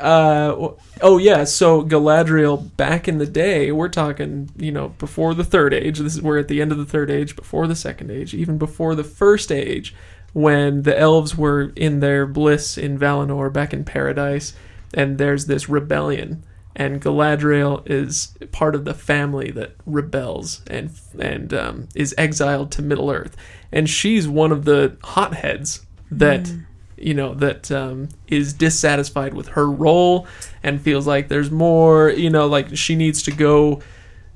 uh, 0.00 0.70
oh 1.02 1.18
yeah. 1.18 1.44
So 1.44 1.84
Galadriel, 1.84 2.74
back 2.78 3.06
in 3.06 3.18
the 3.18 3.26
day, 3.26 3.70
we're 3.70 3.90
talking, 3.90 4.48
you 4.56 4.72
know, 4.72 4.88
before 4.98 5.34
the 5.34 5.44
Third 5.44 5.74
Age. 5.74 5.98
This 5.98 6.16
is 6.16 6.22
we're 6.22 6.38
at 6.38 6.48
the 6.48 6.62
end 6.62 6.72
of 6.72 6.78
the 6.78 6.86
Third 6.86 7.10
Age, 7.10 7.36
before 7.36 7.66
the 7.66 7.76
Second 7.76 8.10
Age, 8.10 8.32
even 8.32 8.56
before 8.56 8.94
the 8.94 9.04
First 9.04 9.52
Age, 9.52 9.94
when 10.32 10.82
the 10.82 10.98
elves 10.98 11.36
were 11.36 11.72
in 11.76 12.00
their 12.00 12.26
bliss 12.26 12.78
in 12.78 12.98
Valinor, 12.98 13.52
back 13.52 13.74
in 13.74 13.84
Paradise, 13.84 14.54
and 14.94 15.18
there's 15.18 15.46
this 15.46 15.68
rebellion. 15.68 16.44
And 16.76 17.02
Galadriel 17.02 17.82
is 17.90 18.36
part 18.52 18.76
of 18.76 18.84
the 18.84 18.94
family 18.94 19.50
that 19.50 19.74
rebels 19.84 20.62
and 20.68 20.90
and 21.18 21.52
um, 21.52 21.88
is 21.96 22.14
exiled 22.16 22.70
to 22.72 22.82
Middle 22.82 23.10
Earth, 23.10 23.36
and 23.72 23.90
she's 23.90 24.28
one 24.28 24.52
of 24.52 24.64
the 24.64 24.96
hotheads 25.02 25.84
that 26.10 26.52
you 26.96 27.14
know 27.14 27.34
that 27.34 27.72
um, 27.72 28.08
is 28.28 28.52
dissatisfied 28.52 29.34
with 29.34 29.48
her 29.48 29.68
role 29.68 30.28
and 30.62 30.80
feels 30.80 31.04
like 31.04 31.26
there's 31.26 31.50
more. 31.50 32.10
You 32.10 32.30
know, 32.30 32.46
like 32.46 32.76
she 32.76 32.94
needs 32.94 33.24
to 33.24 33.32
go 33.32 33.82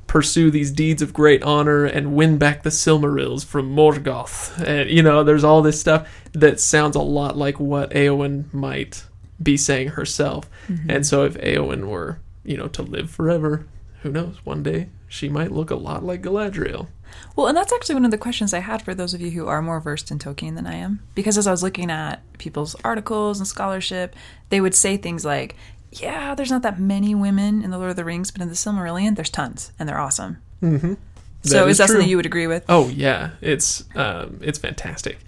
pursue 0.09 0.51
these 0.51 0.71
deeds 0.71 1.01
of 1.01 1.15
great 1.15 1.43
honor 1.43 1.85
and 1.85 2.15
win 2.15 2.37
back 2.39 2.65
the 2.65 2.71
Silmarils 2.71 3.45
from 3.45 3.75
Morgoth. 3.75 4.63
And 4.67 4.91
you 4.91 5.03
know, 5.03 5.23
there's 5.23 5.45
all 5.45 5.63
this 5.63 5.81
stuff 5.81 6.09
that 6.33 6.61
sounds 6.61 6.97
a 6.97 7.01
lot 7.01 7.37
like 7.37 7.61
what 7.61 7.91
Eowyn 7.93 8.53
might 8.53 9.05
be 9.43 9.57
saying 9.57 9.89
herself. 9.89 10.49
And 10.89 11.07
so 11.07 11.25
if 11.25 11.35
Eowyn 11.35 11.87
were, 11.87 12.19
you 12.45 12.57
know, 12.57 12.69
to 12.69 12.83
live 12.83 13.11
forever, 13.11 13.67
who 14.03 14.11
knows, 14.11 14.37
one 14.45 14.63
day 14.63 14.89
she 15.09 15.29
might 15.29 15.53
look 15.53 15.71
a 15.71 15.77
lot 15.77 16.05
like 16.05 16.23
Galadriel. 16.23 16.89
Well, 17.37 17.47
and 17.47 17.57
that's 17.57 17.73
actually 17.73 17.97
one 17.97 18.05
of 18.05 18.11
the 18.11 18.19
questions 18.19 18.55
I 18.55 18.61
had 18.61 18.83
for 18.83 18.95
those 18.95 19.15
of 19.15 19.21
you 19.21 19.31
who 19.31 19.47
are 19.47 19.63
more 19.63 19.81
versed 19.81 20.11
in 20.11 20.19
Tolkien 20.19 20.55
than 20.55 20.67
I 20.67 20.75
am. 20.75 21.01
Because 21.15 21.37
as 21.37 21.47
I 21.47 21.51
was 21.51 21.63
looking 21.63 21.91
at 21.91 22.23
people's 22.39 22.75
articles 22.85 23.39
and 23.39 23.47
scholarship, 23.47 24.17
they 24.49 24.61
would 24.61 24.75
say 24.75 24.97
things 24.97 25.25
like, 25.25 25.57
yeah, 25.93 26.35
there's 26.35 26.51
not 26.51 26.63
that 26.63 26.81
many 26.81 27.15
women 27.15 27.63
in 27.63 27.71
the 27.71 27.79
Lord 27.79 27.91
of 27.91 27.97
the 27.97 28.05
Rings, 28.05 28.31
but 28.31 28.41
in 28.41 28.49
the 28.49 28.55
Silmarillion, 28.55 29.15
there's 29.15 29.31
tons, 29.31 29.73
and 29.79 29.89
they're 29.89 30.01
awesome. 30.01 30.39
Mm-hmm. 30.63 30.95
so 31.43 31.67
is 31.67 31.79
that 31.79 31.89
something 31.89 32.09
you 32.09 32.17
would 32.17 32.27
agree 32.27 32.47
with? 32.47 32.65
Oh 32.69 32.89
yeah, 32.89 33.31
it's 33.41 33.85
um, 33.97 34.39
it's 34.41 34.59
fantastic. 34.59 35.19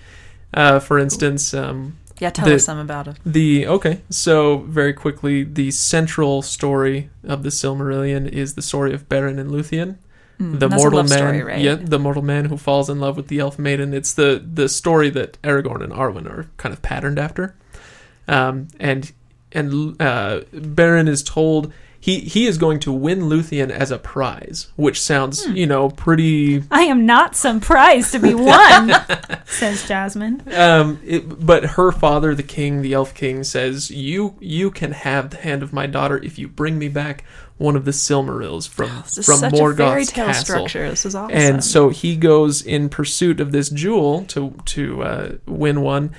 Uh, 0.55 0.79
for 0.79 0.98
instance, 0.98 1.53
um, 1.53 1.98
Yeah, 2.20 2.31
tell 2.31 2.46
The- 2.46 2.55
us 2.55 2.64
some 2.64 2.79
about 2.79 3.09
it. 3.09 3.16
the 3.27 3.66
okay, 3.66 4.00
so 4.09 4.59
very 4.68 4.92
quickly, 4.92 5.42
the 5.44 5.70
central 5.72 6.42
story 6.42 7.11
of 7.27 7.42
the 7.42 7.48
Silmarillion 7.50 8.29
is 8.29 8.55
the 8.55 8.62
story 8.62 8.94
of 8.94 9.09
Beren 9.09 9.38
and 9.38 9.50
Luthien, 9.50 9.96
Mm, 10.40 10.59
the 10.59 10.68
mortal 10.68 11.00
man. 11.05 11.09
story, 11.09 11.42
right? 11.42 11.61
Yeah, 11.61 11.74
the 11.77 11.98
mortal 11.98 12.22
man 12.22 12.46
who 12.46 12.57
falls 12.57 12.88
in 12.90 12.98
love 13.00 13.16
with 13.16 13.29
the 13.29 13.38
elf 13.40 13.59
maiden. 13.59 13.92
It's 13.94 14.12
the 14.14 14.42
the 14.44 14.68
story 14.68 15.09
that 15.11 15.40
Aragorn 15.42 15.83
and 15.83 15.92
Arwen 15.92 16.27
are 16.27 16.46
kind 16.57 16.72
of 16.72 16.83
patterned 16.83 17.18
after, 17.18 17.55
um, 18.29 18.68
and 18.81 19.12
and 19.53 20.00
uh, 20.00 20.40
Beren 20.55 21.09
is 21.09 21.22
told. 21.22 21.72
He, 22.05 22.21
he 22.21 22.47
is 22.47 22.59
going 22.59 22.81
to 22.81 22.93
win 22.93 23.21
Luthien 23.23 23.71
as 23.71 23.90
a 23.90 23.97
prize, 23.99 24.67
which 24.77 25.01
sounds, 25.01 25.47
Hmm. 25.47 25.57
you 25.57 25.67
know, 25.67 25.88
pretty 25.88 26.62
I 26.71 26.83
am 26.83 27.07
not 27.07 27.35
some 27.35 27.61
prize 27.61 28.11
to 28.12 28.19
be 28.19 28.35
won, 28.35 28.93
says 29.47 29.88
Jasmine. 29.88 30.43
Um, 30.55 31.01
it, 31.03 31.47
but 31.47 31.64
her 31.64 31.93
father, 31.93 32.35
the 32.35 32.43
king, 32.43 32.83
the 32.83 32.93
elf 32.93 33.14
king, 33.14 33.43
says, 33.43 33.90
"You 33.90 34.35
you 34.38 34.71
can 34.71 34.93
have 34.93 35.31
the 35.31 35.38
hand 35.38 35.62
of 35.62 35.73
my 35.73 35.87
daughter 35.87 36.19
if 36.23 36.38
you 36.38 36.47
bring 36.47 36.79
me 36.79 36.88
back 36.88 37.25
one 37.57 37.75
of 37.75 37.87
the 37.87 37.93
Silmarils 37.93 38.69
from 38.69 38.90
This 39.05 39.17
is 39.19 39.25
from 39.25 39.37
such 39.38 39.55
a 39.55 39.57
fairy 39.57 39.62
Morgoth's 39.75 40.12
tale 40.12 40.27
castle." 40.27 40.45
structure. 40.57 40.90
This 40.90 41.07
is 41.07 41.14
awesome. 41.14 41.35
And 41.35 41.64
so 41.64 41.88
he 41.88 42.17
goes 42.17 42.61
in 42.61 42.90
pursuit 42.90 43.40
of 43.40 43.51
this 43.51 43.71
jewel 43.71 44.25
to 44.27 44.55
to 44.67 45.03
uh, 45.03 45.33
win 45.47 45.81
one, 45.81 46.11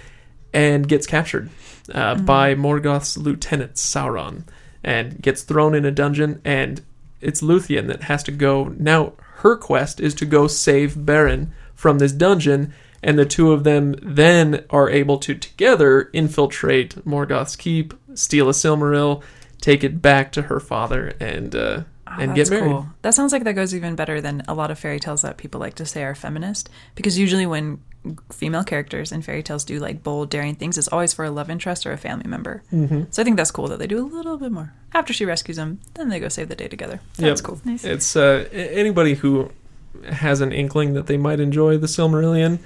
and 0.52 0.88
gets 0.88 1.06
captured 1.06 1.52
uh, 1.94 2.16
Mm-hmm. 2.16 2.26
by 2.26 2.56
Morgoth's 2.56 3.18
lieutenant 3.18 3.76
Sauron, 3.76 4.46
and 4.86 5.22
gets 5.22 5.44
thrown 5.44 5.76
in 5.76 5.84
a 5.84 5.92
dungeon. 5.92 6.42
And 6.46 6.82
it's 7.20 7.42
Luthien 7.42 7.88
that 7.88 8.04
has 8.04 8.24
to 8.24 8.32
go 8.32 8.74
now. 8.78 9.14
Her 9.40 9.58
quest 9.58 10.00
is 10.00 10.16
to 10.16 10.26
go 10.26 10.48
save 10.48 10.94
Beren 10.96 11.50
from 11.74 12.00
this 12.00 12.14
dungeon, 12.14 12.74
and 13.04 13.20
the 13.20 13.26
two 13.26 13.52
of 13.52 13.66
them 13.66 13.96
then 14.02 14.64
are 14.70 14.90
able 14.90 15.18
to 15.20 15.36
together 15.36 16.10
infiltrate 16.14 17.06
Morgoth's 17.06 17.58
keep, 17.58 17.94
steal 18.14 18.48
a 18.48 18.54
Silmaril, 18.54 19.22
take 19.60 19.84
it 19.84 20.02
back 20.02 20.32
to 20.32 20.44
her 20.44 20.62
father, 20.62 21.14
and 21.20 21.54
uh, 21.54 21.84
Oh, 22.08 22.22
and 22.22 22.36
get 22.36 22.50
married. 22.50 22.72
Cool. 22.72 22.88
That 23.02 23.14
sounds 23.14 23.34
like 23.34 23.44
that 23.44 23.54
goes 23.54 23.74
even 23.74 23.96
better 23.96 24.22
than 24.22 24.44
a 24.48 24.54
lot 24.54 24.72
of 24.72 24.80
fairy 24.80 25.00
tales 25.00 25.24
that 25.24 25.38
people 25.38 25.60
like 25.60 25.76
to 25.76 25.86
say 25.86 26.04
are 26.04 26.16
feminist. 26.16 26.70
Because 26.94 27.18
usually 27.18 27.46
when 27.46 27.82
female 28.32 28.64
characters 28.64 29.12
in 29.12 29.22
fairy 29.22 29.44
tales 29.44 29.64
do 29.64 29.80
like 29.80 30.04
bold, 30.04 30.30
daring 30.30 30.56
things, 30.56 30.78
it's 30.78 30.88
always 30.88 31.14
for 31.14 31.26
a 31.26 31.32
love 31.32 31.50
interest 31.50 31.86
or 31.86 31.92
a 31.92 31.98
family 31.98 32.28
member. 32.28 32.64
Mm-hmm. 32.72 33.04
So 33.12 33.22
I 33.22 33.26
think 33.26 33.38
that's 33.38 33.52
cool 33.52 33.68
that 33.68 33.80
they 33.80 33.88
do 33.88 34.06
a 34.06 34.08
little 34.08 34.38
bit 34.38 34.52
more. 34.52 34.74
After 34.94 35.14
she 35.14 35.26
rescues 35.26 35.58
them, 35.58 35.80
then 35.96 36.10
they 36.10 36.20
go 36.20 36.30
save 36.30 36.50
the 36.50 36.56
day 36.56 36.68
together. 36.68 37.00
Yep. 37.18 37.28
That's 37.28 37.42
cool. 37.42 37.60
Nice. 37.66 37.84
It's 37.84 38.16
uh, 38.16 38.48
anybody 38.52 39.16
who 39.16 39.52
has 40.10 40.42
an 40.42 40.52
inkling 40.52 40.94
that 40.94 41.08
they 41.08 41.18
might 41.18 41.40
enjoy 41.40 41.78
the 41.78 41.88
Silmarillion. 41.88 42.60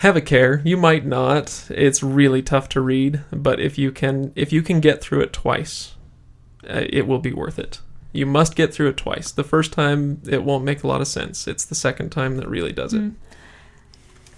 Have 0.00 0.16
a 0.16 0.20
care. 0.20 0.60
You 0.64 0.76
might 0.76 1.06
not. 1.06 1.66
It's 1.70 2.02
really 2.02 2.42
tough 2.42 2.68
to 2.70 2.80
read, 2.80 3.22
but 3.32 3.60
if 3.60 3.78
you 3.78 3.90
can, 3.90 4.32
if 4.34 4.52
you 4.52 4.62
can 4.62 4.80
get 4.80 5.00
through 5.00 5.22
it 5.22 5.32
twice, 5.32 5.94
uh, 6.68 6.84
it 6.90 7.06
will 7.06 7.18
be 7.18 7.32
worth 7.32 7.58
it. 7.58 7.80
You 8.12 8.26
must 8.26 8.56
get 8.56 8.74
through 8.74 8.88
it 8.88 8.96
twice. 8.96 9.30
The 9.30 9.44
first 9.44 9.72
time 9.72 10.20
it 10.26 10.42
won't 10.42 10.64
make 10.64 10.82
a 10.82 10.86
lot 10.86 11.00
of 11.00 11.08
sense. 11.08 11.46
It's 11.46 11.64
the 11.64 11.74
second 11.74 12.10
time 12.10 12.36
that 12.36 12.48
really 12.48 12.72
does 12.72 12.92
it. 12.94 13.02
Mm. 13.02 13.14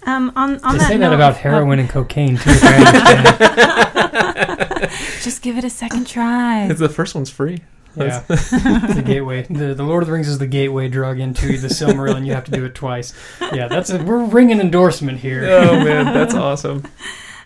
Um, 0.05 0.31
on 0.35 0.59
on 0.63 0.73
They 0.73 0.79
that 0.79 0.87
say 0.87 0.97
note, 0.97 1.09
that 1.09 1.15
about 1.15 1.35
heroin 1.37 1.79
and 1.79 1.89
cocaine 1.89 2.37
too. 2.37 2.49
if 2.49 2.61
I 2.63 3.89
just 5.21 5.41
give 5.41 5.57
it 5.57 5.63
a 5.63 5.69
second 5.69 6.07
try. 6.07 6.65
It's 6.65 6.79
the 6.79 6.89
first 6.89 7.15
one's 7.15 7.29
free. 7.29 7.61
yeah, 7.95 8.23
it's 8.29 8.49
the 8.95 9.03
gateway. 9.05 9.43
The, 9.49 9.73
the 9.73 9.83
Lord 9.83 10.03
of 10.03 10.07
the 10.07 10.13
Rings 10.13 10.27
is 10.29 10.37
the 10.37 10.47
gateway 10.47 10.87
drug 10.87 11.19
into 11.19 11.57
the 11.57 11.67
Silmarillion. 11.67 12.17
And 12.17 12.27
you 12.27 12.33
have 12.33 12.45
to 12.45 12.51
do 12.51 12.63
it 12.65 12.75
twice. 12.75 13.13
Yeah, 13.41 13.67
that's 13.67 13.89
a, 13.89 14.01
we're 14.03 14.23
ringing 14.23 14.59
endorsement 14.61 15.19
here. 15.19 15.45
Oh 15.49 15.83
man, 15.83 16.05
that's 16.13 16.33
awesome. 16.33 16.83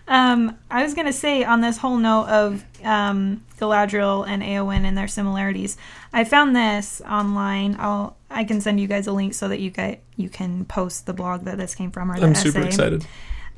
Um, 0.06 0.58
I 0.70 0.82
was 0.82 0.94
gonna 0.94 1.12
say 1.12 1.44
on 1.44 1.60
this 1.60 1.78
whole 1.78 1.96
note 1.96 2.26
of 2.26 2.64
um, 2.84 3.42
Galadriel 3.58 4.28
and 4.28 4.42
Eowyn 4.42 4.84
and 4.84 4.96
their 4.98 5.08
similarities, 5.08 5.76
I 6.12 6.24
found 6.24 6.54
this 6.54 7.00
online. 7.08 7.76
I'll 7.78 8.16
I 8.30 8.44
can 8.44 8.60
send 8.60 8.80
you 8.80 8.86
guys 8.86 9.06
a 9.06 9.12
link 9.12 9.32
so 9.32 9.48
that 9.48 9.60
you 9.60 9.70
get 9.70 10.02
you 10.16 10.28
can 10.28 10.64
post 10.66 11.06
the 11.06 11.14
blog 11.14 11.44
that 11.44 11.56
this 11.56 11.74
came 11.74 11.90
from 11.90 12.10
or 12.10 12.18
the 12.18 12.26
I'm 12.26 12.34
super 12.34 12.60
excited. 12.60 13.06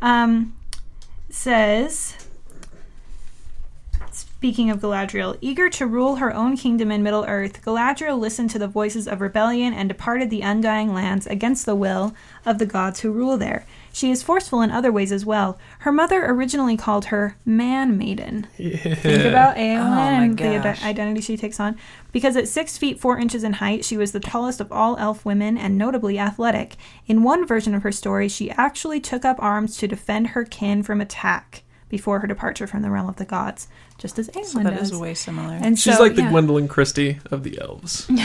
Um, 0.00 0.54
says, 1.30 2.14
speaking 4.12 4.70
of 4.70 4.80
Galadriel, 4.80 5.37
eager 5.40 5.68
to 5.70 5.87
rule 5.87 6.16
her 6.16 6.32
own 6.32 6.56
kingdom 6.56 6.92
in 6.92 7.02
Middle 7.02 7.24
Earth, 7.24 7.64
Galadriel 7.64 8.18
listened 8.18 8.50
to 8.50 8.59
the 8.59 8.68
voices 8.68 9.09
of 9.09 9.20
rebellion 9.20 9.72
and 9.72 9.88
departed 9.88 10.30
the 10.30 10.42
Undying 10.42 10.94
Lands 10.94 11.26
against 11.26 11.66
the 11.66 11.74
will 11.74 12.14
of 12.44 12.59
the 12.59 12.66
gods 12.66 13.00
who 13.00 13.11
rule 13.11 13.37
there. 13.37 13.66
She 13.96 14.11
is 14.11 14.22
forceful 14.22 14.61
in 14.61 14.70
other 14.70 14.92
ways 14.92 15.11
as 15.11 15.24
well. 15.24 15.59
Her 15.78 15.90
mother 15.90 16.22
originally 16.26 16.76
called 16.76 17.06
her 17.06 17.38
Man 17.46 17.96
Maiden. 17.96 18.46
Think 18.59 19.24
about 19.24 19.56
Eowyn 19.56 19.80
Oh 19.80 19.88
my 19.88 20.11
and 20.24 20.37
the 20.37 20.59
gosh. 20.62 20.85
identity 20.85 21.22
she 21.22 21.38
takes 21.38 21.59
on. 21.59 21.78
Because 22.12 22.37
at 22.37 22.46
six 22.46 22.76
feet 22.76 23.00
four 23.00 23.18
inches 23.18 23.42
in 23.42 23.54
height, 23.54 23.87
she 23.87 23.96
was 23.96 24.12
the 24.12 24.20
tallest 24.20 24.61
of 24.61 24.70
all 24.70 24.98
elf 24.98 25.24
women 25.24 25.56
and 25.56 25.78
notably 25.78 26.18
athletic. 26.18 26.76
In 27.06 27.22
one 27.22 27.46
version 27.46 27.74
of 27.74 27.85
her 27.85 27.90
story, 27.90 28.28
she 28.28 28.50
actually 28.50 29.00
took 29.00 29.24
up 29.24 29.38
arms 29.42 29.78
to 29.78 29.88
defend 29.88 30.26
her 30.28 30.44
kin 30.44 30.82
from 30.82 31.00
attack 31.00 31.62
before 31.88 32.18
her 32.20 32.26
departure 32.26 32.66
from 32.66 32.82
the 32.82 32.90
realm 32.90 33.09
of 33.09 33.16
the 33.16 33.24
gods, 33.24 33.66
just 33.96 34.18
as 34.18 34.28
Eowyn 34.28 34.44
So 34.44 34.59
that 34.62 34.76
does. 34.76 34.90
is 34.92 34.98
way 34.98 35.14
similar. 35.14 35.54
and 35.54 35.78
She's 35.78 35.96
so, 35.96 36.02
like 36.02 36.16
the 36.16 36.20
yeah, 36.22 36.30
Gwendoline 36.32 36.68
Christie 36.68 37.18
of 37.30 37.44
the 37.44 37.59
elves. 37.62 38.06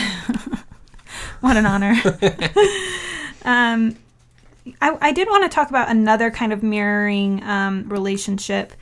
What 1.41 1.55
an 1.57 1.65
honor. 1.65 1.95
um, 3.45 3.95
I, 4.81 4.97
I 5.01 5.11
did 5.11 5.27
want 5.27 5.43
to 5.43 5.49
talk 5.49 5.69
about 5.69 5.89
another 5.89 6.31
kind 6.31 6.53
of 6.53 6.61
mirroring 6.61 7.43
um, 7.43 7.89
relationship 7.89 8.73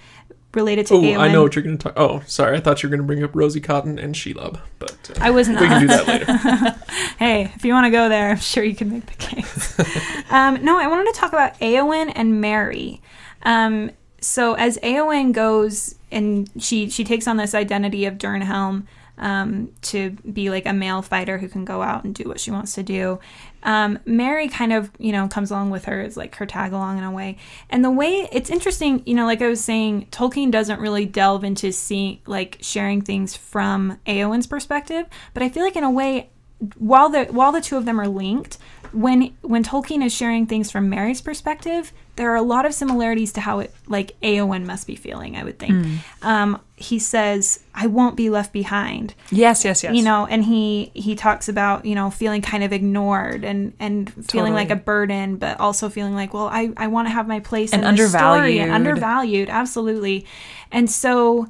related 0.54 0.88
to 0.88 0.96
Oh. 0.96 1.20
I 1.20 1.32
know 1.32 1.44
what 1.44 1.56
you're 1.56 1.64
going 1.64 1.78
to 1.78 1.84
talk. 1.84 1.94
Oh, 1.96 2.24
sorry, 2.26 2.58
I 2.58 2.60
thought 2.60 2.82
you 2.82 2.90
were 2.90 2.96
going 2.96 3.06
to 3.06 3.08
bring 3.08 3.24
up 3.24 3.36
Rosie 3.36 3.62
Cotton 3.62 4.00
and 4.00 4.16
Shelob, 4.16 4.60
but 4.80 5.12
uh, 5.12 5.20
I 5.22 5.30
was 5.30 5.48
not. 5.48 5.62
we 5.62 5.68
can 5.68 5.82
do 5.82 5.88
that 5.88 6.08
later. 6.08 6.76
hey, 7.20 7.52
if 7.56 7.64
you 7.64 7.74
want 7.74 7.86
to 7.86 7.92
go 7.92 8.10
there, 8.10 8.32
I'm 8.32 8.38
sure 8.38 8.64
you 8.64 8.76
can 8.76 8.90
make 8.90 9.06
the 9.06 9.14
case. 9.14 9.80
um, 10.32 10.64
no, 10.64 10.80
I 10.80 10.88
wanted 10.88 11.14
to 11.14 11.20
talk 11.20 11.34
about 11.34 11.58
Eowyn 11.60 12.12
and 12.16 12.42
Merry. 12.42 13.02
Um, 13.44 13.92
so 14.22 14.54
as 14.56 14.78
Eowyn 14.80 15.32
goes 15.34 15.96
and 16.12 16.50
she 16.60 16.90
she 16.90 17.04
takes 17.04 17.28
on 17.28 17.38
this 17.38 17.54
identity 17.54 18.06
of 18.06 18.16
Dernhelm 18.16 18.86
um, 19.20 19.72
to 19.84 20.12
be 20.12 20.50
like 20.50 20.66
a 20.66 20.74
male 20.74 21.02
fighter 21.02 21.38
who 21.38 21.48
can 21.48 21.66
go 21.66 21.82
out 21.82 22.04
and 22.04 22.16
do 22.16 22.28
what 22.28 22.40
she 22.40 22.52
wants 22.52 22.74
to 22.76 22.84
do. 22.84 23.20
Um, 23.64 24.00
Merry 24.06 24.48
kind 24.48 24.72
of 24.72 24.90
you 24.98 25.12
know 25.12 25.28
comes 25.28 25.52
along 25.52 25.70
with 25.70 25.86
her 25.86 26.02
as 26.02 26.16
like 26.16 26.36
her 26.36 26.46
tag 26.46 26.72
along 26.72 26.98
in 26.98 27.04
a 27.04 27.12
way. 27.12 27.38
And 27.70 27.84
the 27.84 27.92
way 27.92 28.28
it's 28.32 28.50
interesting, 28.50 29.04
you 29.06 29.14
know, 29.14 29.26
like 29.26 29.42
I 29.42 29.48
was 29.48 29.64
saying, 29.64 30.08
Tolkien 30.12 30.52
doesn't 30.52 30.80
really 30.80 31.06
delve 31.06 31.44
into 31.44 31.72
seeing 31.72 32.20
like 32.26 32.58
sharing 32.62 33.02
things 33.02 33.36
from 33.36 34.00
Eowyn's 34.06 34.48
perspective, 34.48 35.06
but 35.34 35.44
I 35.44 35.50
feel 35.50 35.64
like 35.64 35.76
in 35.76 35.84
a 35.84 35.92
way 35.92 36.30
while 36.78 37.10
the 37.10 37.26
while 37.26 37.52
the 37.52 37.62
two 37.62 37.78
of 37.78 37.86
them 37.86 38.00
are 38.00 38.08
linked, 38.08 38.58
when 38.92 39.36
when 39.42 39.64
Tolkien 39.64 40.04
is 40.04 40.14
sharing 40.14 40.46
things 40.46 40.72
from 40.72 40.90
Merry's 40.90 41.22
perspective, 41.22 41.92
there 42.16 42.32
are 42.32 42.36
a 42.36 42.42
lot 42.42 42.66
of 42.66 42.74
similarities 42.74 43.32
to 43.34 43.42
how 43.42 43.60
it 43.60 43.74
like 43.88 44.20
Eowyn 44.22 44.66
must 44.66 44.88
be 44.88 44.96
feeling. 44.96 45.36
I 45.36 45.44
would 45.44 45.60
think. 45.60 45.86
Um, 46.22 46.62
he 46.76 47.00
says, 47.00 47.60
"I 47.74 47.88
won't 47.88 48.16
be 48.16 48.30
left 48.30 48.52
behind," 48.52 49.14
yes, 49.32 49.64
yes, 49.64 49.84
yes. 49.84 49.96
you 49.96 50.02
know, 50.02 50.26
and 50.26 50.44
he 50.44 50.92
he 50.94 51.16
talks 51.16 51.48
about 51.48 51.86
you 51.86 51.96
know 51.96 52.10
feeling 52.10 52.42
kind 52.42 52.64
of 52.64 52.74
ignored 52.74 53.44
and 53.44 53.74
and 53.80 54.12
feeling 54.30 54.54
like 54.54 54.70
a 54.70 54.76
burden, 54.76 55.38
but 55.38 55.60
also 55.60 55.90
feeling 55.90 56.16
like, 56.16 56.34
well, 56.34 56.48
I 56.48 56.72
I 56.78 56.88
want 56.88 57.08
to 57.08 57.14
have 57.14 57.28
my 57.28 57.40
place 57.40 57.74
And 57.74 57.82
story 57.82 57.90
and 57.90 58.00
undervalued. 58.00 58.70
undervalued, 58.72 59.50
absolutely, 59.50 60.26
and 60.72 60.90
so 60.90 61.48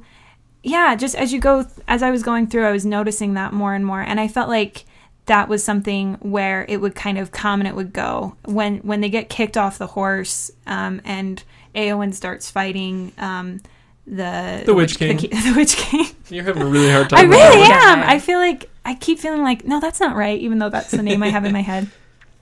yeah, 0.62 0.94
just 0.94 1.14
as 1.14 1.32
you 1.32 1.40
go, 1.40 1.66
as 1.88 2.02
I 2.02 2.10
was 2.10 2.22
going 2.22 2.46
through, 2.46 2.66
I 2.66 2.72
was 2.72 2.84
noticing 2.84 3.34
that 3.34 3.52
more 3.52 3.74
and 3.74 3.84
more, 3.84 4.02
and 4.02 4.20
I 4.20 4.28
felt 4.28 4.48
like 4.48 4.84
that 5.30 5.48
was 5.48 5.62
something 5.62 6.14
where 6.14 6.66
it 6.68 6.78
would 6.78 6.96
kind 6.96 7.16
of 7.16 7.30
come 7.30 7.60
and 7.60 7.68
it 7.68 7.76
would 7.76 7.92
go 7.92 8.34
when 8.46 8.78
when 8.78 9.00
they 9.00 9.08
get 9.08 9.28
kicked 9.28 9.56
off 9.56 9.78
the 9.78 9.86
horse, 9.86 10.50
um, 10.66 11.00
and 11.04 11.44
Eowyn 11.72 12.12
starts 12.12 12.50
fighting 12.50 13.12
um, 13.16 13.60
the 14.08 14.64
The 14.66 14.74
Witch 14.74 14.98
King. 14.98 15.18
the, 15.18 15.28
the 15.28 15.52
Witch 15.54 15.76
King. 15.76 16.06
You're 16.30 16.42
having 16.42 16.62
a 16.62 16.66
really 16.66 16.90
hard 16.90 17.10
time. 17.10 17.20
I 17.20 17.22
really 17.22 17.62
am. 17.62 18.00
I 18.00 18.18
feel 18.18 18.40
like 18.40 18.68
I 18.84 18.96
keep 18.96 19.20
feeling 19.20 19.42
like 19.42 19.64
no, 19.64 19.78
that's 19.78 20.00
not 20.00 20.16
right, 20.16 20.38
even 20.40 20.58
though 20.58 20.68
that's 20.68 20.90
the 20.90 21.02
name 21.02 21.22
I 21.22 21.28
have 21.28 21.44
in 21.44 21.52
my 21.52 21.62
head. 21.62 21.88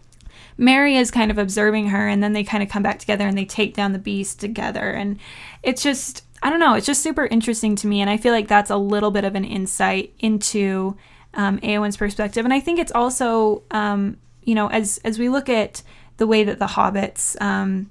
Merry 0.57 0.97
is 0.97 1.11
kind 1.11 1.31
of 1.31 1.37
observing 1.37 1.89
her, 1.89 2.09
and 2.09 2.23
then 2.23 2.33
they 2.33 2.43
kind 2.43 2.62
of 2.62 2.71
come 2.71 2.83
back 2.83 2.99
together 2.99 3.27
and 3.27 3.37
they 3.37 3.45
take 3.45 3.75
down 3.75 3.93
the 3.93 3.99
beast 3.99 4.41
together, 4.41 4.93
and 4.93 5.19
it's 5.62 5.83
just 5.83 6.25
I 6.43 6.49
don't 6.49 6.61
know, 6.61 6.73
it's 6.73 6.87
just 6.87 7.03
super 7.03 7.27
interesting 7.27 7.77
to 7.77 7.87
me, 7.87 8.01
and 8.01 8.09
I 8.09 8.17
feel 8.17 8.33
like 8.33 8.49
that's 8.49 8.71
a 8.71 8.79
little 8.79 9.11
bit 9.11 9.25
of 9.25 9.35
an 9.35 9.45
insight 9.45 10.15
into 10.21 10.97
um, 11.35 11.59
Eowyn's 11.61 11.97
perspective, 11.97 12.45
and 12.45 12.53
I 12.55 12.61
think 12.61 12.79
it's 12.79 12.93
also 12.93 13.62
um, 13.70 14.16
you 14.43 14.55
know 14.55 14.68
as 14.70 14.99
as 15.05 15.18
we 15.18 15.29
look 15.29 15.49
at 15.49 15.83
the 16.16 16.26
way 16.26 16.43
that 16.45 16.59
the 16.59 16.66
hobbits 16.66 17.41
um, 17.41 17.91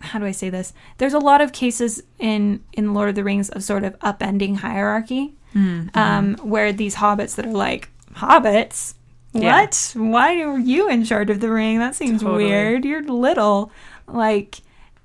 how 0.00 0.18
do 0.18 0.24
I 0.26 0.32
say 0.32 0.50
this? 0.50 0.72
There's 0.98 1.14
a 1.14 1.18
lot 1.18 1.40
of 1.40 1.52
cases 1.52 2.02
in 2.18 2.62
in 2.72 2.94
Lord 2.94 3.08
of 3.10 3.14
the 3.14 3.24
Rings 3.24 3.48
of 3.50 3.62
sort 3.62 3.84
of 3.84 3.98
upending 4.00 4.56
hierarchy, 4.58 5.34
Mm-hmm. 5.54 5.96
um, 5.96 6.34
where 6.42 6.72
these 6.72 6.96
hobbits 6.96 7.36
that 7.36 7.46
are 7.46 7.52
like 7.52 7.88
hobbits. 8.14 8.94
Yeah. 9.32 9.60
What? 9.62 9.92
Why 9.96 10.40
are 10.42 10.58
you 10.58 10.88
in 10.88 11.04
charge 11.04 11.30
of 11.30 11.40
the 11.40 11.50
ring? 11.50 11.78
That 11.80 11.94
seems 11.94 12.22
Totally. 12.22 12.44
weird. 12.46 12.84
You're 12.84 13.02
little, 13.02 13.70
like, 14.08 14.60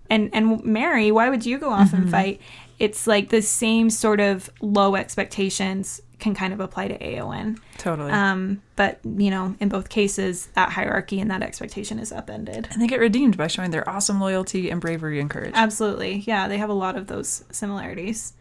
and 0.09 0.29
and 0.33 0.63
Merry. 0.63 1.11
Why 1.11 1.29
would 1.29 1.45
you 1.45 1.57
go 1.59 1.69
off 1.71 1.89
Mm-hmm. 1.89 2.01
and 2.03 2.11
fight? 2.11 2.41
It's 2.79 3.05
like 3.07 3.29
the 3.29 3.41
same 3.41 3.89
sort 3.89 4.19
of 4.19 4.49
low 4.61 4.95
expectations 4.95 6.01
can 6.19 6.35
kind 6.35 6.53
of 6.53 6.59
apply 6.59 6.87
to 6.89 6.97
Eowyn. 6.99 7.57
Totally. 7.77 8.11
Um, 8.11 8.61
but 8.75 8.99
you 9.03 9.31
know, 9.31 9.55
in 9.59 9.69
both 9.69 9.89
cases, 9.89 10.47
that 10.55 10.69
hierarchy 10.71 11.19
and 11.19 11.31
that 11.31 11.41
expectation 11.41 11.97
is 11.99 12.11
upended. 12.11 12.67
and 12.71 12.81
they 12.81 12.87
get 12.87 12.99
redeemed 12.99 13.37
by 13.37 13.47
showing 13.47 13.71
their 13.71 13.89
awesome 13.89 14.19
loyalty 14.19 14.69
and 14.69 14.79
bravery 14.81 15.19
and 15.19 15.29
courage. 15.29 15.53
Absolutely, 15.55 16.17
yeah, 16.27 16.47
they 16.47 16.57
have 16.57 16.69
a 16.69 16.73
lot 16.73 16.95
of 16.97 17.07
those 17.07 17.43
similarities. 17.51 18.33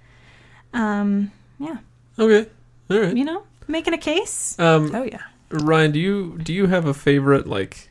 Um, 0.75 1.33
yeah, 1.59 1.79
Okay. 2.19 2.49
All 2.91 2.99
right. 3.01 3.17
you 3.17 3.25
know, 3.25 3.45
making 3.69 3.95
a 3.95 3.99
case. 3.99 4.59
Um, 4.59 4.95
oh 4.95 5.03
yeah. 5.05 5.23
Ryan, 5.51 5.93
do 5.93 5.99
you 6.01 6.39
do 6.43 6.53
you 6.53 6.67
have 6.67 6.85
a 6.85 6.93
favorite 6.95 7.47
like 7.47 7.89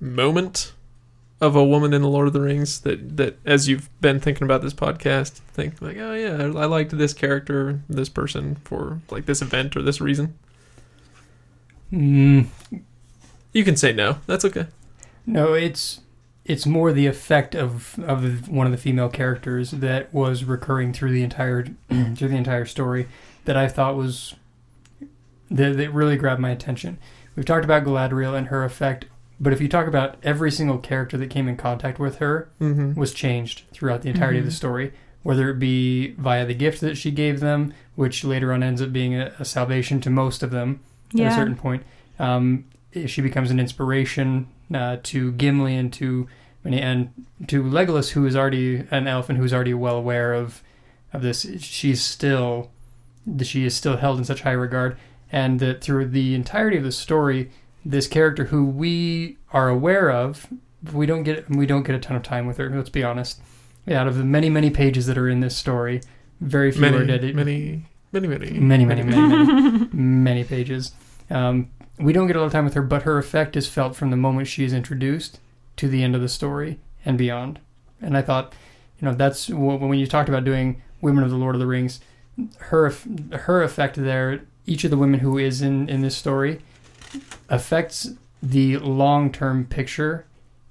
moment 0.00 0.72
of 1.40 1.54
a 1.54 1.64
woman 1.64 1.92
in 1.94 2.02
the 2.02 2.08
Lord 2.08 2.26
of 2.26 2.32
the 2.32 2.40
Rings 2.40 2.80
that 2.80 3.16
that 3.16 3.38
as 3.46 3.68
you've 3.68 3.88
been 4.00 4.18
thinking 4.20 4.44
about 4.44 4.62
this 4.62 4.74
podcast, 4.74 5.32
think 5.52 5.80
like, 5.80 5.96
oh 5.98 6.14
yeah, 6.14 6.42
I 6.60 6.66
liked 6.66 6.96
this 6.96 7.14
character, 7.14 7.80
this 7.88 8.08
person 8.08 8.56
for 8.64 9.00
like 9.10 9.26
this 9.26 9.40
event 9.42 9.76
or 9.76 9.82
this 9.82 10.00
reason? 10.00 10.36
Mm, 11.92 12.46
You 13.52 13.64
can 13.64 13.76
say 13.76 13.92
no. 13.92 14.18
That's 14.26 14.44
okay. 14.44 14.66
no, 15.26 15.54
it's 15.54 16.00
it's 16.44 16.66
more 16.66 16.92
the 16.92 17.06
effect 17.06 17.54
of 17.54 17.98
of 18.00 18.48
one 18.48 18.66
of 18.66 18.72
the 18.72 18.78
female 18.78 19.08
characters 19.08 19.70
that 19.70 20.12
was 20.12 20.44
recurring 20.44 20.92
through 20.92 21.12
the 21.12 21.22
entire 21.22 21.66
through 22.16 22.28
the 22.28 22.36
entire 22.36 22.64
story 22.66 23.08
that 23.44 23.56
I 23.56 23.68
thought 23.68 23.96
was 23.96 24.34
that, 25.50 25.76
that 25.78 25.92
really 25.94 26.16
grabbed 26.16 26.40
my 26.40 26.50
attention. 26.50 26.98
We've 27.36 27.46
talked 27.46 27.64
about 27.64 27.84
Galadriel 27.84 28.36
and 28.36 28.48
her 28.48 28.64
effect, 28.64 29.06
but 29.40 29.52
if 29.52 29.60
you 29.60 29.68
talk 29.68 29.86
about 29.86 30.16
every 30.22 30.50
single 30.50 30.78
character 30.78 31.16
that 31.18 31.30
came 31.30 31.48
in 31.48 31.56
contact 31.56 31.98
with 31.98 32.16
her, 32.18 32.48
Mm-hmm. 32.60 32.98
was 32.98 33.12
changed 33.12 33.62
throughout 33.72 34.02
the 34.02 34.08
entirety 34.10 34.38
of 34.38 34.44
the 34.44 34.50
Mhm. 34.50 34.54
story, 34.54 34.92
whether 35.22 35.48
it 35.50 35.58
be 35.58 36.12
via 36.12 36.44
the 36.46 36.54
gift 36.54 36.80
that 36.80 36.96
she 36.96 37.10
gave 37.10 37.40
them, 37.40 37.72
which 37.94 38.24
later 38.24 38.52
on 38.52 38.62
ends 38.62 38.80
up 38.82 38.92
being 38.92 39.14
a, 39.14 39.32
a 39.38 39.44
salvation 39.44 40.00
to 40.00 40.10
most 40.10 40.42
of 40.42 40.50
them 40.50 40.80
at 41.14 41.20
a 41.20 41.34
certain 41.34 41.56
point. 41.56 41.82
Um, 42.18 42.64
she 43.06 43.20
becomes 43.20 43.50
an 43.50 43.60
inspiration 43.60 44.48
uh, 44.74 44.96
to 45.04 45.32
Gimli 45.32 45.74
and 45.76 45.92
to 45.94 46.26
and 46.64 47.08
to 47.46 47.62
Legolas, 47.62 48.10
who 48.10 48.26
is 48.26 48.36
already 48.36 48.84
an 48.90 49.06
elf 49.06 49.28
and 49.30 49.38
who's 49.38 49.54
already 49.54 49.72
well 49.74 49.96
aware 49.96 50.34
of 50.34 50.62
of 51.12 51.22
this. 51.22 51.46
She's 51.60 52.02
still 52.02 52.70
she 53.42 53.64
is 53.64 53.74
still 53.74 53.96
held 53.98 54.18
in 54.18 54.24
such 54.24 54.42
high 54.42 54.52
regard, 54.52 54.96
and 55.32 55.60
that 55.60 55.80
through 55.82 56.06
the 56.08 56.34
entirety 56.34 56.76
of 56.76 56.82
the 56.84 56.92
story, 56.92 57.50
this 57.88 58.06
character 58.06 58.44
who 58.44 58.66
we 58.66 59.38
are 59.50 59.68
aware 59.68 60.10
of, 60.10 60.46
we 60.92 61.06
don't 61.06 61.22
get 61.22 61.48
we 61.48 61.64
don't 61.64 61.84
get 61.84 61.96
a 61.96 61.98
ton 61.98 62.16
of 62.16 62.22
time 62.22 62.46
with 62.46 62.58
her. 62.58 62.70
Let's 62.70 62.90
be 62.90 63.02
honest. 63.02 63.40
Yeah, 63.86 64.02
out 64.02 64.06
of 64.06 64.16
the 64.16 64.24
many 64.24 64.50
many 64.50 64.70
pages 64.70 65.06
that 65.06 65.16
are 65.16 65.28
in 65.28 65.40
this 65.40 65.56
story, 65.56 66.02
very 66.40 66.70
few 66.70 66.84
are 66.84 67.04
dedicated 67.04 67.34
many, 67.34 67.86
many, 68.12 68.28
many, 68.28 68.50
many, 68.60 68.84
many, 68.84 69.02
many, 69.02 69.42
many, 69.42 69.88
many 69.92 70.44
pages. 70.44 70.92
Um, 71.30 71.70
we 71.98 72.12
don't 72.12 72.26
get 72.26 72.36
a 72.36 72.40
lot 72.40 72.46
of 72.46 72.52
time 72.52 72.64
with 72.64 72.74
her, 72.74 72.82
but 72.82 73.02
her 73.02 73.18
effect 73.18 73.56
is 73.56 73.66
felt 73.66 73.96
from 73.96 74.10
the 74.10 74.16
moment 74.16 74.48
she 74.48 74.64
is 74.64 74.72
introduced 74.72 75.40
to 75.76 75.88
the 75.88 76.02
end 76.02 76.14
of 76.14 76.20
the 76.20 76.28
story 76.28 76.78
and 77.04 77.16
beyond. 77.16 77.58
And 78.00 78.16
I 78.16 78.22
thought, 78.22 78.52
you 79.00 79.06
know, 79.08 79.14
that's 79.14 79.48
when 79.48 79.98
you 79.98 80.06
talked 80.06 80.28
about 80.28 80.44
doing 80.44 80.82
Women 81.00 81.24
of 81.24 81.30
the 81.30 81.36
Lord 81.36 81.54
of 81.54 81.60
the 81.60 81.66
Rings, 81.66 82.00
her 82.58 82.92
her 83.32 83.62
effect 83.62 83.96
there. 83.96 84.42
Each 84.66 84.84
of 84.84 84.90
the 84.90 84.98
women 84.98 85.20
who 85.20 85.38
is 85.38 85.62
in 85.62 85.88
in 85.88 86.02
this 86.02 86.16
story 86.16 86.60
affects 87.48 88.10
the 88.42 88.78
long 88.78 89.32
term 89.32 89.66
picture 89.66 90.26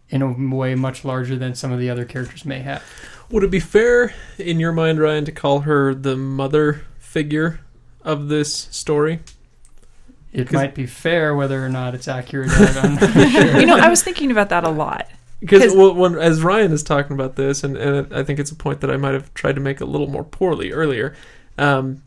in 0.10 0.22
a 0.22 0.56
way 0.56 0.76
much 0.76 1.04
larger 1.04 1.36
than 1.36 1.54
some 1.54 1.72
of 1.72 1.80
the 1.80 1.90
other 1.90 2.06
characters 2.06 2.46
may 2.46 2.60
have. 2.60 2.84
Would 3.30 3.44
it 3.44 3.52
be 3.52 3.60
fair, 3.60 4.14
in 4.38 4.60
your 4.60 4.72
mind, 4.72 5.00
Ryan, 5.00 5.26
to 5.26 5.32
call 5.32 5.62
her 5.62 5.94
the 5.94 6.16
mother 6.16 6.86
figure 6.98 7.60
of 8.02 8.30
this 8.30 8.54
story? 8.72 9.20
It 10.32 10.52
might 10.52 10.76
be 10.76 10.86
fair 10.86 11.36
whether 11.36 11.64
or 11.66 11.70
not 11.70 11.96
it's 11.96 12.08
accurate. 12.08 12.52
I'm 12.52 12.96
not 12.96 13.32
sure. 13.32 13.60
you 13.60 13.66
know, 13.66 13.78
I 13.78 13.90
was 13.90 14.04
thinking 14.04 14.32
about 14.32 14.50
that 14.50 14.64
a 14.64 14.70
lot. 14.70 15.10
Because 15.40 15.76
well, 15.76 15.94
when, 15.94 16.16
as 16.16 16.42
Ryan 16.42 16.72
is 16.72 16.84
talking 16.84 17.14
about 17.14 17.36
this, 17.36 17.64
and, 17.64 17.78
and 17.78 18.14
I 18.14 18.24
think 18.24 18.40
it's 18.40 18.52
a 18.52 18.56
point 18.56 18.82
that 18.82 18.90
I 18.90 18.98
might 18.98 19.14
have 19.14 19.34
tried 19.34 19.56
to 19.56 19.62
make 19.62 19.82
a 19.82 19.86
little 19.86 20.08
more 20.08 20.24
poorly 20.24 20.72
earlier. 20.72 21.16
Um, 21.58 22.04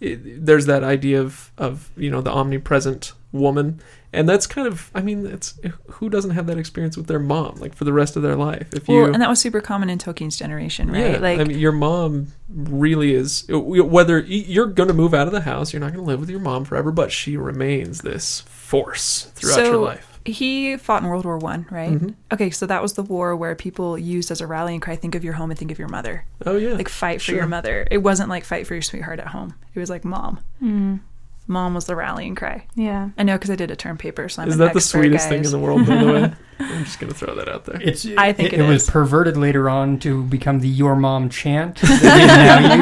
it, 0.00 0.44
there's 0.44 0.66
that 0.66 0.82
idea 0.82 1.20
of 1.20 1.52
of 1.56 1.90
you 1.96 2.10
know 2.10 2.20
the 2.20 2.30
omnipresent 2.30 3.12
woman, 3.32 3.80
and 4.12 4.28
that's 4.28 4.46
kind 4.46 4.68
of 4.68 4.90
I 4.94 5.00
mean 5.02 5.26
it's 5.26 5.58
who 5.88 6.08
doesn't 6.10 6.32
have 6.32 6.46
that 6.46 6.58
experience 6.58 6.96
with 6.96 7.06
their 7.06 7.18
mom 7.18 7.56
like 7.56 7.74
for 7.74 7.84
the 7.84 7.92
rest 7.92 8.14
of 8.16 8.22
their 8.22 8.36
life. 8.36 8.72
If 8.74 8.88
you 8.88 8.96
Well, 8.96 9.12
and 9.12 9.20
that 9.22 9.28
was 9.30 9.40
super 9.40 9.60
common 9.60 9.88
in 9.90 9.98
Tolkien's 9.98 10.36
generation, 10.36 10.90
right? 10.90 11.12
yeah, 11.12 11.18
like, 11.18 11.40
I 11.40 11.44
mean 11.44 11.58
your 11.58 11.72
mom 11.72 12.28
really 12.48 13.14
is 13.14 13.44
whether 13.48 14.18
you're 14.20 14.66
going 14.66 14.88
to 14.88 14.94
move 14.94 15.14
out 15.14 15.26
of 15.26 15.32
the 15.32 15.40
house, 15.42 15.72
you're 15.72 15.80
not 15.80 15.92
going 15.92 16.04
to 16.04 16.08
live 16.10 16.20
with 16.20 16.30
your 16.30 16.40
mom 16.40 16.64
forever, 16.64 16.92
but 16.92 17.10
she 17.10 17.36
remains 17.36 18.02
this 18.02 18.40
force 18.40 19.30
throughout 19.34 19.56
your 19.56 19.66
So- 19.66 19.82
life. 19.82 20.08
he 20.24 20.76
fought 20.76 21.02
in 21.02 21.08
World 21.08 21.24
War 21.24 21.36
One, 21.38 21.66
right? 21.70 21.92
Mhm. 21.98 22.14
Okay, 22.32 22.50
so 22.50 22.64
that 22.66 22.80
was 22.80 22.92
the 22.92 23.02
war 23.02 23.34
where 23.34 23.54
people 23.56 23.98
used 23.98 24.30
as 24.30 24.40
a 24.40 24.46
rallying 24.46 24.78
cry, 24.80 24.94
think 24.94 25.14
of 25.16 25.24
your 25.24 25.32
home 25.32 25.50
and 25.50 25.58
think 25.58 25.72
of 25.72 25.78
your 25.80 25.88
mother. 25.88 26.24
Oh 26.46 26.56
yeah, 26.56 26.74
Like 26.74 26.88
fight 26.88 27.20
for 27.20 27.24
Sure. 27.26 27.36
your 27.36 27.46
mother. 27.46 27.86
It 27.90 27.98
wasn't 27.98 28.28
like 28.28 28.44
fight 28.44 28.66
for 28.66 28.74
your 28.74 28.82
sweetheart 28.82 29.18
at 29.18 29.28
home. 29.28 29.54
It 29.74 29.80
was 29.80 29.90
like 29.90 30.04
mom. 30.04 30.38
Mm, 30.62 31.00
Mom 31.48 31.74
was 31.74 31.86
the 31.86 31.96
rallying 31.96 32.34
cry. 32.34 32.66
yeah. 32.74 33.10
I 33.18 33.24
know 33.24 33.34
because 33.36 33.50
I 33.50 33.56
did 33.56 33.70
a 33.70 33.76
term 33.76 33.98
paper, 33.98 34.28
so 34.28 34.42
I'm 34.42 34.48
is 34.48 34.56
that 34.58 34.72
the 34.72 34.78
expert, 34.78 34.98
sweetest 35.00 35.28
thing 35.28 35.44
in 35.44 35.50
the 35.50 35.58
world? 35.58 35.86
By 35.86 35.96
the 35.96 36.06
way, 36.12 36.32
I'm 36.60 36.84
just 36.84 37.00
going 37.00 37.12
to 37.12 37.18
throw 37.18 37.34
that 37.34 37.48
out 37.48 37.64
there. 37.64 37.80
It's. 37.82 38.06
I 38.16 38.32
think 38.32 38.52
it, 38.52 38.60
it 38.60 38.68
was 38.68 38.88
perverted 38.88 39.36
later 39.36 39.68
on 39.68 39.98
to 40.00 40.22
become 40.22 40.60
the 40.60 40.68
"Your 40.68 40.94
Mom" 40.94 41.28
chant 41.28 41.76
that 41.80 42.00
they 42.00 42.26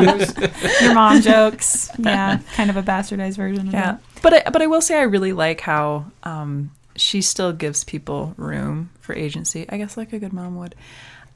now 0.04 0.12
use. 0.14 0.80
Your 0.82 0.94
mom 0.94 1.20
jokes. 1.22 1.90
Yeah, 1.98 2.38
kind 2.54 2.68
of 2.70 2.76
a 2.76 2.82
bastardized 2.82 3.36
version 3.36 3.68
of 3.68 3.72
Yeah, 3.72 3.92
that. 3.92 4.02
but 4.22 4.46
I, 4.46 4.50
but 4.50 4.60
I 4.62 4.66
will 4.66 4.82
say 4.82 4.98
I 4.98 5.02
really 5.04 5.32
like 5.32 5.62
how 5.62 6.04
um, 6.22 6.70
she 6.96 7.22
still 7.22 7.52
gives 7.54 7.82
people 7.84 8.34
room 8.36 8.90
for 9.00 9.14
agency. 9.14 9.64
I 9.70 9.78
guess 9.78 9.96
like 9.96 10.12
a 10.12 10.18
good 10.18 10.32
mom 10.34 10.56
would. 10.58 10.74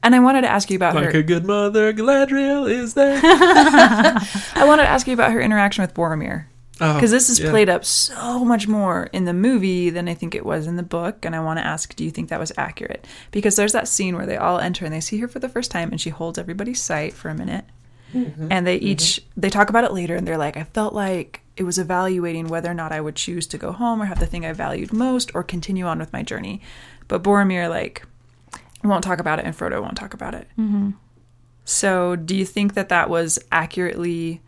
And 0.03 0.13
I 0.13 0.19
wanted 0.19 0.41
to 0.41 0.49
ask 0.49 0.69
you 0.69 0.75
about 0.75 0.93
Like 0.93 1.05
her. 1.05 1.09
Like 1.09 1.15
a 1.19 1.23
good 1.23 1.45
mother, 1.45 1.91
Galadriel 1.91 2.69
is 2.69 2.93
there. 2.93 3.19
I 3.23 4.63
wanted 4.67 4.83
to 4.83 4.89
ask 4.89 5.07
you 5.07 5.13
about 5.15 5.31
her 5.31 5.41
interaction 5.41 5.81
with 5.81 5.95
Boromir 5.95 6.45
Oh, 6.81 6.93
because 6.95 7.11
this 7.11 7.29
is 7.29 7.39
yeah. 7.39 7.49
played 7.51 7.69
up 7.69 7.85
so 7.85 8.43
much 8.43 8.67
more 8.67 9.09
in 9.13 9.23
the 9.23 9.33
movie 9.33 9.89
than 9.89 10.09
I 10.09 10.13
think 10.13 10.35
it 10.35 10.45
was 10.45 10.67
in 10.67 10.75
the 10.75 10.83
book. 10.83 11.23
And 11.23 11.33
I 11.33 11.39
want 11.39 11.57
to 11.57 11.65
ask, 11.65 11.95
do 11.95 12.03
you 12.03 12.11
think 12.11 12.27
that 12.29 12.39
was 12.39 12.51
accurate? 12.57 13.07
Because 13.31 13.55
there's 13.55 13.71
that 13.71 13.87
scene 13.87 14.15
where 14.17 14.25
they 14.25 14.35
all 14.35 14.59
enter 14.59 14.83
and 14.83 14.93
they 14.93 14.99
see 14.99 15.19
her 15.19 15.27
for 15.29 15.39
the 15.39 15.47
first 15.47 15.71
time, 15.71 15.91
and 15.91 16.01
she 16.01 16.09
holds 16.09 16.37
everybody's 16.37 16.81
sight 16.81 17.13
for 17.13 17.29
a 17.29 17.35
minute, 17.35 17.65
Mm-hmm. 18.13 18.47
and 18.49 18.65
they 18.65 18.75
each 18.77 19.19
they 19.35 19.49
talk 19.49 19.69
about 19.69 19.83
it 19.83 19.91
later, 19.91 20.15
and 20.15 20.25
they're 20.25 20.37
like, 20.37 20.55
I 20.55 20.63
felt 20.63 20.93
like 20.93 21.41
it 21.57 21.63
was 21.63 21.77
evaluating 21.77 22.47
whether 22.47 22.69
or 22.69 22.73
not 22.73 22.91
I 22.93 23.01
would 23.01 23.15
choose 23.15 23.45
to 23.47 23.57
go 23.57 23.71
home 23.73 24.01
or 24.01 24.05
have 24.05 24.19
the 24.19 24.25
thing 24.25 24.45
I 24.45 24.53
valued 24.53 24.93
most 24.93 25.31
or 25.33 25.43
continue 25.43 25.85
on 25.85 25.99
with 25.99 26.13
my 26.13 26.23
journey. 26.23 26.61
But 27.09 27.23
Boromir 27.23 27.69
like 27.69 28.05
won't 28.83 29.03
talk 29.03 29.19
about 29.19 29.39
it, 29.39 29.45
and 29.45 29.57
Frodo 29.57 29.81
won't 29.81 29.97
talk 29.97 30.13
about 30.13 30.33
it. 30.33 30.47
Mm-hmm. 30.57 30.91
So, 31.65 32.15
do 32.15 32.35
you 32.35 32.45
think 32.45 32.75
that 32.75 32.89
that 32.89 33.09
was 33.09 33.39
accurately 33.51 34.41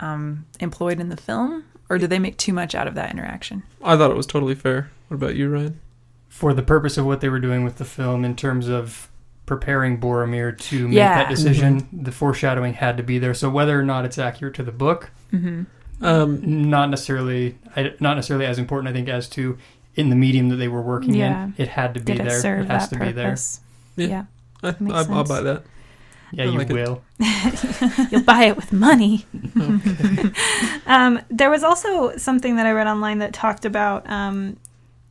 um, 0.00 0.46
employed 0.60 1.00
in 1.00 1.08
the 1.08 1.16
film, 1.16 1.64
or 1.88 1.98
did 1.98 2.10
they 2.10 2.18
make 2.18 2.36
too 2.36 2.52
much 2.52 2.74
out 2.74 2.86
of 2.86 2.94
that 2.94 3.10
interaction? 3.10 3.62
I 3.82 3.96
thought 3.96 4.10
it 4.10 4.16
was 4.16 4.26
totally 4.26 4.54
fair. 4.54 4.90
What 5.08 5.16
about 5.16 5.36
you, 5.36 5.48
Ryan? 5.48 5.80
for 6.28 6.52
the 6.54 6.62
purpose 6.62 6.96
of 6.98 7.04
what 7.06 7.20
they 7.20 7.28
were 7.28 7.40
doing 7.40 7.64
with 7.64 7.78
the 7.78 7.84
film 7.84 8.24
in 8.24 8.36
terms 8.36 8.68
of 8.68 9.08
preparing 9.46 9.98
Boromir 9.98 10.56
to 10.56 10.86
make 10.86 10.94
Yeah. 10.96 11.14
that 11.24 11.28
decision, 11.30 11.88
the 11.92 12.12
foreshadowing 12.12 12.74
had 12.74 12.96
to 12.98 13.02
be 13.02 13.18
there. 13.18 13.34
So 13.34 13.50
whether 13.50 13.76
or 13.80 13.82
not 13.82 14.04
it's 14.04 14.18
accurate 14.18 14.54
to 14.54 14.62
the 14.62 14.70
book, 14.72 15.10
Mm-hmm. 15.32 15.62
Um, 16.04 16.68
not 16.70 16.90
necessarily, 16.90 17.56
not 17.98 18.14
necessarily 18.14 18.46
as 18.46 18.58
important, 18.58 18.88
I 18.88 18.92
think, 18.92 19.08
as 19.08 19.28
to 19.30 19.58
in 19.96 20.10
the 20.10 20.16
medium 20.16 20.48
that 20.50 20.56
they 20.56 20.68
were 20.68 20.80
working 20.82 21.14
Yeah. 21.14 21.44
in. 21.46 21.54
It 21.58 21.68
had 21.68 21.94
to 21.94 22.00
be 22.00 22.12
Did 22.12 22.20
it 22.20 22.28
there. 22.28 22.40
serve 22.40 22.66
it 22.66 22.70
has 22.70 22.88
that 22.90 22.98
to 23.00 23.04
be 23.06 23.10
there. 23.10 23.36
Yeah. 23.96 24.06
Yeah. 24.06 24.24
I, 24.62 24.68
I, 24.92 25.06
I'll 25.10 25.24
buy 25.24 25.40
that. 25.40 25.64
Yeah, 26.32 26.44
you 26.44 26.58
like 26.58 26.70
it. 26.70 26.74
will. 26.74 27.02
You'll 28.10 28.22
buy 28.22 28.44
it 28.44 28.56
with 28.56 28.72
money. 28.72 29.26
Okay. 29.58 30.30
Um, 30.86 31.20
there 31.28 31.50
was 31.50 31.62
also 31.62 32.16
something 32.16 32.56
that 32.56 32.64
I 32.64 32.72
read 32.72 32.86
online 32.86 33.18
that 33.18 33.34
talked 33.34 33.66
about 33.66 34.08
um, 34.08 34.56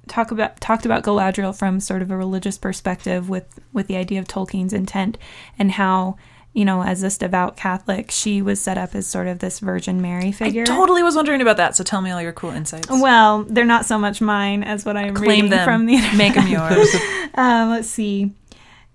talk 0.07 0.31
about 0.31 0.59
talked 0.59 0.85
about 0.87 1.03
Galadriel 1.03 1.55
from 1.55 1.79
sort 1.79 2.01
of 2.01 2.09
a 2.09 2.17
religious 2.17 2.57
perspective 2.57 3.29
with 3.29 3.59
with 3.73 3.85
the 3.85 3.95
idea 3.95 4.19
of 4.19 4.25
Tolkien's 4.27 4.73
intent 4.73 5.19
and 5.59 5.71
how 5.73 6.17
you 6.53 6.65
know 6.65 6.81
as 6.81 7.01
this 7.01 7.15
devout 7.19 7.57
Catholic 7.57 8.09
she 8.09 8.41
was 8.41 8.59
set 8.59 8.75
up 8.75 8.95
as 8.95 9.05
sort 9.05 9.27
of 9.27 9.37
this 9.37 9.59
Virgin 9.59 10.01
Mary 10.01 10.31
figure. 10.31 10.63
I 10.63 10.65
totally 10.65 11.03
was 11.03 11.15
wondering 11.15 11.41
about 11.41 11.57
that. 11.57 11.75
So, 11.75 11.83
tell 11.83 12.01
me 12.01 12.09
all 12.09 12.21
your 12.23 12.33
cool 12.33 12.49
insights. 12.51 12.87
well, 12.89 13.43
they're 13.43 13.63
not 13.65 13.85
so 13.85 13.99
much 13.99 14.19
mine 14.19 14.63
as 14.63 14.83
what 14.83 14.97
I'm 14.97 15.13
Claim 15.13 15.29
reading 15.29 15.49
them. 15.51 15.63
from 15.65 15.85
the 15.85 15.93
internet. 15.93 16.17
Make 16.17 16.33
them 16.33 16.47
yours. 16.47 16.89
um, 17.35 17.69
let's 17.69 17.87
see. 17.87 18.31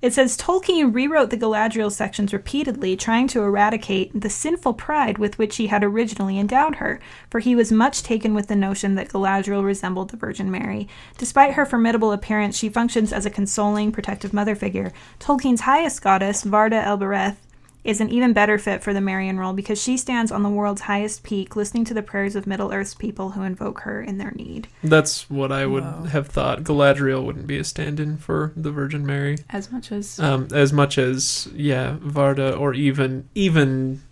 It 0.03 0.13
says 0.13 0.37
Tolkien 0.37 0.93
rewrote 0.93 1.31
the 1.31 1.37
Galadriel 1.37 1.91
sections 1.91 2.33
repeatedly, 2.33 2.97
trying 2.97 3.29
to 3.29 3.43
eradicate 3.43 4.11
the 4.21 4.29
sinful 4.29 4.75
pride 4.75 5.17
with 5.17 5.39
which 5.39 5.57
he 5.57 5.69
had 5.69 5.85
originally 5.85 6.41
endowed 6.41 6.77
her, 6.77 6.99
for 7.31 7.39
he 7.39 7.55
was 7.55 7.71
much 7.71 8.03
taken 8.03 8.35
with 8.35 8.49
the 8.49 8.57
notion 8.57 8.97
that 8.97 9.09
Galadriel 9.09 9.65
resembled 9.65 10.11
the 10.11 10.17
Virgin 10.17 10.51
Mary. 10.51 10.89
Despite 11.19 11.55
her 11.55 11.65
formidable 11.65 12.11
appearance, 12.11 12.59
she 12.59 12.69
functions 12.69 13.13
as 13.13 13.25
a 13.25 13.31
consoling, 13.31 13.93
protective 13.93 14.33
mother 14.33 14.57
figure. 14.57 14.93
Tolkien's 15.21 15.63
highest 15.63 16.03
goddess, 16.03 16.43
Varda 16.43 16.85
Elbereth, 16.85 17.37
is 17.85 18.01
an 18.01 18.09
even 18.11 18.33
better 18.33 18.59
fit 18.59 18.83
for 18.83 18.93
the 18.95 19.01
Marian 19.01 19.39
role 19.41 19.53
because 19.53 19.83
she 19.83 19.97
stands 19.97 20.31
on 20.31 20.43
the 20.45 20.49
world's 20.49 20.83
highest 20.83 21.23
peak, 21.25 21.57
listening 21.57 21.85
to 21.87 21.95
the 21.95 22.03
prayers 22.03 22.37
of 22.37 22.47
Middle 22.47 22.73
Earth's 22.73 22.95
people 22.95 23.31
who 23.31 23.43
invoke 23.43 23.81
her 23.81 24.01
in 24.01 24.19
their 24.19 24.31
need. 24.33 24.69
That's 24.85 25.29
what 25.29 25.51
I 25.51 25.67
would 25.67 25.83
Wow. 25.83 26.05
have 26.05 26.29
thought. 26.29 26.63
Galadriel 26.63 27.25
wouldn't 27.25 27.47
be 27.49 27.59
a 27.59 27.65
stand-in 27.65 28.19
for 28.19 28.53
the 28.57 28.71
Virgin 28.71 29.05
Mary, 29.05 29.39
As 29.51 29.73
much 29.73 29.91
as 29.91 30.21
um, 30.21 30.47
as 30.53 30.73
much 30.73 30.97
as 30.97 31.49
yeah, 31.55 31.97
Varda 32.01 32.59
or 32.59 32.73
even 32.75 33.29
even 33.35 34.03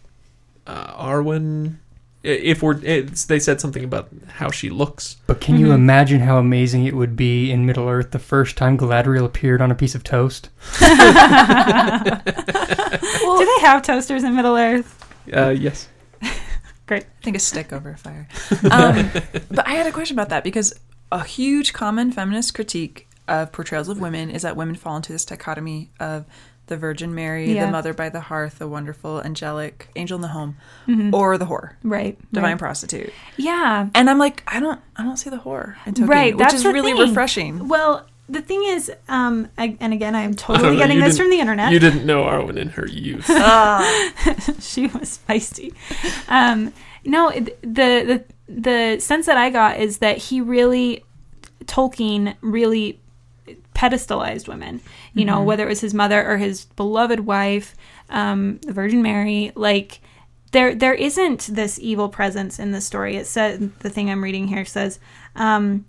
uh, 0.67 0.93
Arwen. 0.95 1.77
I- 2.25 2.29
If 2.29 2.63
we're, 2.63 2.79
it's, 2.85 3.25
they 3.25 3.39
said 3.39 3.61
something 3.61 3.85
about 3.85 4.09
how 4.29 4.51
she 4.51 4.71
looks. 4.71 5.17
But 5.27 5.41
can 5.41 5.59
you 5.59 5.69
Mhm. 5.69 5.75
imagine 5.75 6.21
how 6.21 6.39
amazing 6.39 6.85
it 6.85 6.95
would 6.95 7.17
be 7.17 7.51
in 7.51 7.65
Middle 7.67 7.89
Earth 7.89 8.11
the 8.11 8.19
first 8.19 8.57
time 8.57 8.77
Galadriel 8.77 9.25
appeared 9.25 9.63
on 9.63 9.71
a 9.71 9.75
piece 9.75 9.95
of 9.95 10.05
toast? 10.05 10.51
Do 10.81 10.87
they 13.45 13.61
have 13.67 13.83
toasters 13.83 14.25
in 14.25 14.35
Middle 14.37 14.57
Earth? 14.57 14.97
Uh, 15.35 15.51
yes. 15.51 15.89
Great. 16.87 17.05
I 17.05 17.23
think 17.25 17.37
a 17.37 17.41
stick 17.41 17.73
over 17.73 17.91
a 17.91 17.97
fire. 17.97 18.29
Um, 18.71 19.11
but 19.51 19.67
I 19.67 19.73
had 19.75 19.87
a 19.87 19.93
question 19.93 20.17
about 20.17 20.29
that 20.31 20.45
because 20.45 20.75
a 21.13 21.25
huge 21.25 21.73
common 21.73 22.13
feminist 22.13 22.55
critique 22.55 23.09
of 23.29 23.53
portrayals 23.53 23.89
of 23.89 24.01
women 24.01 24.31
is 24.31 24.43
that 24.43 24.57
women 24.57 24.75
fall 24.75 24.97
into 24.97 25.13
this 25.13 25.25
dichotomy 25.25 25.91
of 26.01 26.25
the 26.71 26.79
Virgin 26.79 27.15
Mary, 27.15 27.53
Yeah. 27.53 27.67
the 27.67 27.73
Mother 27.73 27.93
by 27.93 28.09
the 28.09 28.21
Hearth, 28.21 28.59
the 28.61 28.67
wonderful 28.69 29.21
angelic 29.23 29.89
angel 29.97 30.17
in 30.17 30.23
the 30.23 30.29
home, 30.29 30.57
Mhm. 30.89 31.13
or 31.13 31.37
the 31.37 31.45
whore, 31.45 31.73
Right. 31.85 32.17
divine 32.33 32.53
right. 32.53 32.59
prostitute. 32.59 33.13
Yeah. 33.37 33.89
And 33.95 34.09
I'm 34.09 34.19
like, 34.19 34.43
I 34.49 34.59
don't, 34.61 34.81
I 34.97 35.03
don't 35.03 35.19
see 35.19 35.29
the 35.29 35.37
whore 35.39 35.75
in 35.85 35.93
Tolkien, 35.95 36.09
Right, 36.09 36.35
which 36.37 36.43
that's 36.49 36.55
is 36.55 36.65
really 36.65 36.93
thing. 36.95 37.01
refreshing. 37.09 37.69
Well, 37.69 38.07
the 38.29 38.41
thing 38.41 38.63
is, 38.65 38.91
um, 39.09 39.49
I, 39.59 39.77
and 39.81 39.93
again, 39.93 40.15
I'm 40.15 40.35
totally 40.35 40.71
know, 40.75 40.79
getting 40.79 40.99
you 40.99 41.03
this 41.05 41.19
from 41.19 41.31
the 41.31 41.41
internet. 41.41 41.73
You 41.73 41.81
didn't 41.81 42.07
know 42.07 42.23
Arwen 42.23 42.57
in 42.57 42.71
her 42.71 42.87
youth. 42.87 43.27
Ah. 43.31 43.83
she 44.61 44.87
was 44.87 45.19
feisty. 45.29 45.75
Um, 46.29 46.73
no, 47.05 47.31
the 47.33 47.53
the 47.63 48.25
the 48.49 49.01
sense 49.01 49.27
that 49.27 49.37
I 49.37 49.51
got 49.51 49.79
is 49.81 49.99
that 49.99 50.19
he 50.19 50.41
really 50.41 51.03
Tolkien 51.65 52.35
really 52.41 53.01
pedestalized 53.81 54.47
women. 54.49 54.81
You 55.15 55.25
know, 55.25 55.41
Mhm. 55.41 55.45
whether 55.45 55.65
it 55.65 55.69
was 55.69 55.81
his 55.81 55.95
mother 55.95 56.21
or 56.29 56.37
his 56.37 56.67
beloved 56.77 57.21
wife, 57.21 57.75
um, 58.11 58.59
the 58.67 58.73
Virgin 58.73 59.03
Mary, 59.03 59.53
like. 59.55 60.01
There, 60.53 60.75
there 60.75 60.95
isn't 60.95 61.43
this 61.53 61.79
evil 61.81 62.09
presence 62.09 62.59
in 62.59 62.73
the 62.73 62.81
story. 62.81 63.15
It 63.15 63.29
said 63.29 63.71
the 63.85 63.89
thing 63.89 64.11
I'm 64.11 64.25
reading 64.25 64.49
here 64.49 64.65
says, 64.65 64.99
um, 65.37 65.85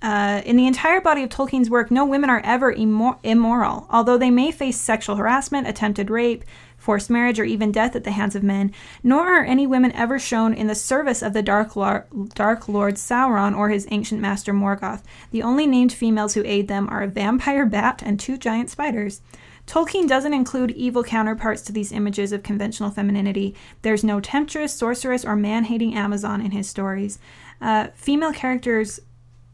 uh, 0.00 0.40
in 0.46 0.56
the 0.56 0.66
entire 0.66 1.02
body 1.02 1.22
of 1.24 1.28
Tolkien's 1.28 1.68
work, 1.68 1.90
no 1.90 2.06
women 2.06 2.30
are 2.30 2.40
ever 2.42 2.72
immor- 2.72 3.18
immoral. 3.22 3.86
Although 3.90 4.16
they 4.16 4.30
may 4.30 4.50
face 4.50 4.80
sexual 4.80 5.16
harassment, 5.16 5.68
attempted 5.68 6.08
rape, 6.08 6.42
forced 6.88 7.10
marriage, 7.10 7.38
or 7.38 7.44
even 7.44 7.70
death 7.70 7.94
at 7.94 8.04
the 8.04 8.12
hands 8.12 8.34
of 8.34 8.42
men, 8.42 8.72
nor 9.02 9.26
are 9.26 9.44
any 9.44 9.66
women 9.66 9.92
ever 9.92 10.18
shown 10.18 10.54
in 10.54 10.68
the 10.68 10.74
service 10.74 11.20
of 11.20 11.34
the 11.34 11.42
Dark, 11.42 11.76
Lar- 11.76 12.06
Dark 12.34 12.66
Lord 12.66 12.94
Sauron 12.94 13.54
or 13.54 13.68
his 13.68 13.86
ancient 13.90 14.22
master 14.22 14.54
Morgoth. 14.54 15.02
The 15.30 15.42
only 15.42 15.66
named 15.66 15.92
females 15.92 16.32
who 16.32 16.42
aid 16.46 16.66
them 16.66 16.88
are 16.88 17.02
a 17.02 17.06
vampire 17.06 17.66
bat 17.66 18.02
and 18.02 18.18
two 18.18 18.38
giant 18.38 18.70
spiders. 18.70 19.20
Tolkien 19.66 20.08
doesn't 20.08 20.32
include 20.32 20.70
evil 20.70 21.04
counterparts 21.04 21.60
to 21.64 21.72
these 21.72 21.92
images 21.92 22.32
of 22.32 22.42
conventional 22.42 22.90
femininity. 22.90 23.54
There's 23.82 24.02
no 24.02 24.18
temptress, 24.18 24.72
sorceress, 24.72 25.26
or 25.26 25.36
man 25.36 25.64
hating 25.64 25.94
Amazon 25.94 26.40
in 26.40 26.52
his 26.52 26.70
stories. 26.70 27.18
Uh, 27.60 27.88
female 27.96 28.32
characters 28.32 28.98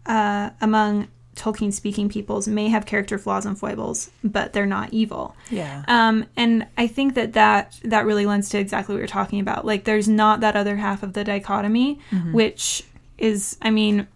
uh, 0.07 0.51
among 0.61 1.09
Tolkien 1.37 1.73
speaking 1.73 2.09
peoples 2.09 2.47
may 2.47 2.69
have 2.69 2.87
character 2.87 3.19
flaws 3.19 3.45
and 3.47 3.59
foibles, 3.59 4.11
but 4.23 4.53
they're 4.53 4.67
not 4.67 4.93
evil. 4.93 5.35
yeah. 5.51 5.85
Um, 5.89 6.27
and 6.37 6.67
I 6.79 6.87
think 6.87 7.15
that, 7.15 7.33
that 7.33 7.79
that 7.85 8.07
really 8.07 8.25
lends 8.27 8.49
to 8.51 8.59
exactly 8.59 8.95
what 8.95 8.99
you're 8.99 9.07
talking 9.09 9.41
about. 9.41 9.67
Like, 9.67 9.85
there's 9.85 10.09
not 10.09 10.41
that 10.41 10.55
other 10.57 10.77
half 10.77 11.03
of 11.03 11.13
the 11.15 11.25
dichotomy, 11.25 11.99
Mhm. 12.13 12.33
which 12.33 12.85
is, 13.19 13.57
I 13.63 13.71
mean, 13.71 14.07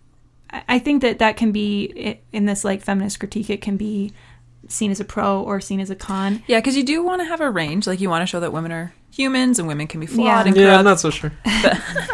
I 0.51 0.63
I 0.69 0.79
think 0.79 1.03
that 1.03 1.19
that 1.19 1.37
can 1.37 1.53
be 1.53 2.19
in 2.33 2.47
this 2.47 2.65
like 2.65 2.81
feminist 2.83 3.19
critique. 3.21 3.51
It 3.51 3.61
can 3.61 3.77
be 3.77 4.13
seen 4.69 4.91
as 4.91 5.01
a 5.01 5.05
pro 5.05 5.41
or 5.43 5.61
seen 5.61 5.81
as 5.81 5.91
a 5.91 5.95
con. 5.97 6.43
Yeah, 6.47 6.59
because 6.59 6.77
you 6.77 6.85
do 6.85 7.03
want 7.03 7.21
to 7.21 7.25
have 7.27 7.41
a 7.41 7.51
range. 7.51 7.87
Like 7.87 8.01
you 8.01 8.09
want 8.11 8.23
to 8.23 8.27
show 8.27 8.41
that 8.41 8.53
women 8.53 8.73
are 8.73 8.93
humans 9.11 9.59
and 9.59 9.67
women 9.69 9.87
can 9.87 9.99
be 10.01 10.07
flawed 10.07 10.25
Yeah. 10.27 10.45
and 10.47 10.57
yeah. 10.57 10.79
I'm 10.79 10.85
not 10.85 11.01
so 11.01 11.11
sure. 11.11 11.33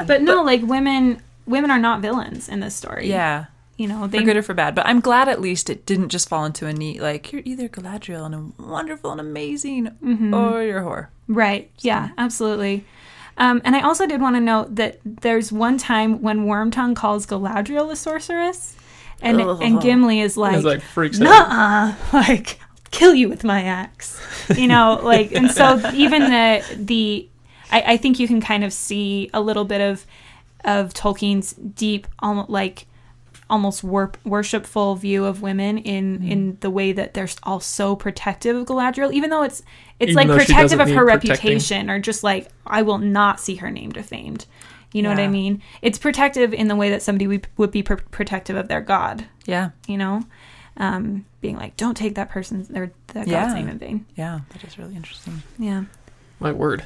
But 0.07 0.23
no, 0.31 0.43
like 0.43 0.63
women, 0.63 1.21
women 1.47 1.71
are 1.71 1.79
not 1.79 2.01
villains 2.01 2.49
in 2.49 2.61
this 2.61 2.75
story. 2.75 3.09
yeah, 3.09 3.47
you 3.77 3.87
know, 3.89 4.03
for 4.03 4.09
they 4.09 4.23
good 4.23 4.37
or 4.37 4.43
for 4.43 4.55
bad. 4.55 4.75
But 4.75 4.87
I'm 4.87 5.01
glad 5.01 5.29
at 5.29 5.41
least 5.41 5.69
it 5.71 5.85
didn't 5.87 6.11
just 6.11 6.29
fall 6.29 6.45
into 6.45 6.67
a 6.67 6.73
neat 6.73 7.01
like 7.03 7.33
you're 7.33 7.43
either 7.45 7.69
Galadriel 7.69 8.25
and 8.27 8.35
a 8.35 8.63
wonderful 8.63 9.11
and 9.11 9.21
amazing, 9.21 9.89
Mhm. 10.05 10.33
or 10.35 10.63
you're 10.63 10.79
a 10.79 10.83
whore. 10.85 11.07
Right. 11.29 11.71
Yeah, 11.81 12.11
absolutely. 12.19 12.85
Um, 13.37 13.61
and 13.65 13.75
I 13.75 13.81
also 13.81 14.07
did 14.07 14.21
want 14.21 14.37
to 14.37 14.41
note 14.41 14.77
that 14.77 15.01
there's 15.05 15.51
one 15.51 15.77
time 15.79 16.23
when 16.23 16.47
Wormtongue 16.47 16.95
calls 16.95 17.27
Galadriel 17.27 17.91
a 17.91 17.97
sorceress, 17.97 18.77
and 19.21 19.41
Ugh. 19.41 19.59
and 19.63 19.81
Gimli 19.81 20.21
is 20.21 20.37
like, 20.37 20.57
It's 20.57 20.65
like 20.65 20.81
freaks 20.83 21.21
out. 21.21 21.25
"Nuh-uh, 21.25 21.95
like 22.13 22.61
kill 22.93 23.13
you 23.15 23.29
with 23.29 23.43
my 23.43 23.63
axe," 23.65 24.21
you 24.57 24.69
know, 24.69 25.01
like, 25.03 25.33
and 25.33 25.51
so 25.51 25.81
even 25.95 26.23
the 26.31 26.63
the, 26.77 27.29
I, 27.73 27.83
I 27.95 27.97
think 27.97 28.21
you 28.21 28.29
can 28.29 28.41
kind 28.41 28.63
of 28.63 28.73
see 28.73 29.31
a 29.35 29.41
little 29.41 29.65
bit 29.65 29.81
of 29.81 30.07
of 30.65 30.95
Tolkien's 30.95 31.55
deep, 31.55 32.07
almost 32.21 32.51
like 32.51 32.87
almost 33.55 33.83
wor- 33.85 34.13
worshipful 34.25 34.97
view 34.97 35.25
of 35.25 35.41
women 35.43 35.79
in 35.79 36.19
Mm-hmm. 36.19 36.33
in 36.33 36.57
the 36.61 36.71
way 36.71 36.93
that 36.93 37.15
they're 37.15 37.29
all 37.45 37.61
so 37.61 37.95
protective 37.97 38.57
of 38.57 38.67
Galadriel, 38.67 39.13
even 39.13 39.31
though 39.31 39.43
it's 39.43 39.63
it's 40.01 40.11
Even 40.13 40.29
like 40.29 40.39
protective 40.39 40.81
of 40.81 40.89
her 40.91 41.05
protecting. 41.05 41.31
reputation, 41.31 41.89
or 41.91 41.99
just 42.01 42.23
like 42.25 42.49
I 42.67 42.83
will 42.83 42.99
not 42.99 43.41
see 43.41 43.55
her 43.57 43.71
name 43.71 43.91
defamed. 43.93 44.47
You 44.93 45.03
know 45.03 45.09
what 45.11 45.19
I 45.19 45.27
mean? 45.29 45.61
It's 45.83 45.99
protective 45.99 46.53
in 46.55 46.69
the 46.69 46.77
way 46.77 46.91
that 46.91 47.03
somebody 47.03 47.27
would, 47.27 47.49
would 47.57 47.71
be 47.73 47.83
pr- 47.83 47.95
protective 48.13 48.55
of 48.57 48.69
their 48.69 48.81
god. 48.81 49.25
Yeah, 49.45 49.71
You 49.89 49.99
know, 49.99 50.23
um, 50.77 51.25
being 51.41 51.57
like, 51.57 51.77
don't 51.77 51.97
take 51.97 52.15
that 52.15 52.31
person's 52.31 52.71
or 52.71 52.93
that 53.09 53.27
Yeah. 53.27 53.43
god's 53.43 53.55
name 53.55 53.69
in 53.69 53.79
vain. 53.79 54.07
yeah, 54.17 54.41
that 54.51 54.63
is 54.65 54.79
really 54.79 54.95
interesting. 54.95 55.43
Yeah. 55.59 55.85
My 56.41 56.53
word. 56.53 56.85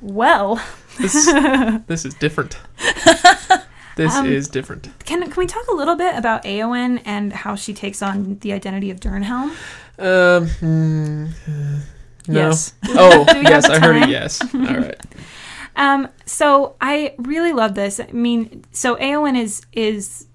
Well, 0.00 0.60
This 0.98 1.14
this 1.86 2.04
is 2.04 2.14
different. 2.14 2.58
This 3.96 4.14
Um, 4.14 4.26
is 4.26 4.46
different. 4.48 4.88
can 5.04 5.22
can 5.22 5.34
we 5.36 5.46
talk 5.46 5.66
a 5.68 5.74
little 5.74 5.96
bit 5.96 6.14
about 6.16 6.44
Eowyn 6.44 7.00
and 7.04 7.32
how 7.32 7.54
she 7.56 7.72
takes 7.74 8.02
on 8.02 8.38
the 8.40 8.52
identity 8.52 8.90
of 8.90 9.00
Dernhelm? 9.00 9.50
Um. 9.98 10.46
hmm, 10.60 11.24
uh, 11.48 11.80
no. 12.28 12.40
Yes. 12.48 12.74
Oh, 12.90 13.24
yes. 13.42 13.68
I 13.68 13.78
heard 13.80 14.02
a 14.02 14.08
yes. 14.08 14.40
All 14.54 14.60
right. 14.60 15.00
Um, 15.78 16.08
so 16.24 16.74
I 16.80 17.14
really 17.18 17.52
love 17.52 17.74
this. 17.74 18.00
I 18.00 18.10
mean, 18.10 18.64
so 18.72 18.96
Eowyn 18.96 19.36
is 19.38 19.60
is 19.74 20.26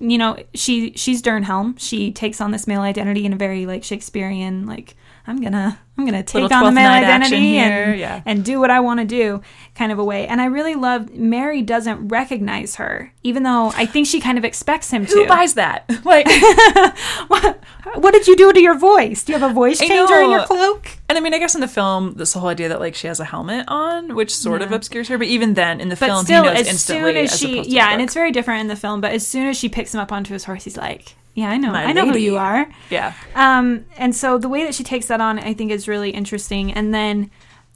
you 0.00 0.18
know, 0.18 0.36
she 0.52 0.92
she's 0.96 1.22
Dernhelm. 1.22 1.78
She 1.78 2.10
takes 2.10 2.40
on 2.40 2.50
this 2.50 2.66
male 2.66 2.80
identity 2.80 3.24
in 3.24 3.32
a 3.32 3.36
very 3.36 3.66
like 3.66 3.84
Shakespearean 3.84 4.66
like 4.66 4.96
I'm 5.26 5.40
gonna 5.40 5.78
I'm 5.96 6.04
gonna 6.04 6.22
take 6.22 6.52
on 6.52 6.64
the 6.64 6.70
male 6.70 6.90
identity 6.90 7.56
and 7.56 7.98
yeah. 7.98 8.20
and 8.26 8.44
do 8.44 8.60
what 8.60 8.70
I 8.70 8.80
want 8.80 9.00
to 9.00 9.06
do 9.06 9.40
kind 9.74 9.90
of 9.90 9.98
a 9.98 10.04
way. 10.04 10.26
And 10.26 10.40
I 10.40 10.46
really 10.46 10.74
love 10.74 11.14
Merry 11.14 11.62
doesn't 11.62 12.08
recognize 12.08 12.76
her, 12.76 13.12
even 13.22 13.42
though 13.42 13.72
I 13.74 13.86
think 13.86 14.06
she 14.06 14.20
kind 14.20 14.36
of 14.36 14.44
expects 14.44 14.90
him 14.90 15.06
Who 15.06 15.14
to. 15.14 15.20
Who 15.20 15.26
buys 15.26 15.54
that? 15.54 15.90
Like, 16.04 16.26
what, 17.28 17.60
what 17.94 18.12
did 18.12 18.26
you 18.26 18.36
do 18.36 18.52
to 18.52 18.60
your 18.60 18.76
voice? 18.76 19.22
Do 19.24 19.32
you 19.32 19.38
have 19.38 19.50
a 19.50 19.54
voice 19.54 19.78
changer 19.78 20.20
in 20.20 20.30
your 20.30 20.44
cloak? 20.44 20.98
and 21.08 21.16
I 21.16 21.20
mean, 21.20 21.32
I 21.32 21.38
guess 21.38 21.54
in 21.54 21.62
the 21.62 21.68
film, 21.68 22.14
this 22.14 22.34
whole 22.34 22.48
idea 22.48 22.68
that 22.68 22.78
like 22.78 22.94
she 22.94 23.06
has 23.06 23.20
a 23.20 23.24
helmet 23.24 23.64
on, 23.68 24.14
which 24.14 24.34
sort 24.34 24.60
of 24.60 24.70
obscures 24.70 25.08
her, 25.08 25.16
but 25.16 25.26
even 25.28 25.54
then, 25.54 25.80
in 25.80 25.88
the 25.88 25.96
But 25.96 26.06
film, 26.06 26.24
still, 26.24 26.42
he 26.42 26.50
knows 26.50 26.60
as 26.60 26.68
instantly. 26.68 27.12
soon 27.12 27.16
as 27.16 27.32
as 27.32 27.38
she, 27.38 27.62
yeah, 27.62 27.90
and 27.92 28.02
it's 28.02 28.12
very 28.12 28.32
different 28.32 28.60
in 28.60 28.66
the 28.66 28.76
film. 28.76 29.00
But 29.00 29.12
as 29.12 29.26
soon 29.26 29.46
as 29.46 29.56
she 29.56 29.70
picks 29.70 29.94
him 29.94 30.00
up 30.00 30.12
onto 30.12 30.34
his 30.34 30.44
horse, 30.44 30.64
he's 30.64 30.76
like, 30.76 31.14
"Yeah, 31.34 31.50
I 31.50 31.56
know, 31.56 31.72
My 31.72 31.84
I 31.84 31.92
know 31.92 32.06
who 32.10 32.18
you 32.18 32.36
are." 32.36 32.66
yeah, 32.90 33.12
Um, 33.34 33.84
and 33.96 34.14
so 34.14 34.38
the 34.38 34.48
way 34.48 34.64
that 34.64 34.74
she 34.74 34.84
takes 34.84 35.06
that 35.06 35.20
on, 35.20 35.38
I 35.38 35.54
think, 35.54 35.70
is 35.70 35.88
really 35.88 36.10
interesting. 36.10 36.72
And 36.72 36.94
then 36.94 37.30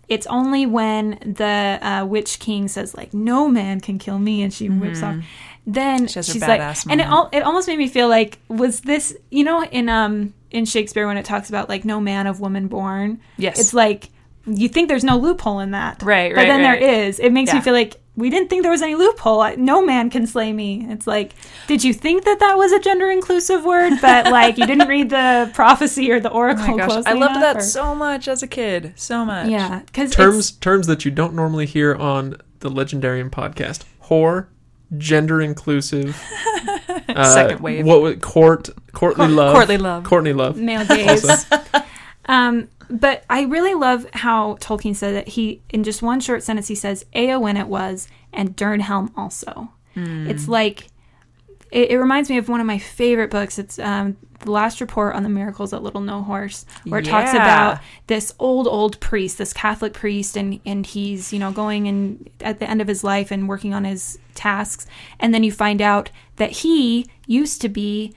it's 0.09 0.27
only 0.29 0.65
when 0.65 1.19
the 1.25 1.79
uh, 1.83 2.05
Witch 2.07 2.39
King 2.39 2.69
says, 2.69 2.95
like, 2.95 3.13
"No 3.13 3.49
man 3.49 3.81
can 3.81 3.99
kill 3.99 4.19
me," 4.19 4.43
and 4.43 4.53
she 4.53 4.69
whips 4.69 5.03
off. 5.03 5.17
Then 5.67 5.97
Mm-hmm. 5.99 6.07
She 6.07 6.15
has 6.15 6.27
her 6.29 6.33
she's 6.33 6.43
like, 6.43 6.61
badass 6.63 6.87
and 6.89 6.99
it, 7.01 7.07
moment. 7.09 7.33
al- 7.35 7.41
it 7.41 7.45
almost 7.45 7.69
made 7.69 7.77
me 7.79 7.89
feel 7.89 8.09
like, 8.09 8.39
was 8.49 8.81
this, 8.81 9.15
you 9.31 9.45
know, 9.45 9.63
in 9.65 9.89
um 9.91 10.33
in 10.51 10.65
Shakespeare 10.65 11.07
when 11.07 11.19
it 11.19 11.27
talks 11.27 11.51
about 11.51 11.69
like 11.69 11.85
no 11.85 12.01
man 12.01 12.27
of 12.27 12.41
woman 12.41 12.69
born, 12.69 13.21
yes, 13.37 13.59
it's 13.61 13.75
like 13.75 14.09
you 14.47 14.67
think 14.71 14.89
there's 14.89 15.05
no 15.05 15.19
loophole 15.19 15.59
in 15.61 15.73
that, 15.73 16.03
Right, 16.03 16.35
But 16.35 16.41
right, 16.43 16.49
then 16.49 16.63
right. 16.63 16.81
there 16.81 17.05
is. 17.05 17.21
It 17.21 17.33
makes 17.35 17.53
me 17.53 17.61
feel 17.61 17.75
like 17.75 17.97
we 18.19 18.29
didn't 18.31 18.49
think 18.51 18.63
there 18.63 18.73
was 18.73 18.83
any 18.83 18.95
loophole. 18.97 19.57
No 19.57 19.81
man 19.85 20.11
can 20.11 20.27
slay 20.27 20.53
me. 20.53 20.85
It's 20.91 21.07
like, 21.07 21.35
did 21.69 21.85
you 21.85 21.95
think 21.95 22.25
that 22.25 22.41
that 22.41 22.59
was 22.59 22.73
a 22.73 22.81
gender 22.81 23.11
inclusive 23.11 23.65
word, 23.65 23.93
but 24.03 24.27
like 24.33 24.59
you 24.59 24.67
didn't 24.67 24.89
read 24.89 25.11
the 25.11 25.51
prophecy 25.55 26.11
or 26.11 26.19
the 26.21 26.31
Oh 26.31 26.35
oracle 26.37 26.67
my 26.67 26.77
gosh, 26.77 26.89
closely 26.91 27.11
I 27.11 27.15
loved 27.15 27.37
enough, 27.37 27.43
that 27.55 27.57
or- 27.59 27.61
so 27.61 27.95
much 27.95 28.27
as 28.29 28.43
a 28.43 28.47
kid. 28.49 28.93
So 28.97 29.25
much. 29.25 29.49
Yeah, 29.49 29.81
because 29.87 30.11
terms 30.11 30.51
terms 30.51 30.87
that 30.89 31.05
you 31.05 31.11
don't 31.11 31.35
normally 31.35 31.67
hear 31.67 31.95
on 31.95 32.37
the 32.61 32.69
Legendarium 32.71 33.31
podcast: 33.31 33.85
whore, 34.07 34.49
gender 34.97 35.41
inclusive, 35.41 36.21
uh, 37.09 37.25
Second 37.33 37.61
wave. 37.61 37.87
What 37.87 38.21
court, 38.21 38.69
courtly 38.93 39.27
Court- 39.27 39.31
love, 39.31 39.55
Courtly 39.55 39.79
love. 39.79 40.05
Courtney 40.05 40.33
love. 40.33 40.57
male 40.57 40.85
gaze. 40.87 41.47
um, 42.27 42.69
but 42.91 43.25
I 43.29 43.43
really 43.43 43.75
love 43.75 44.07
how 44.13 44.55
Tolkien 44.57 44.97
said 44.97 45.15
that 45.15 45.29
he, 45.29 45.63
in 45.71 45.85
just 45.85 46.03
one 46.03 46.21
short 46.21 46.43
sentence, 46.43 46.69
he 46.69 46.75
says, 46.75 47.05
Eowyn 47.15 47.59
it 47.59 47.69
was, 47.69 48.09
and 48.33 48.57
Dernhelm 48.57 49.13
also. 49.17 49.71
It's 50.31 50.49
like, 50.49 50.89
it, 51.71 51.91
it 51.91 51.99
reminds 51.99 52.31
me 52.31 52.39
of 52.39 52.49
one 52.49 52.61
of 52.61 52.67
my 52.67 52.79
favorite 52.79 53.31
books. 53.31 53.59
It's 53.59 53.79
um, 53.79 54.17
The 54.41 54.51
Last 54.51 54.81
Report 54.81 55.15
on 55.15 55.23
the 55.23 55.29
Miracles 55.29 55.73
at 55.75 55.83
Little 55.83 56.01
No 56.01 56.23
Horse, 56.23 56.65
where 56.85 57.01
it 57.01 57.05
talks 57.05 57.33
about 57.33 57.81
this 58.07 58.33
old, 58.39 58.67
old 58.67 58.99
priest, 59.01 59.39
this 59.39 59.53
Catholic 59.53 59.93
priest, 59.93 60.37
and, 60.37 60.61
and 60.65 60.87
he's, 60.87 61.33
you 61.33 61.39
know, 61.39 61.53
going 61.53 61.89
and 61.89 62.31
at 62.41 62.59
the 62.59 62.71
end 62.71 62.81
of 62.81 62.89
his 62.89 63.05
life 63.05 63.31
and 63.31 63.49
working 63.49 63.75
on 63.75 63.85
his 63.85 64.19
tasks. 64.35 64.87
And 65.21 65.35
then 65.35 65.43
you 65.43 65.53
find 65.53 65.83
out 65.83 66.11
that 66.37 66.51
he 66.51 67.07
used 67.27 67.61
to 67.63 67.69
be 67.69 68.15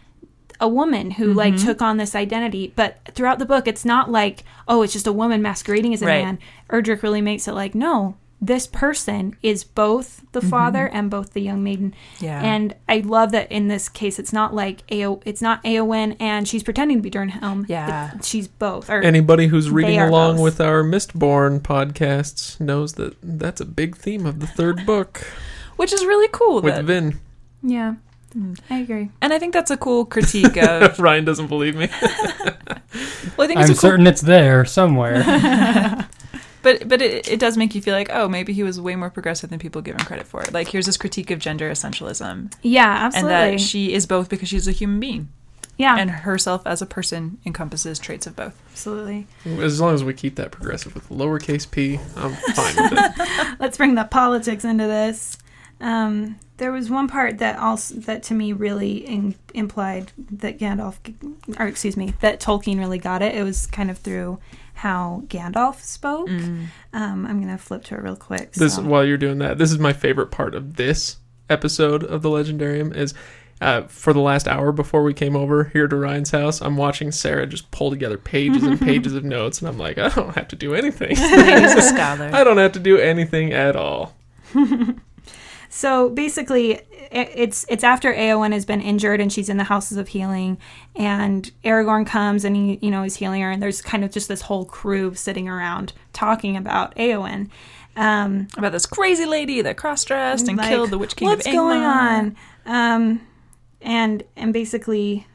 a 0.62 0.68
woman 0.70 1.12
who 1.12 1.34
like 1.34 1.56
Mm-hmm. 1.56 1.66
took 1.68 1.82
on 1.82 1.98
this 1.98 2.16
identity 2.16 2.72
but 2.76 3.00
throughout 3.14 3.40
the 3.40 3.46
book 3.46 3.68
it's 3.68 3.84
not 3.84 4.10
like 4.10 4.44
oh 4.68 4.82
it's 4.84 4.94
just 4.94 5.08
a 5.08 5.12
woman 5.12 5.42
masquerading 5.42 5.94
as 5.94 6.02
a 6.02 6.06
Right. 6.06 6.24
man 6.24 6.40
Erdrich 6.70 7.02
really 7.04 7.22
makes 7.22 7.48
it 7.48 7.54
like 7.54 7.76
no 7.76 8.16
this 8.44 8.66
person 8.66 9.36
is 9.44 9.64
both 9.64 10.24
the 10.32 10.42
father 10.42 10.88
and 10.88 11.12
both 11.12 11.34
the 11.34 11.42
young 11.42 11.62
maiden 11.64 11.94
Mm-hmm. 12.16 12.26
Yeah. 12.26 12.42
and 12.44 12.76
i 12.90 12.98
love 13.00 13.32
that 13.34 13.52
in 13.52 13.68
this 13.68 13.90
case 13.90 14.18
it's 14.18 14.34
not 14.34 14.54
like 14.54 14.82
Ao, 14.92 15.20
it's 15.26 15.42
not 15.42 15.64
Eowyn 15.64 16.16
and 16.20 16.48
she's 16.48 16.64
pretending 16.64 16.98
to 16.98 17.04
be 17.04 17.12
Dernhelm 17.12 17.66
Yeah. 17.68 18.16
It- 18.16 18.26
she's 18.26 18.48
both 18.48 18.90
or 18.90 19.02
Anybody 19.02 19.48
who's 19.48 19.70
reading 19.70 20.00
along 20.00 20.36
both. 20.38 20.44
with 20.44 20.62
our 20.62 20.84
Mistborn 20.84 21.60
podcasts 21.60 22.60
knows 22.60 22.94
that 22.94 23.16
that's 23.22 23.62
a 23.62 23.66
big 23.66 23.96
theme 23.98 24.26
of 24.26 24.40
the 24.40 24.48
third 24.48 24.86
book 24.86 25.22
Which 25.76 25.92
is 25.94 26.06
really 26.06 26.30
cool. 26.32 26.62
with 26.62 26.76
that- 26.76 26.86
Vin. 26.86 27.20
yeah 27.62 27.96
Hmm. 28.34 28.54
i 28.70 28.78
agree 28.80 29.10
and 29.22 29.34
I 29.34 29.40
think 29.40 29.54
that's 29.54 29.72
a 29.72 29.78
cool 29.78 30.06
critique 30.06 30.56
of. 30.58 30.98
Ryan 31.08 31.26
doesn't 31.26 31.48
believe 31.48 31.76
me. 31.76 31.90
Well, 33.38 33.46
I 33.46 33.48
think 33.48 33.60
it's 33.62 33.70
I'm 33.70 33.74
a 33.76 33.80
cool, 33.80 33.90
certain 33.90 34.08
it's 34.08 34.22
there 34.22 34.66
somewhere. 34.66 35.24
but 36.62 36.88
but 36.88 37.02
it, 37.02 37.28
it 37.30 37.40
does 37.40 37.56
make 37.58 37.74
you 37.74 37.82
feel 37.82 37.94
like 37.96 38.10
oh 38.12 38.28
maybe 38.28 38.52
he 38.54 38.64
was 38.64 38.80
way 38.82 38.96
more 38.96 39.10
progressive 39.10 39.50
than 39.50 39.60
people 39.60 39.82
give 39.82 39.96
him 39.96 40.06
credit 40.06 40.28
for. 40.28 40.44
Like 40.52 40.68
here's 40.68 40.86
this 40.86 40.98
critique 40.98 41.32
of 41.32 41.40
gender 41.40 41.70
essentialism, 41.72 42.54
yeah 42.62 43.06
absolutely 43.06 43.34
and 43.34 43.54
that 43.54 43.60
she 43.62 43.94
is 43.94 44.06
both 44.06 44.30
because 44.30 44.50
she's 44.50 44.68
a 44.68 44.72
human 44.72 45.00
being, 45.00 45.30
yeah 45.78 45.98
and 45.98 46.10
herself 46.12 46.62
as 46.66 46.82
a 46.82 46.86
person 46.86 47.38
encompasses 47.46 47.98
traits 48.00 48.28
of 48.28 48.36
both. 48.36 48.60
absolutely 48.72 49.28
As 49.46 49.80
long 49.80 49.94
as 49.94 50.04
we 50.04 50.14
keep 50.14 50.36
that 50.36 50.52
progressive 50.52 50.94
with 50.94 51.08
lowercase 51.10 51.70
p, 51.70 51.98
I'm 52.18 52.34
fine 52.54 52.76
with 52.76 52.94
it. 52.94 53.58
let's 53.60 53.78
bring 53.78 53.96
the 53.96 54.04
politics 54.04 54.66
into 54.66 54.86
this. 54.86 55.38
Um, 55.80 56.38
there 56.62 56.72
was 56.72 56.92
one 56.92 57.08
part 57.08 57.40
that 57.40 57.58
also 57.58 57.96
that 57.96 58.22
to 58.22 58.36
me 58.36 58.54
really 58.54 58.98
in, 58.98 59.34
implied 59.56 60.12
that 60.30 60.60
Gandalf, 60.60 60.96
or 61.60 61.66
excuse 61.66 61.98
me, 61.98 62.14
that 62.20 62.40
Tolkien 62.40 62.78
really 62.78 63.00
got 63.00 63.24
it. 63.24 63.34
It 63.34 63.42
was 63.42 63.66
kind 63.66 63.90
of 63.90 63.98
through 63.98 64.38
how 64.76 65.24
Gandalf 65.26 65.80
spoke. 65.80 66.30
Um, 66.30 66.70
I'm 66.94 67.40
gonna 67.42 67.58
flip 67.58 67.84
to 67.86 67.96
it 67.96 68.04
real 68.04 68.16
quick. 68.16 68.52
This 68.54 68.76
so- 68.76 68.84
while 68.84 69.04
you're 69.04 69.18
doing 69.18 69.40
that, 69.40 69.58
this 69.58 69.72
is 69.72 69.80
my 69.80 69.92
favorite 69.92 70.30
part 70.30 70.54
of 70.54 70.76
this 70.76 71.18
episode 71.50 72.04
of 72.04 72.22
the 72.22 72.30
Legendarium 72.30 72.96
is 72.96 73.16
uh, 73.60 73.82
for 73.88 74.14
the 74.14 74.20
last 74.20 74.48
hour 74.48 74.72
before 74.72 75.02
we 75.02 75.16
came 75.16 75.36
over 75.36 75.64
here 75.64 75.88
to 75.88 75.96
Ryan's 75.96 76.30
house, 76.30 76.62
I'm 76.62 76.78
watching 76.78 77.12
Sara 77.12 77.48
just 77.48 77.72
pull 77.72 77.90
together 77.90 78.20
pages 78.20 78.62
and 78.62 78.80
pages 78.90 79.16
of 79.16 79.24
notes, 79.24 79.60
and 79.60 79.68
I'm 79.68 79.80
like, 79.80 79.98
I 79.98 80.10
don't 80.10 80.36
have 80.36 80.48
to 80.50 80.56
do 80.56 80.76
anything. 80.76 81.10
He's 81.16 81.20
a 81.76 81.82
scholar. 81.82 82.30
I 82.32 82.44
don't 82.44 82.58
have 82.58 82.74
to 82.74 82.80
do 82.80 82.98
anything 82.98 83.52
at 83.52 83.76
all. 83.76 84.16
So 85.74 86.10
basically, 86.10 86.82
it's 87.12 87.66
it's 87.70 87.84
after 87.84 88.14
Eowyn 88.14 88.52
has 88.52 88.66
been 88.66 88.82
injured 88.82 89.22
and 89.22 89.32
she's 89.32 89.48
in 89.48 89.56
the 89.56 89.64
houses 89.64 89.98
of 89.98 90.10
healing, 90.10 90.58
and 90.98 91.50
Aragorn 91.64 92.06
comes 92.06 92.44
and 92.44 92.58
he 92.58 92.78
you 92.82 92.92
know 92.92 93.04
is 93.04 93.16
healing 93.16 93.42
her, 93.42 93.50
and 93.50 93.64
there's 93.64 93.82
kind 93.82 94.04
of 94.04 94.12
just 94.12 94.28
this 94.28 94.42
whole 94.42 94.66
crew 94.66 95.16
sitting 95.16 95.48
around 95.48 95.94
talking 96.12 96.58
about 96.58 96.94
Eowyn. 96.96 97.50
Um, 97.96 98.48
About 98.58 98.74
this 98.74 98.86
crazy 98.86 99.26
lady 99.26 99.62
that 99.62 99.78
cross-dressed 99.78 100.50
and 100.50 100.58
like, 100.58 100.68
killed 100.68 100.90
the 100.90 100.98
Witch 100.98 101.16
King 101.16 101.30
What's 101.30 101.48
of 101.48 101.54
going 101.54 101.84
on? 101.84 102.36
Um, 102.66 103.22
and 103.82 104.24
and 104.36 104.52
basically, 104.52 105.26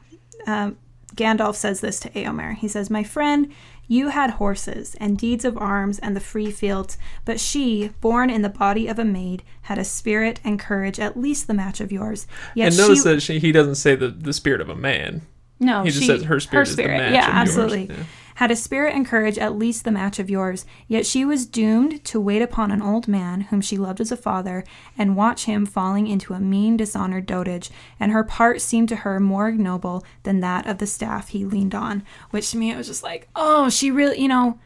um, 0.45 0.77
Gandalf 1.15 1.55
says 1.55 1.81
this 1.81 1.99
to 2.01 2.09
Eomer. 2.11 2.55
He 2.55 2.67
says, 2.67 2.91
"My 2.91 3.03
friend, 3.03 3.51
you 3.87 4.09
had 4.09 4.31
horses 4.31 4.95
and 4.99 5.17
deeds 5.17 5.45
of 5.45 5.57
arms 5.57 5.99
and 5.99 6.15
the 6.15 6.19
free 6.19 6.51
fields, 6.51 6.97
but 7.25 7.39
she, 7.39 7.91
born 8.01 8.29
in 8.29 8.41
the 8.41 8.49
body 8.49 8.87
of 8.87 8.99
a 8.99 9.05
maid, 9.05 9.43
had 9.63 9.77
a 9.77 9.83
spirit 9.83 10.39
and 10.43 10.59
courage 10.59 10.99
at 10.99 11.17
least 11.17 11.47
the 11.47 11.53
match 11.53 11.79
of 11.79 11.91
yours. 11.91 12.27
Yet 12.55 12.67
and 12.67 12.77
notice 12.77 13.03
she, 13.03 13.09
that 13.09 13.21
she, 13.21 13.39
he 13.39 13.51
doesn't 13.51 13.75
say 13.75 13.95
the, 13.95 14.09
the 14.09 14.33
spirit 14.33 14.61
of 14.61 14.69
a 14.69 14.75
man. 14.75 15.21
no, 15.59 15.83
he 15.83 15.89
just 15.89 16.01
she- 16.01 16.07
says 16.07 16.23
her 16.23 16.39
spirit 16.39 16.67
is 16.67 16.75
the 16.75 16.87
match 16.87 17.13
yeah, 17.13 17.27
absolutely. 17.31 17.87
Yeah. 17.87 18.03
Had 18.37 18.51
a 18.51 18.55
spirit 18.55 18.93
and 18.93 19.03
courage 19.03 19.39
at 19.39 19.57
least 19.57 19.83
the 19.83 19.91
match 19.91 20.19
of 20.19 20.29
yours. 20.29 20.63
Yet 20.87 21.07
she 21.07 21.25
was 21.25 21.47
doomed 21.47 22.05
to 22.05 22.21
wait 22.21 22.43
upon 22.43 22.69
an 22.69 22.83
old 22.83 23.07
man 23.07 23.41
whom 23.41 23.61
she 23.61 23.77
loved 23.77 23.99
as 23.99 24.11
a 24.11 24.15
father, 24.15 24.63
and 24.95 25.15
watch 25.15 25.45
him 25.45 25.65
falling 25.65 26.05
into 26.05 26.35
a 26.35 26.39
mean, 26.39 26.77
dishonored 26.77 27.25
dotage. 27.25 27.71
And 27.99 28.11
her 28.11 28.23
part 28.23 28.61
seemed 28.61 28.89
to 28.89 28.97
her 28.97 29.19
more 29.19 29.47
ignoble 29.47 30.05
than 30.21 30.39
that 30.41 30.67
of 30.67 30.77
the 30.77 30.85
staff 30.85 31.29
he 31.29 31.45
leaned 31.45 31.73
on. 31.73 32.03
Which 32.29 32.51
to 32.51 32.57
me, 32.57 32.69
it 32.69 32.77
was 32.77 32.85
just 32.85 33.01
like, 33.01 33.27
oh, 33.35 33.69
she 33.69 33.89
really, 33.89 34.21
you 34.21 34.27
know. 34.27 34.59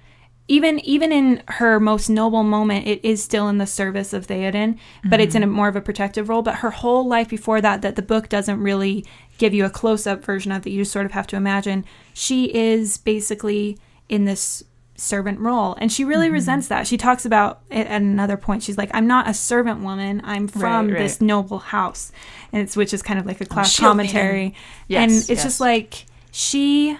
Even 0.48 0.80
even 0.80 1.12
in 1.12 1.44
her 1.48 1.80
most 1.80 2.10
noble 2.10 2.44
moment, 2.44 2.86
it 2.88 3.04
is 3.06 3.24
still 3.24 3.48
in 3.48 3.58
the 3.58 3.68
service 3.68 4.12
of 4.12 4.28
Theoden, 4.28 4.78
but 5.06 5.22
it's 5.22 5.36
in 5.36 5.44
a 5.44 5.46
mm-hmm. 5.46 5.56
more 5.56 5.68
of 5.68 5.76
a 5.76 5.82
protective 5.82 6.28
role. 6.28 6.42
But 6.42 6.56
her 6.56 6.72
whole 6.72 7.08
life 7.08 7.30
before 7.30 7.62
that, 7.62 7.82
that 7.84 7.96
the 7.96 8.02
book 8.02 8.28
doesn't 8.28 8.62
really 8.62 9.06
give 9.38 9.54
you 9.54 9.66
a 9.66 9.70
close 9.70 10.06
up 10.06 10.24
version 10.24 10.52
of 10.52 10.64
that. 10.64 10.70
You 10.70 10.82
just 10.82 10.92
sort 10.92 11.06
of 11.06 11.14
have 11.14 11.28
to 11.28 11.36
imagine 11.36 11.86
she 12.14 12.54
is 12.54 12.98
basically 12.98 13.78
in 14.10 14.26
this 14.26 14.64
servant 15.02 15.40
role, 15.40 15.76
and 15.80 15.92
she 15.92 16.04
really 16.04 16.28
mm-hmm. 16.28 16.34
resents 16.34 16.68
that. 16.68 16.86
She 16.86 16.98
talks 16.98 17.26
about 17.26 17.62
it 17.70 17.88
at 17.88 18.02
another 18.02 18.38
point. 18.38 18.64
She's 18.64 18.78
like, 18.78 18.92
"I'm 18.94 19.08
not 19.08 19.28
a 19.28 19.34
servant 19.34 19.82
woman. 19.82 20.22
I'm 20.24 20.48
from 20.48 20.88
Right, 20.88 20.94
right. 20.94 21.04
this 21.04 21.22
noble 21.22 21.60
house," 21.60 22.12
and 22.52 22.62
it's 22.62 22.76
which 22.76 22.94
is 22.94 23.02
kind 23.02 23.20
of 23.20 23.26
like 23.26 23.42
a 23.42 23.46
class 23.46 23.72
shield 23.72 23.88
commentary. 23.88 24.54
Yes, 24.88 25.04
and 25.04 25.12
it's 25.12 25.30
yes. 25.30 25.44
just 25.44 25.60
like 25.60 26.06
she 26.32 26.98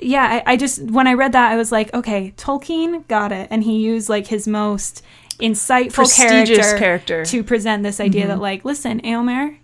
yeah 0.00 0.42
I, 0.46 0.52
I 0.52 0.56
just 0.56 0.82
when 0.82 1.06
i 1.06 1.14
read 1.14 1.32
that 1.32 1.52
i 1.52 1.56
was 1.56 1.70
like 1.70 1.92
okay 1.94 2.32
tolkien 2.36 3.06
got 3.08 3.32
it 3.32 3.48
and 3.50 3.62
he 3.62 3.78
used 3.78 4.08
like 4.08 4.26
his 4.26 4.48
most 4.48 5.02
insightful 5.40 5.92
Prestigious 5.94 6.58
character, 6.58 6.78
character. 6.78 7.24
to 7.26 7.42
present 7.44 7.82
this 7.82 8.00
idea 8.00 8.26
that 8.26 8.34
mm-hmm. 8.34 8.42
like 8.42 8.64
listen 8.64 9.00
Eomer, 9.02 9.56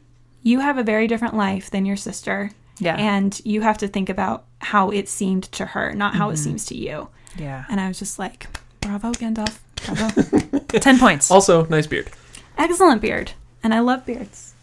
you 0.43 0.61
have 0.61 0.79
a 0.79 0.83
very 0.83 1.07
different 1.07 1.35
life 1.37 1.71
than 1.71 1.85
your 1.87 1.97
sister 1.97 2.51
Yeah. 2.79 2.97
and 2.97 3.41
you 3.45 3.61
have 3.61 3.79
to 3.79 3.89
think 3.89 4.09
about 4.09 4.45
how 4.61 4.91
it 4.91 5.09
seemed 5.09 5.45
to 5.53 5.67
her 5.67 5.93
not 5.95 6.15
how 6.15 6.29
it 6.31 6.35
mm-hmm. 6.35 6.43
seems 6.45 6.67
to 6.67 6.77
you 6.77 7.09
Yeah. 7.37 7.65
and 7.69 7.81
i 7.81 7.89
was 7.89 7.99
just 7.99 8.19
like 8.19 8.47
bravo 8.81 9.13
gandalf 9.13 9.59
bravo 9.87 10.59
Ten 10.81 10.99
points. 10.99 11.31
Also, 11.31 11.65
nice 11.67 11.87
beard. 11.89 12.11
excellent 12.59 13.01
beard 13.01 13.33
and 13.63 13.73
i 13.75 13.81
love 13.81 14.05
beards 14.07 14.55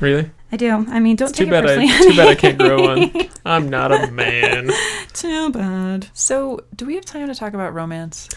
Really? 0.00 0.30
i 0.52 0.56
do 0.56 0.70
i 0.88 0.98
mean 1.00 1.16
don't 1.16 1.28
It's 1.30 1.38
too 1.38 1.44
take 1.44 1.50
bad 1.52 1.64
it 1.66 1.78
I 1.78 2.02
too 2.02 2.16
bad 2.16 2.28
I 2.28 2.34
can't 2.34 2.58
grow 2.58 2.82
one. 2.96 3.12
I'm 3.44 3.68
not 3.68 3.92
a 3.92 4.10
man. 4.10 4.70
Too 5.12 5.50
bad 5.50 6.08
So, 6.14 6.60
do 6.74 6.86
we 6.86 6.94
have 6.94 7.04
time 7.04 7.26
to 7.28 7.34
talk 7.34 7.52
about 7.54 7.74
romance? 7.74 8.28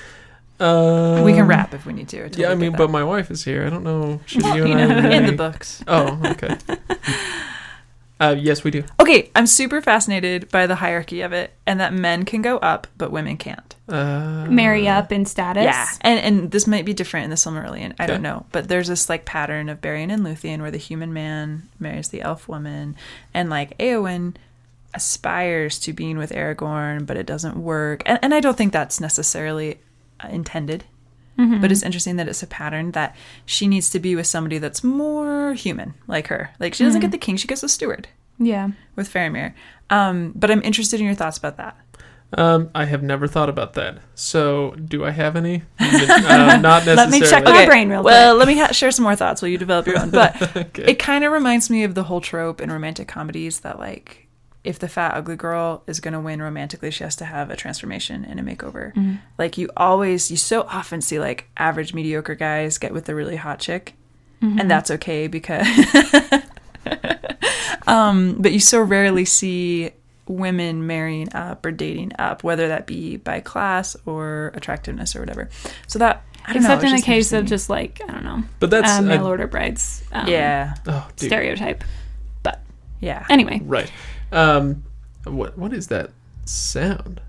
Uh, 0.60 1.22
we 1.26 1.34
can 1.34 1.48
wrap 1.48 1.74
if 1.74 1.86
we 1.86 1.94
need 1.94 2.08
to. 2.10 2.20
or 2.22 2.30
till 2.30 2.42
Yeah, 2.42 2.52
I 2.52 2.56
mean, 2.56 2.74
but 2.74 2.90
my 2.90 3.04
wife 3.04 3.30
is 3.32 3.44
here. 3.44 3.66
I 3.66 3.70
don't 3.70 3.84
know. 3.84 4.22
Should 4.26 4.44
Well, 4.44 4.56
you 4.58 4.64
and 4.66 4.72
you 4.72 4.78
I 4.80 4.88
know, 4.88 4.96
really... 5.02 5.16
in 5.18 5.26
the 5.26 5.32
books. 5.34 5.84
Oh, 5.88 6.22
okay. 6.26 6.56
uh, 8.20 8.36
yes, 8.38 8.64
we 8.64 8.72
do. 8.72 8.84
Okay, 9.00 9.30
I'm 9.36 9.48
super 9.48 9.82
fascinated 9.82 10.50
by 10.50 10.68
the 10.68 10.76
hierarchy 10.76 11.22
of 11.22 11.34
it, 11.34 11.54
and 11.66 11.80
that 11.80 11.94
men 11.94 12.24
can 12.24 12.42
go 12.42 12.58
up, 12.60 12.88
but 12.98 13.12
women 13.12 13.36
can't. 13.38 13.76
Uh, 13.90 14.46
marry 14.48 14.88
up 14.88 15.12
in 15.12 15.26
status 15.26 15.66
Yeah, 15.66 15.86
and 16.02 16.20
and 16.22 16.52
this 16.52 16.66
might 16.68 16.86
be 16.86 16.94
different 16.94 17.26
in 17.26 17.30
the 17.30 17.36
Silmarillion. 17.36 17.94
I 18.00 18.04
Okay. 18.04 18.08
don't 18.14 18.22
know, 18.22 18.46
but 18.54 18.70
there's 18.70 18.88
this 18.88 19.10
like 19.10 19.26
pattern 19.26 19.68
of 19.68 19.82
Beren 19.82 20.10
and 20.14 20.26
Luthien 20.26 20.62
where 20.62 20.72
the 20.72 20.78
human 20.78 21.12
man 21.12 21.64
marries 21.80 22.08
the 22.08 22.22
elf 22.22 22.48
woman, 22.48 22.96
and 23.34 23.50
like 23.50 23.78
Eowyn 23.80 24.36
aspires 24.94 25.80
to 25.80 25.94
being 25.94 26.18
with 26.18 26.32
Aragorn, 26.32 27.06
but 27.06 27.18
it 27.18 27.26
doesn't 27.26 27.58
work. 27.58 28.04
And, 28.06 28.20
and 28.22 28.34
I 28.34 28.40
don't 28.40 28.58
think 28.58 28.74
that's 28.74 29.00
necessarily 29.00 29.80
uh, 30.24 30.28
intended. 30.30 30.86
But 31.36 31.72
it's 31.72 31.82
interesting 31.82 32.18
that 32.18 32.28
it's 32.30 32.44
a 32.44 32.48
pattern 32.48 32.92
that 32.92 33.16
she 33.46 33.68
needs 33.68 33.90
to 33.90 34.00
be 34.00 34.16
with 34.16 34.28
somebody 34.28 34.60
that's 34.60 34.84
more 34.84 35.54
human, 35.56 35.96
like 36.08 36.28
her. 36.28 36.52
Like 36.60 36.76
she 36.76 36.84
doesn't 36.84 37.02
get 37.02 37.10
the 37.12 37.18
king; 37.18 37.38
she 37.38 37.48
gets 37.48 37.64
a 37.64 37.68
steward 37.70 38.08
yeah 38.40 38.70
with 38.96 39.12
Faramir. 39.12 39.54
Um, 39.90 40.32
but 40.36 40.52
I'm 40.52 40.62
interested 40.62 41.00
in 41.00 41.08
your 41.08 41.16
thoughts 41.16 41.38
about 41.40 41.58
that. 41.58 41.76
Um, 42.38 42.70
I 42.74 42.86
have 42.86 43.02
never 43.04 43.28
thought 43.28 43.50
about 43.50 43.74
that. 43.74 43.98
So, 44.16 44.72
do 44.72 45.04
I 45.06 45.10
have 45.12 45.36
any? 45.36 45.64
uh, 45.80 45.88
not 46.62 46.86
necessarily. 46.86 46.96
Let 46.96 47.10
me 47.10 47.22
check 47.22 47.44
my 47.44 47.66
brain 47.66 47.90
real 47.90 48.02
quick. 48.02 48.12
Well, 48.12 48.36
let 48.36 48.48
me 48.48 48.58
ha- 48.58 48.72
share 48.72 48.92
some 48.92 49.04
more 49.04 49.16
thoughts 49.16 49.42
while 49.42 49.50
you 49.50 49.58
develop 49.58 49.86
your 49.88 50.00
own. 50.00 50.12
But 50.12 50.40
Okay. 50.56 50.84
it 50.84 51.00
kind 51.00 51.24
of 51.24 51.32
reminds 51.32 51.70
me 51.70 51.84
of 51.84 51.96
the 51.96 52.04
whole 52.04 52.22
trope 52.22 52.62
in 52.62 52.72
romantic 52.72 53.08
comedies 53.08 53.62
that 53.62 53.80
like 53.80 54.23
if 54.64 54.80
the 54.80 54.88
fat 54.88 55.14
ugly 55.16 55.36
girl 55.36 55.84
is 55.88 56.00
going 56.00 56.14
to 56.14 56.20
win 56.20 56.42
romantically 56.42 56.90
she 56.92 57.04
has 57.04 57.16
to 57.18 57.26
have 57.26 57.50
a 57.50 57.56
transformation 57.56 58.24
and 58.26 58.40
a 58.40 58.44
makeover 58.44 58.94
Mm-hmm. 58.94 59.16
like 59.38 59.58
you 59.58 59.70
always 59.76 60.32
you 60.32 60.38
so 60.38 60.62
often 60.64 61.02
see 61.02 61.20
like 61.20 61.50
average 61.58 61.94
mediocre 61.94 62.36
guys 62.36 62.78
get 62.78 62.94
with 62.94 63.06
the 63.06 63.16
really 63.16 63.36
hot 63.36 63.60
chick 63.60 63.96
and 64.42 64.70
that's 64.70 64.92
okay 64.92 65.28
because 65.28 65.66
um 67.88 68.36
but 68.40 68.52
you 68.52 68.60
so 68.60 68.82
rarely 68.82 69.26
see 69.26 69.92
women 70.28 70.86
marrying 70.88 71.34
up 71.36 71.66
or 71.66 71.72
dating 71.72 72.12
up 72.20 72.44
whether 72.44 72.68
that 72.70 72.88
be 72.88 73.18
by 73.18 73.40
class 73.40 73.96
or 74.06 74.52
attractiveness 74.56 75.16
or 75.16 75.20
whatever 75.20 75.50
so 75.88 76.00
that 76.00 76.24
I 76.46 76.52
don't 76.54 76.64
know, 76.64 76.74
Except 76.74 76.84
it's 76.84 76.92
in 76.92 76.96
the 76.98 77.02
case 77.06 77.32
of 77.32 77.46
just 77.46 77.70
like 77.70 78.02
I 78.06 78.12
don't 78.12 78.26
know, 78.26 78.44
but 78.60 78.70
that's 78.70 78.92
uh, 78.92 79.02
mail 79.02 79.26
I- 79.26 79.30
order 79.30 79.48
brides. 79.48 80.04
Um, 80.12 80.28
yeah 80.28 80.76
oh, 80.88 81.08
dude. 81.16 81.30
stereotype. 81.30 81.86
yeah 83.00 83.26
Anyway, 83.30 83.62
Right. 83.64 83.90
Um, 84.34 84.84
what 85.26 85.58
what 85.58 85.74
is 85.74 85.88
that 85.88 86.10
sound? 86.46 87.22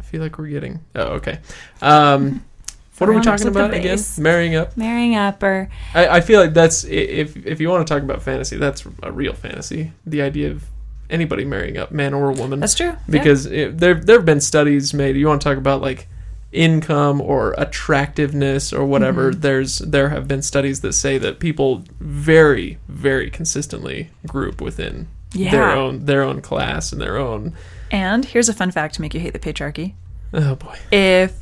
I 0.00 0.02
feel 0.02 0.22
like 0.22 0.38
we're 0.38 0.48
getting. 0.48 0.80
Oh, 0.94 1.14
okay. 1.14 1.38
Um, 1.80 2.44
what 2.98 3.10
are 3.10 3.12
we 3.14 3.20
talking 3.20 3.48
about 3.48 3.74
again? 3.74 3.98
Marrying 4.18 4.54
up. 4.54 4.76
marrying 4.76 5.14
up 5.16 5.42
or 5.42 5.68
I, 5.94 6.08
I 6.08 6.20
feel 6.20 6.40
like 6.40 6.54
that's 6.54 6.84
if 6.84 7.36
if 7.46 7.60
you 7.60 7.68
want 7.68 7.86
to 7.86 7.92
talk 7.92 8.02
about 8.02 8.22
fantasy, 8.22 8.56
that's 8.56 8.84
a 9.02 9.10
real 9.12 9.32
fantasy. 9.34 9.92
The 10.06 10.22
idea 10.22 10.50
of 10.50 10.64
anybody 11.10 11.44
marrying 11.44 11.76
up, 11.76 11.90
man 11.92 12.14
or 12.14 12.32
woman, 12.32 12.60
that's 12.60 12.74
true 12.74 12.86
Yeah. 12.86 12.98
because 13.08 13.46
it, 13.46 13.78
there 13.78 13.94
there 13.94 14.16
have 14.16 14.24
been 14.26 14.40
studies 14.40 14.94
made. 14.94 15.16
You 15.16 15.26
want 15.26 15.40
to 15.42 15.48
talk 15.48 15.58
about 15.58 15.80
like 15.82 16.06
income 16.52 17.20
or 17.20 17.54
attractiveness 17.58 18.72
or 18.72 18.84
whatever. 18.84 19.32
Mhm. 19.32 19.40
There's 19.40 19.78
there 19.78 20.10
have 20.10 20.28
been 20.28 20.42
studies 20.42 20.80
that 20.82 20.92
say 20.92 21.18
that 21.18 21.38
people 21.40 21.84
very 22.00 22.78
very 22.88 23.30
consistently 23.30 24.10
group 24.26 24.60
within 24.60 25.08
yeah 25.34 25.50
their 25.50 25.70
own 25.70 26.04
their 26.04 26.22
own 26.22 26.40
class 26.40 26.92
and 26.92 27.00
their 27.00 27.16
own 27.16 27.52
And 27.90 28.24
here's 28.24 28.48
a 28.48 28.54
fun 28.54 28.70
fact 28.70 28.94
to 28.96 29.00
make 29.00 29.14
you 29.14 29.20
hate 29.20 29.32
the 29.32 29.38
patriarchy. 29.38 29.94
oh 30.32 30.54
boy 30.56 30.76
If 30.90 31.32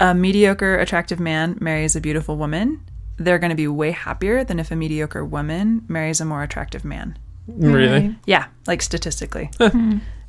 a 0.00 0.14
mediocre, 0.14 0.76
attractive 0.78 1.18
man 1.20 1.56
marries 1.60 1.96
a 1.96 2.00
beautiful 2.00 2.36
woman, 2.36 2.80
they're 3.16 3.38
going 3.40 3.50
to 3.50 3.56
be 3.56 3.66
way 3.66 3.90
happier 3.90 4.44
than 4.44 4.60
if 4.60 4.70
a 4.70 4.76
mediocre 4.76 5.24
woman 5.24 5.84
marries 5.88 6.20
a 6.20 6.24
more 6.24 6.42
attractive 6.44 6.84
man. 6.84 7.18
really 7.48 8.14
Yeah, 8.26 8.46
like 8.66 8.80
statistically. 8.82 9.50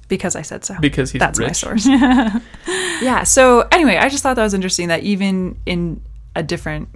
because 0.07 0.35
I 0.35 0.41
said 0.41 0.65
so. 0.65 0.75
because 0.81 1.11
he's 1.11 1.19
That's 1.19 1.37
my 1.39 1.51
source. 1.51 1.85
yeah. 3.01 3.23
So 3.23 3.67
anyway, 3.71 3.97
I 3.97 4.09
just 4.09 4.23
thought 4.23 4.35
that 4.35 4.43
was 4.43 4.53
interesting 4.55 4.87
that 4.87 5.03
even 5.03 5.59
in 5.65 6.01
a 6.35 6.41
different 6.43 6.89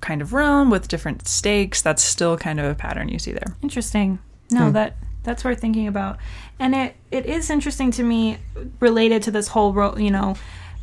kind 0.00 0.20
of 0.22 0.32
realm 0.32 0.70
with 0.70 0.88
different 0.88 1.26
stakes, 1.28 1.82
that's 1.82 2.02
still 2.02 2.36
kind 2.36 2.58
of 2.60 2.66
a 2.66 2.74
pattern 2.74 3.08
you 3.08 3.18
see 3.18 3.32
there. 3.32 3.56
Interesting. 3.62 4.18
No, 4.50 4.66
Hmm. 4.66 4.72
that 4.72 4.96
that's 5.28 5.44
worth 5.44 5.60
thinking 5.60 5.86
about, 5.86 6.18
and 6.58 6.74
it 6.74 6.96
it 7.10 7.26
is 7.26 7.50
interesting 7.50 7.90
to 7.92 8.02
me 8.02 8.38
related 8.80 9.22
to 9.24 9.30
this 9.30 9.48
whole 9.48 9.72
ro- 9.72 9.96
you 9.96 10.10
know, 10.10 10.36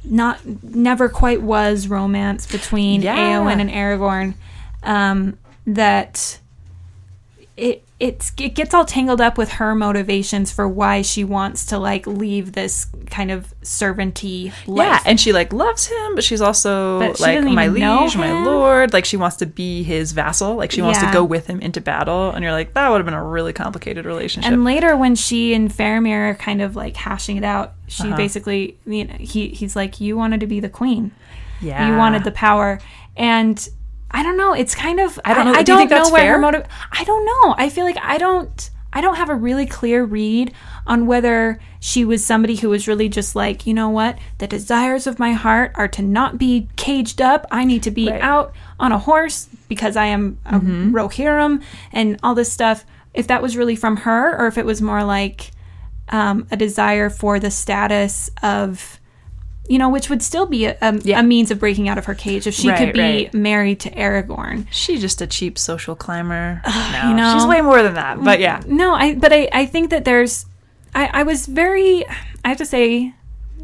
not 0.04 0.40
never 0.64 1.10
quite 1.10 1.42
was 1.42 1.88
romance 1.88 2.46
between 2.46 3.02
Yeah. 3.02 3.18
Eowyn 3.18 3.60
and 3.60 3.70
Aragorn, 3.70 4.36
um, 4.84 5.38
that 5.68 6.40
it 7.58 7.85
it's 7.98 8.34
it 8.38 8.56
gets 8.56 8.74
all 8.74 8.84
tangled 8.84 9.22
up 9.22 9.38
with 9.38 9.52
her 9.54 9.74
motivations 9.74 10.52
for 10.52 10.68
why 10.68 11.02
she 11.02 11.24
wants 11.24 11.66
to 11.68 11.78
like 11.78 12.06
leave 12.06 12.52
this 12.52 12.88
kind 13.10 13.32
of 13.32 13.54
servanty 13.62 14.52
life. 14.68 14.88
Yeah, 14.88 15.10
and 15.10 15.18
she 15.20 15.32
like 15.32 15.54
loves 15.54 15.88
him, 15.88 16.16
but 16.16 16.24
she's 16.24 16.42
also 16.42 17.00
But 17.00 17.18
she 17.18 17.24
like 17.24 17.44
my 17.46 17.68
liege, 17.68 18.18
my 18.18 18.44
lord. 18.44 18.92
Like 18.92 19.06
she 19.06 19.16
wants 19.16 19.38
to 19.38 19.46
be 19.46 19.84
his 19.84 20.12
vassal. 20.12 20.56
Like 20.56 20.72
she 20.72 20.82
wants 20.82 21.00
to 21.00 21.10
go 21.14 21.24
with 21.24 21.48
him 21.48 21.62
into 21.62 21.80
battle. 21.80 22.32
And 22.32 22.44
you're 22.44 22.52
like, 22.52 22.74
that 22.74 22.90
would 22.90 22.98
have 22.98 23.06
been 23.06 23.14
a 23.14 23.24
really 23.24 23.54
complicated 23.54 24.06
relationship. 24.06 24.52
And 24.52 24.66
later, 24.66 24.98
when 24.98 25.16
she 25.16 25.54
and 25.54 25.72
Faramir 25.72 26.32
are 26.32 26.36
kind 26.36 26.62
of 26.62 26.76
like 26.76 26.98
hashing 26.98 27.38
it 27.38 27.44
out, 27.46 27.76
she 27.88 28.08
Uh-huh. 28.08 28.18
basically, 28.18 28.78
you 28.86 29.06
know, 29.06 29.16
he 29.20 29.50
he's 29.50 29.76
like, 29.76 30.02
"You 30.02 30.18
wanted 30.18 30.42
to 30.42 30.48
be 30.48 30.60
the 30.60 30.70
queen. 30.70 31.12
yeah, 31.62 31.88
You 31.88 31.96
wanted 31.98 32.24
the 32.26 32.32
power." 32.32 32.80
And 33.16 33.68
I 34.18 34.24
don't 34.24 34.38
know. 34.38 34.54
It's 34.54 34.74
kind 34.76 35.00
of 35.00 35.20
I 35.26 35.34
don't 35.34 35.46
know. 35.46 35.54
I, 35.54 35.64
Do 35.64 35.74
you 35.74 35.78
don't 35.80 35.90
that's 35.90 36.10
know 36.10 36.14
where 36.14 36.32
her 36.34 36.40
motive. 36.40 36.66
I 36.92 37.04
don't 37.04 37.26
know. 37.26 37.56
I 37.58 37.70
feel 37.70 37.84
like 37.86 37.98
I 38.02 38.18
don't. 38.18 38.70
I 38.94 39.02
don't 39.02 39.16
have 39.18 39.30
a 39.30 39.36
really 39.36 39.66
clear 39.66 40.06
read 40.06 40.54
on 40.88 41.06
whether 41.06 41.60
she 41.82 42.06
was 42.06 42.24
somebody 42.24 42.56
who 42.56 42.70
was 42.70 42.88
really 42.88 43.10
just 43.10 43.36
like, 43.36 43.68
you 43.68 43.74
know 43.74 43.90
what, 43.90 44.18
the 44.38 44.48
desires 44.48 45.06
of 45.06 45.20
my 45.20 45.34
heart 45.34 45.74
are 45.76 45.90
to 45.90 46.02
not 46.02 46.38
be 46.38 46.70
caged 46.78 47.20
up. 47.22 47.46
I 47.52 47.66
need 47.66 47.84
to 47.84 47.92
be 47.92 48.10
Right. 48.10 48.22
out 48.22 48.54
on 48.80 48.94
a 48.94 48.98
horse 49.00 49.50
because 49.68 49.98
I 49.98 50.06
am 50.06 50.38
a 50.46 50.60
Mm-hmm. 50.60 50.96
Rohirrim 50.96 51.62
and 51.92 52.18
all 52.24 52.36
this 52.36 52.50
stuff. 52.50 52.86
If 53.14 53.28
that 53.28 53.42
was 53.42 53.58
really 53.58 53.76
from 53.76 53.98
her, 53.98 54.38
or 54.40 54.48
if 54.48 54.58
it 54.58 54.66
was 54.66 54.82
more 54.82 55.04
like 55.04 55.52
um, 56.08 56.48
a 56.50 56.56
desire 56.56 57.10
for 57.10 57.38
the 57.38 57.52
status 57.52 58.32
of, 58.42 58.98
you 59.68 59.78
know, 59.78 59.90
which 59.90 60.10
would 60.10 60.22
still 60.22 60.46
be 60.46 60.66
a, 60.66 60.78
a, 60.82 60.98
Yeah. 61.04 61.20
a 61.20 61.24
means 61.24 61.52
of 61.52 61.60
breaking 61.60 61.90
out 61.90 61.98
of 61.98 62.06
her 62.06 62.14
cage 62.16 62.46
if 62.48 62.54
she 62.54 62.70
Right, 62.70 62.78
could 62.78 62.94
be 62.94 63.00
right. 63.00 63.34
married 63.34 63.80
to 63.82 63.92
Aragorn. 63.92 64.68
She's 64.72 65.02
just 65.02 65.22
a 65.22 65.28
cheap 65.28 65.58
social 65.58 65.96
climber. 65.96 66.62
no, 66.66 67.10
you 67.10 67.16
know. 67.16 67.34
she's 67.34 67.48
way 67.48 67.62
more 67.62 67.82
than 67.84 67.96
that. 67.96 68.24
But 68.24 68.40
yeah, 68.40 68.62
No, 68.68 68.94
I 68.94 69.16
but 69.16 69.32
I, 69.34 69.50
I 69.52 69.66
think 69.66 69.90
that 69.90 70.06
there's 70.06 70.46
I, 70.94 71.10
I 71.14 71.24
was 71.24 71.46
very 71.48 72.06
I 72.44 72.50
have 72.50 72.58
to 72.58 72.66
say 72.66 73.14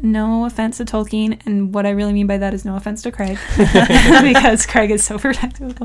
no 0.04 0.44
offense 0.46 0.78
to 0.78 0.84
Tolkien 0.84 1.38
and 1.46 1.72
what 1.72 1.86
I 1.86 1.90
really 1.90 2.12
mean 2.12 2.26
by 2.26 2.36
that 2.38 2.52
is 2.54 2.64
no 2.64 2.74
offense 2.74 3.02
to 3.02 3.12
Craig 3.12 3.38
because 3.56 4.66
Craig 4.66 4.90
is 4.90 5.04
so 5.04 5.16
protective 5.26 5.80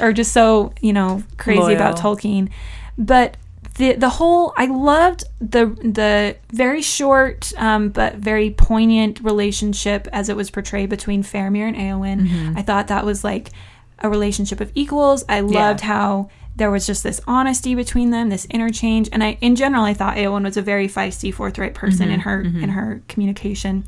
or 0.00 0.12
just 0.12 0.32
so, 0.32 0.72
you 0.80 0.92
know, 0.92 1.22
crazy 1.36 1.72
about 1.74 1.96
Tolkien. 1.96 2.50
But 2.98 3.36
the 3.76 3.94
the 3.94 4.08
whole 4.08 4.52
I 4.56 4.66
loved 4.66 5.24
the 5.40 5.66
the 5.66 6.36
very 6.52 6.82
short 6.82 7.52
um, 7.56 7.88
but 7.88 8.16
very 8.16 8.50
poignant 8.50 9.20
relationship 9.20 10.06
as 10.12 10.28
it 10.28 10.36
was 10.36 10.50
portrayed 10.50 10.90
between 10.90 11.22
Faramir 11.22 11.68
and 11.68 11.76
Eowyn. 11.76 12.28
Mm-hmm. 12.28 12.58
I 12.58 12.62
thought 12.62 12.88
that 12.88 13.04
was 13.04 13.24
like 13.24 13.50
a 13.98 14.08
relationship 14.08 14.60
of 14.60 14.70
equals. 14.74 15.24
I 15.28 15.40
loved 15.40 15.80
how 15.80 16.30
there 16.56 16.70
was 16.70 16.86
just 16.86 17.02
this 17.02 17.20
honesty 17.26 17.74
between 17.74 18.10
them, 18.10 18.28
this 18.28 18.44
interchange, 18.46 19.08
and 19.10 19.24
I, 19.24 19.38
in 19.40 19.56
general, 19.56 19.82
I 19.84 19.94
thought 19.94 20.16
Eowyn 20.16 20.44
was 20.44 20.56
a 20.56 20.62
very 20.62 20.88
feisty, 20.88 21.34
forthright 21.34 21.74
person 21.74 22.10
in 22.10 22.20
mm-hmm. 22.20 22.28
her 22.28 22.44
mm-hmm. 22.44 22.62
in 22.62 22.68
her 22.70 23.02
communication. 23.08 23.84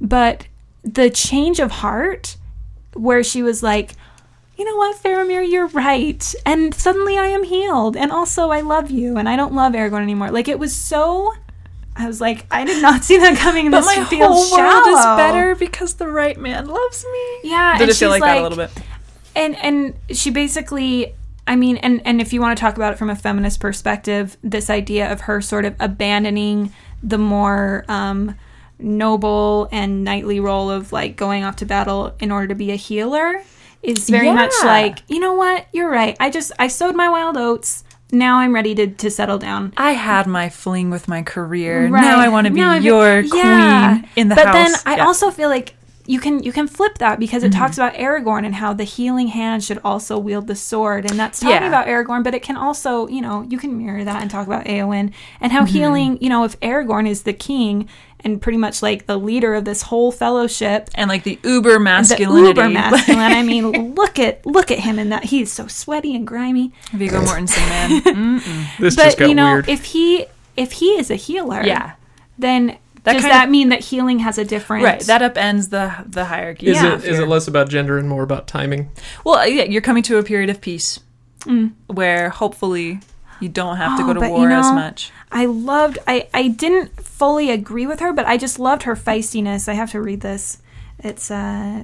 But 0.00 0.46
the 0.84 1.10
change 1.10 1.58
of 1.58 1.70
heart, 1.70 2.36
where 2.92 3.24
she 3.24 3.42
was 3.42 3.62
like, 3.62 3.92
"You 4.56 4.64
know 4.64 4.76
what, 4.76 4.96
Faramir, 5.02 5.48
you're 5.50 5.68
right," 5.68 6.34
and 6.44 6.74
suddenly 6.74 7.18
I 7.18 7.26
am 7.26 7.44
healed, 7.44 7.96
and 7.96 8.10
also 8.12 8.50
I 8.50 8.60
love 8.60 8.90
you, 8.90 9.16
and 9.16 9.28
I 9.28 9.36
don't 9.36 9.54
love 9.54 9.72
Aragorn 9.74 10.02
anymore. 10.02 10.30
Like 10.30 10.48
it 10.48 10.58
was 10.58 10.74
so. 10.74 11.32
I 11.98 12.06
was 12.06 12.20
like, 12.20 12.44
I 12.50 12.64
did 12.64 12.82
not 12.82 13.04
see 13.08 13.16
that 13.16 13.38
coming. 13.38 13.70
but 13.70 13.80
this 13.80 13.96
my 13.96 14.04
feels 14.04 14.50
whole 14.50 14.58
world 14.58 14.86
is 14.88 15.04
better 15.16 15.54
because 15.54 15.94
the 15.94 16.08
right 16.08 16.38
man 16.38 16.66
loves 16.66 17.04
me. 17.10 17.50
Yeah, 17.50 17.78
Did 17.78 17.82
and 17.82 17.90
it 17.90 17.94
feel 17.96 18.12
she's 18.12 18.20
like, 18.20 18.22
that 18.22 18.38
a 18.38 18.42
little 18.42 18.58
bit? 18.58 18.70
and 19.34 19.56
and 19.56 19.94
she 20.10 20.30
basically 20.30 21.14
i 21.46 21.54
mean 21.54 21.76
and 21.78 22.00
and 22.06 22.22
if 22.22 22.32
you 22.32 22.40
want 22.40 22.56
to 22.56 22.60
talk 22.60 22.74
about 22.76 22.92
it 22.94 22.96
from 22.96 23.10
a 23.10 23.14
feminist 23.14 23.60
perspective 23.60 24.36
this 24.42 24.70
idea 24.70 25.12
of 25.12 25.20
her 25.22 25.42
sort 25.42 25.66
of 25.66 25.74
abandoning 25.78 26.72
the 27.02 27.18
more 27.18 27.84
um 27.88 28.34
noble 28.78 29.68
and 29.72 30.04
knightly 30.04 30.40
role 30.40 30.70
of 30.70 30.92
like 30.92 31.16
going 31.16 31.44
off 31.44 31.56
to 31.56 31.66
battle 31.66 32.14
in 32.20 32.30
order 32.32 32.46
to 32.48 32.54
be 32.54 32.70
a 32.72 32.76
healer 32.76 33.42
is 33.86 34.08
very 34.10 34.32
much 34.32 34.52
like 34.64 35.02
you 35.08 35.18
know 35.20 35.34
what 35.34 35.66
you're 35.72 35.90
right 35.90 36.16
i 36.20 36.28
just 36.30 36.52
i 36.58 36.66
sowed 36.68 36.94
my 36.96 37.08
wild 37.08 37.36
oats 37.36 37.84
now 38.12 38.38
i'm 38.38 38.54
ready 38.54 38.74
to 38.74 38.86
to 38.86 39.10
settle 39.10 39.38
down 39.38 39.72
I 39.76 39.92
had 39.92 40.26
my 40.26 40.48
fling 40.48 40.90
with 40.90 41.08
my 41.08 41.22
career. 41.22 41.88
Right. 41.88 42.00
Now 42.02 42.18
I 42.20 42.28
want 42.28 42.46
to 42.46 42.52
be 42.52 42.60
Now 42.60 42.74
your 42.74 43.20
Yeah. 43.20 43.98
queen 43.98 44.08
in 44.16 44.28
the 44.28 44.34
but 44.36 44.46
house. 44.46 44.54
then 44.54 44.80
I 44.86 44.96
Yeah. 44.98 45.06
also 45.06 45.30
feel 45.32 45.48
like 45.48 45.74
you 46.06 46.20
can 46.20 46.42
you 46.42 46.52
can 46.52 46.66
flip 46.66 46.98
that 46.98 47.18
because 47.18 47.42
it 47.42 47.50
Mm-hmm. 47.52 47.60
talks 47.60 47.76
about 47.78 47.94
Aragorn 47.94 48.44
and 48.46 48.54
how 48.54 48.72
the 48.72 48.84
healing 48.84 49.28
hand 49.28 49.62
should 49.64 49.78
also 49.84 50.18
wield 50.18 50.46
the 50.46 50.56
sword, 50.56 51.08
and 51.10 51.18
that's 51.18 51.40
talking 51.40 51.56
Yeah. 51.62 51.68
about 51.68 51.86
Aragorn. 51.86 52.22
But 52.24 52.34
it 52.34 52.42
can 52.42 52.56
also 52.56 53.06
you 53.08 53.20
know 53.20 53.46
you 53.48 53.58
can 53.58 53.76
mirror 53.78 54.04
that 54.04 54.22
and 54.22 54.30
talk 54.30 54.46
about 54.46 54.64
Eowyn 54.66 55.12
and 55.40 55.52
how 55.52 55.64
Mm-hmm. 55.64 55.72
healing 55.76 56.18
you 56.20 56.28
know 56.28 56.44
if 56.44 56.58
Aragorn 56.60 57.08
is 57.08 57.22
the 57.22 57.32
king 57.32 57.88
and 58.20 58.40
pretty 58.42 58.58
much 58.58 58.82
like 58.82 59.06
the 59.06 59.16
leader 59.18 59.54
of 59.54 59.64
this 59.64 59.82
whole 59.82 60.10
fellowship. 60.10 60.88
and 60.94 61.08
like 61.08 61.22
the 61.22 61.38
uber 61.44 61.74
The 61.74 61.80
masculinity. 61.80 62.48
uber 62.48 62.68
masculine. 62.70 63.20
I 63.32 63.42
mean, 63.42 63.94
look 64.00 64.18
at 64.18 64.44
look 64.46 64.70
at 64.70 64.78
him 64.80 64.98
in 64.98 65.10
that. 65.10 65.24
He's 65.24 65.52
so 65.52 65.66
sweaty 65.66 66.16
and 66.16 66.26
grimy. 66.26 66.72
Viggo 66.92 67.20
Mortensen, 67.20 67.68
man. 67.68 68.40
This 68.80 68.96
just 68.96 69.16
But 69.16 69.20
got 69.20 69.28
you 69.28 69.34
know, 69.34 69.52
weird 69.54 69.68
if 69.68 69.84
he 69.86 70.26
if 70.56 70.72
he 70.72 70.86
is 70.98 71.10
a 71.10 71.16
healer, 71.16 71.62
Yeah. 71.64 71.92
then 72.38 72.78
That 73.06 73.14
does 73.14 73.22
kind 73.22 73.32
that 73.32 73.44
of- 73.46 73.50
mean 73.50 73.70
that 73.70 73.80
healing 73.84 74.18
has 74.18 74.36
a 74.36 74.44
different 74.44 74.84
Right. 74.84 75.00
That 75.00 75.22
upends 75.22 75.70
the 75.70 75.92
the 76.06 76.26
hierarchy. 76.26 76.66
is 76.66 76.76
Yeah. 76.76 76.94
it 76.96 77.04
is 77.04 77.18
it 77.18 77.26
less 77.26 77.48
about 77.48 77.68
gender 77.70 77.96
and 77.98 78.08
more 78.08 78.22
about 78.22 78.46
timing 78.46 78.90
Well, 79.24 79.48
yeah, 79.48 79.64
you're 79.64 79.80
coming 79.80 80.02
to 80.04 80.18
a 80.18 80.22
period 80.22 80.50
of 80.50 80.60
peace 80.60 81.00
Mm. 81.46 81.72
where 81.86 82.28
hopefully 82.30 83.00
You 83.40 83.48
don't 83.50 83.76
have 83.76 83.98
to 83.98 84.02
Oh, 84.04 84.06
go 84.08 84.12
to 84.14 84.20
but 84.20 84.26
you 84.28 84.32
war 84.32 84.50
as 84.50 84.72
much. 84.72 85.12
I 85.30 85.44
loved. 85.46 85.98
I 86.06 86.26
I 86.32 86.48
didn't 86.48 86.88
fully 87.04 87.50
agree 87.50 87.86
with 87.86 88.00
her, 88.00 88.12
but 88.12 88.24
I 88.26 88.36
just 88.38 88.58
loved 88.58 88.84
her 88.84 88.96
feistiness. 88.96 89.68
I 89.68 89.74
have 89.74 89.90
to 89.92 90.00
read 90.00 90.20
this. 90.22 90.58
It's 90.98 91.30
uh 91.30 91.82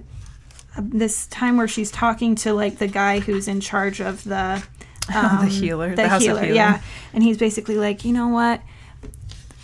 this 0.78 1.26
time 1.26 1.58
where 1.58 1.68
she's 1.68 1.90
talking 1.90 2.34
to 2.36 2.54
like 2.54 2.78
the 2.78 2.86
guy 2.88 3.20
who's 3.20 3.46
in 3.48 3.60
charge 3.60 4.00
of 4.00 4.24
the 4.24 4.62
um, 5.14 5.46
healer, 5.48 5.90
the, 5.90 5.96
the 5.96 6.08
House 6.08 6.22
healer, 6.22 6.40
Healing. 6.40 6.56
yeah. 6.56 6.80
And 7.12 7.22
he's 7.22 7.36
basically 7.36 7.76
like, 7.76 8.04
you 8.06 8.12
know 8.14 8.28
what? 8.28 8.62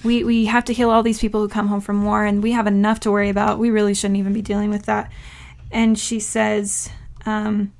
We 0.09 0.25
we 0.25 0.47
have 0.47 0.65
to 0.65 0.73
heal 0.73 0.89
all 0.89 1.03
these 1.03 1.21
people 1.21 1.43
who 1.43 1.49
come 1.49 1.69
home 1.69 1.83
from 1.83 2.03
war, 2.03 2.25
and 2.25 2.43
we 2.43 2.53
have 2.53 2.67
enough 2.67 3.01
to 3.01 3.11
worry 3.11 3.29
about. 3.29 3.59
We 3.59 3.69
really 3.69 3.93
shouldn't 3.93 4.19
even 4.19 4.33
be 4.33 4.41
dealing 4.41 4.71
with 4.71 4.87
that. 4.87 5.13
And 5.71 5.99
she 5.99 6.19
says, 6.19 6.89
um, 7.27 7.75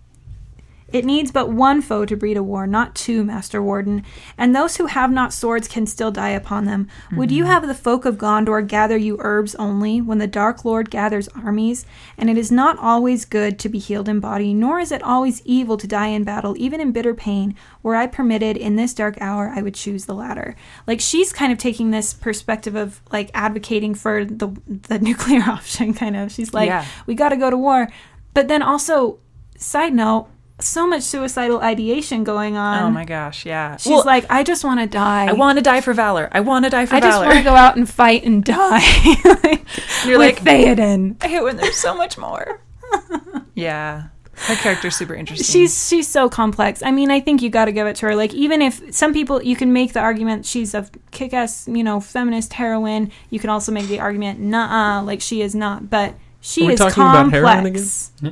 it 0.91 1.05
needs 1.05 1.31
but 1.31 1.51
one 1.51 1.83
foe 1.83 2.07
to 2.07 2.17
breed 2.17 2.39
a 2.39 2.43
war, 2.43 2.67
not 2.67 2.95
two, 2.95 3.23
Master 3.23 3.63
Warden. 3.63 4.05
And 4.39 4.57
those 4.57 4.77
who 4.79 4.87
have 4.87 5.11
not 5.11 5.35
swords 5.35 5.69
can 5.69 5.87
still 5.87 6.11
die 6.11 6.31
upon 6.31 6.65
them. 6.65 6.89
Would 7.13 7.31
you 7.31 7.45
mm-hmm. 7.45 7.53
have 7.53 7.67
the 7.67 7.75
folk 7.75 8.07
of 8.07 8.17
Gondor 8.17 8.67
gather 8.67 8.97
you 8.97 9.19
herbs 9.21 9.55
only, 9.57 10.01
when 10.01 10.17
the 10.17 10.27
Dark 10.27 10.65
Lord 10.65 10.91
gathers 10.91 11.29
armies? 11.29 11.85
And 12.17 12.31
it 12.31 12.39
is 12.39 12.51
not 12.51 12.79
always 12.79 13.27
good 13.27 13.59
to 13.59 13.69
be 13.69 13.79
healed 13.79 14.09
in 14.09 14.19
body, 14.19 14.55
nor 14.55 14.81
is 14.81 14.91
it 14.91 15.03
always 15.03 15.43
evil 15.45 15.77
to 15.77 15.87
die 15.87 16.07
in 16.07 16.25
battle, 16.25 16.55
even 16.57 16.81
in 16.81 16.93
bitter 16.93 17.15
pain. 17.15 17.55
Were 17.83 17.95
I 17.95 18.07
permitted 18.07 18.57
in 18.57 18.77
this 18.77 18.95
dark 18.95 19.21
hour, 19.21 19.53
I 19.55 19.61
would 19.61 19.75
choose 19.75 20.07
the 20.07 20.15
latter. 20.15 20.57
Like 20.87 21.01
she's 21.01 21.35
kind 21.35 21.53
of 21.53 21.59
taking 21.59 21.91
this 21.91 22.15
perspective 22.15 22.75
of 22.75 23.03
like 23.13 23.31
advocating 23.35 23.95
for 23.95 24.25
the 24.25 24.49
the 24.67 24.99
nuclear 25.09 25.43
option. 25.43 25.93
Kind 25.93 26.17
of, 26.17 26.33
she's 26.33 26.55
like, 26.55 26.69
Yeah. 26.69 26.87
we 27.07 27.15
got 27.15 27.29
to 27.29 27.37
go 27.37 27.51
to 27.51 27.59
war, 27.59 27.89
but 28.33 28.49
then 28.49 28.63
also, 28.63 29.19
side 29.57 29.93
note, 29.93 30.29
so 30.61 30.87
much 30.87 31.03
suicidal 31.03 31.61
ideation 31.61 32.25
going 32.25 32.57
on. 32.57 32.83
oh 32.83 32.91
my 32.91 33.05
gosh, 33.05 33.47
yeah. 33.47 33.77
She's 33.77 33.91
Well, 33.91 34.05
like, 34.05 34.27
I 34.31 34.43
just 34.43 34.65
want 34.65 34.81
to 34.81 34.87
die. 34.87 35.27
I 35.27 35.33
want 35.33 35.59
to 35.59 35.63
die 35.63 35.81
for 35.81 35.93
valor. 35.95 36.29
I 36.33 36.41
want 36.41 36.65
to 36.65 36.71
die 36.71 36.87
for 36.87 36.99
valor. 36.99 37.07
I 37.07 37.11
just 37.11 37.25
want 37.25 37.39
to 37.39 37.45
go 37.45 37.55
out 37.55 37.77
and 37.77 37.89
fight 37.89 38.25
and 38.25 38.45
die. 38.45 38.79
like, 39.45 39.65
You're 40.05 40.19
like, 40.19 40.41
Theoden. 40.41 41.17
I 41.23 41.29
hate 41.29 41.43
when 41.43 41.57
there's 41.57 41.77
so 41.77 41.97
much 41.97 42.19
more. 42.19 42.61
yeah. 43.55 44.09
Her 44.35 44.55
character's 44.55 44.95
super 44.95 45.15
interesting. 45.15 45.45
She's 45.45 45.89
she's 45.89 46.07
so 46.07 46.29
complex. 46.29 46.81
I 46.83 46.93
mean, 46.93 47.11
I 47.11 47.19
think 47.19 47.43
you 47.43 47.51
got 47.51 47.65
to 47.65 47.73
give 47.73 47.89
it 47.89 47.97
to 47.97 48.07
her. 48.07 48.15
Like, 48.15 48.33
even 48.35 48.63
if 48.63 48.95
some 48.95 49.13
people, 49.13 49.43
you 49.43 49.57
can 49.57 49.73
make 49.73 49.95
the 49.95 50.01
argument 50.01 50.47
she's 50.47 50.75
a 50.75 50.89
kick-ass, 51.11 51.67
you 51.67 51.83
know, 51.83 51.99
feminist 51.99 52.53
heroine. 52.53 53.11
You 53.31 53.41
can 53.41 53.51
also 53.51 53.73
make 53.73 53.89
the 53.89 53.99
argument, 53.99 54.39
nah, 54.39 55.01
like 55.01 55.21
she 55.21 55.43
is 55.43 55.57
not. 55.57 55.91
But 55.91 56.15
she 56.41 56.63
Are 56.63 56.67
we 56.69 56.73
is 56.75 56.79
talking 56.79 57.03
about 57.03 57.31
heroin 57.31 57.65
complex. 57.65 58.13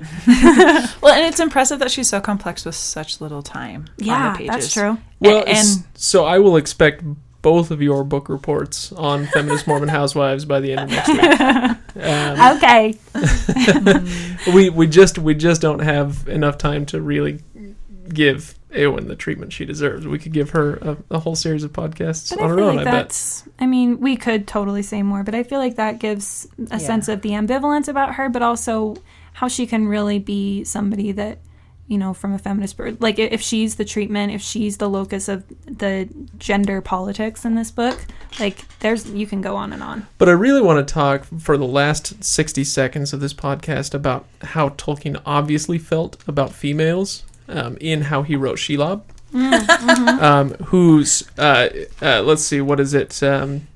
well, 1.03 1.13
and 1.13 1.27
it's 1.27 1.41
impressive 1.41 1.79
that 1.81 1.91
she's 1.91 2.09
so 2.09 2.21
complex 2.21 2.65
with 2.65 2.75
such 2.75 3.21
little 3.21 3.43
time. 3.43 3.87
on 4.01 4.07
Yeah, 4.07 4.33
the 4.33 4.39
pages. 4.39 4.55
that's 4.55 4.73
true. 4.75 4.99
Well, 5.21 5.39
and 5.41 5.49
s- 5.59 5.83
so 5.95 6.25
I 6.25 6.39
will 6.39 6.57
expect 6.57 7.03
both 7.43 7.71
of 7.71 7.81
your 7.81 8.03
book 8.05 8.29
reports 8.29 8.91
on 8.93 9.27
feminist 9.27 9.67
Mormon 9.69 9.89
housewives 10.01 10.45
by 10.45 10.59
the 10.61 10.73
end 10.73 10.81
of 10.83 10.91
next 10.91 11.09
week. 11.09 12.03
Um, 12.05 12.57
Okay. 12.57 12.95
we 14.53 14.71
we 14.71 14.87
just 14.87 15.19
we 15.19 15.35
just 15.35 15.61
don't 15.61 15.79
have 15.81 16.27
enough 16.29 16.59
time 16.59 16.87
to 16.87 17.01
really 17.01 17.41
give 18.13 18.56
Eowyn 18.73 19.07
the 19.07 19.17
treatment 19.17 19.53
she 19.53 19.64
deserves. 19.64 20.07
We 20.07 20.19
could 20.19 20.33
give 20.33 20.51
her 20.51 20.75
a, 20.77 20.97
a 21.12 21.19
whole 21.21 21.37
series 21.37 21.62
of 21.64 21.73
podcasts 21.73 22.31
But 22.31 22.41
on 22.41 22.45
I 22.51 22.55
her 22.55 22.61
own. 22.61 22.77
like 22.77 22.87
I 22.87 22.91
bet. 22.91 23.43
I 23.61 23.67
mean, 23.67 24.01
we 24.01 24.17
could 24.17 24.47
totally 24.47 24.83
say 24.83 25.03
more, 25.03 25.23
but 25.23 25.35
I 25.35 25.43
feel 25.45 25.59
like 25.59 25.77
that 25.77 25.99
gives 25.99 26.47
a 26.59 26.73
Yeah. 26.73 26.79
sense 26.79 27.09
of 27.09 27.23
the 27.23 27.31
ambivalence 27.31 27.89
about 27.89 28.14
her, 28.17 28.29
but 28.29 28.43
also 28.43 28.97
how 29.35 29.49
she 29.49 29.67
can 29.67 29.87
really 29.87 30.19
be 30.19 30.64
somebody 30.64 31.12
that, 31.12 31.39
you 31.87 31.97
know, 31.97 32.12
from 32.12 32.33
a 32.33 32.39
feminist, 32.39 32.77
per- 32.77 32.97
like 32.99 33.19
if 33.19 33.41
she's 33.41 33.77
the 33.77 33.85
treatment, 33.85 34.33
if 34.33 34.43
she's 34.43 34.79
the 34.79 34.89
locus 34.89 35.29
of 35.29 35.45
the 35.67 36.09
gender 36.39 36.81
politics 36.81 37.45
in 37.45 37.55
this 37.55 37.71
book, 37.71 37.99
like 38.41 38.67
there's 38.81 39.09
you 39.12 39.27
can 39.27 39.41
go 39.41 39.55
on 39.55 39.73
and 39.73 39.83
on. 39.83 40.07
But 40.19 40.29
I 40.29 40.33
really 40.33 40.61
want 40.61 40.87
to 40.87 40.93
talk 40.93 41.25
for 41.39 41.57
the 41.57 41.67
last 41.67 42.25
60 42.25 42.64
seconds 42.64 43.12
of 43.12 43.21
this 43.21 43.33
podcast 43.35 43.95
about 43.95 44.27
how 44.43 44.71
Tolkien 44.71 45.21
obviously 45.25 45.79
felt 45.79 46.17
about 46.27 46.53
females 46.53 47.23
um, 47.49 47.76
in 47.80 48.03
how 48.03 48.22
he 48.22 48.36
wrote 48.36 48.59
Shelob, 48.59 49.03
um, 50.20 50.51
who's, 50.66 51.28
uh, 51.38 51.68
uh, 52.03 52.22
let's 52.22 52.42
see, 52.44 52.61
what 52.61 52.80
is 52.80 52.94
it? 52.94 53.22
Um, 53.22 53.66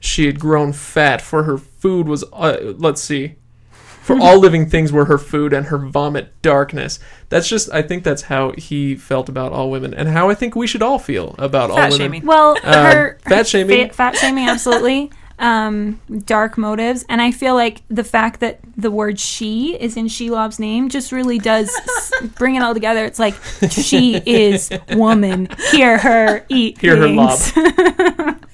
she 0.00 0.26
had 0.26 0.38
grown 0.40 0.72
fat, 0.72 1.20
for 1.20 1.42
her 1.44 1.58
food 1.58 2.08
was, 2.08 2.24
uh, 2.32 2.74
let's 2.78 3.00
see, 3.00 3.34
for 3.70 4.16
all 4.20 4.38
living 4.38 4.68
things 4.68 4.90
were 4.92 5.04
her 5.06 5.18
food 5.18 5.52
and 5.52 5.66
her 5.66 5.78
vomit 5.78 6.32
darkness. 6.42 6.98
That's 7.28 7.48
just, 7.48 7.70
I 7.72 7.82
think 7.82 8.04
that's 8.04 8.22
how 8.22 8.52
he 8.56 8.94
felt 8.96 9.28
about 9.28 9.52
all 9.52 9.70
women 9.70 9.92
and 9.94 10.08
how 10.08 10.30
I 10.30 10.34
think 10.34 10.56
we 10.56 10.66
should 10.66 10.82
all 10.82 10.98
feel 10.98 11.34
about 11.38 11.70
all 11.70 11.76
women. 11.76 11.92
shaming. 11.98 12.26
Well, 12.26 12.56
Uh, 12.64 12.92
her 12.94 13.18
fat 13.28 13.46
shaming. 13.46 13.88
fa- 13.88 13.94
fat 13.94 14.16
shaming, 14.16 14.48
absolutely. 14.48 15.10
um, 15.38 16.00
dark 16.24 16.58
motives, 16.58 17.04
and 17.08 17.20
I 17.22 17.30
feel 17.30 17.54
like 17.54 17.82
the 17.88 18.04
fact 18.04 18.40
that 18.40 18.60
the 18.76 18.90
word 18.90 19.18
"she" 19.20 19.76
is 19.80 19.96
in 19.96 20.06
Shelob's 20.06 20.58
name 20.58 20.88
just 20.88 21.12
really 21.12 21.38
does 21.38 21.68
s- 21.76 22.12
bring 22.36 22.54
it 22.56 22.62
all 22.62 22.74
together. 22.74 23.04
It's 23.04 23.18
like 23.18 23.34
she 23.70 24.16
is 24.26 24.70
woman. 24.92 25.48
Hear 25.70 25.98
her 25.98 26.44
eat. 26.48 26.78
Hear 26.78 26.96
her 26.96 27.08
things. 27.08 27.52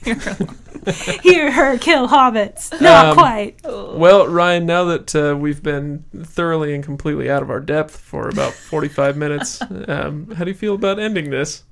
Hear 1.22 1.50
her 1.50 1.78
kill 1.78 2.08
hobbits. 2.08 2.78
Not 2.80 3.06
Um, 3.06 3.14
quite. 3.16 3.56
Well, 3.64 4.28
Ryan, 4.28 4.66
now 4.66 4.84
that 4.84 5.14
uh, 5.14 5.34
we've 5.36 5.62
been 5.62 6.04
thoroughly 6.24 6.74
and 6.74 6.84
completely 6.84 7.30
out 7.30 7.42
of 7.42 7.48
our 7.48 7.60
depth 7.60 7.96
for 7.96 8.28
about 8.28 8.52
45 8.52 9.16
minutes, 9.16 9.62
um, 9.88 10.30
how 10.32 10.44
do 10.44 10.50
you 10.50 10.56
feel 10.56 10.74
about 10.74 10.98
ending 10.98 11.30
this? 11.30 11.62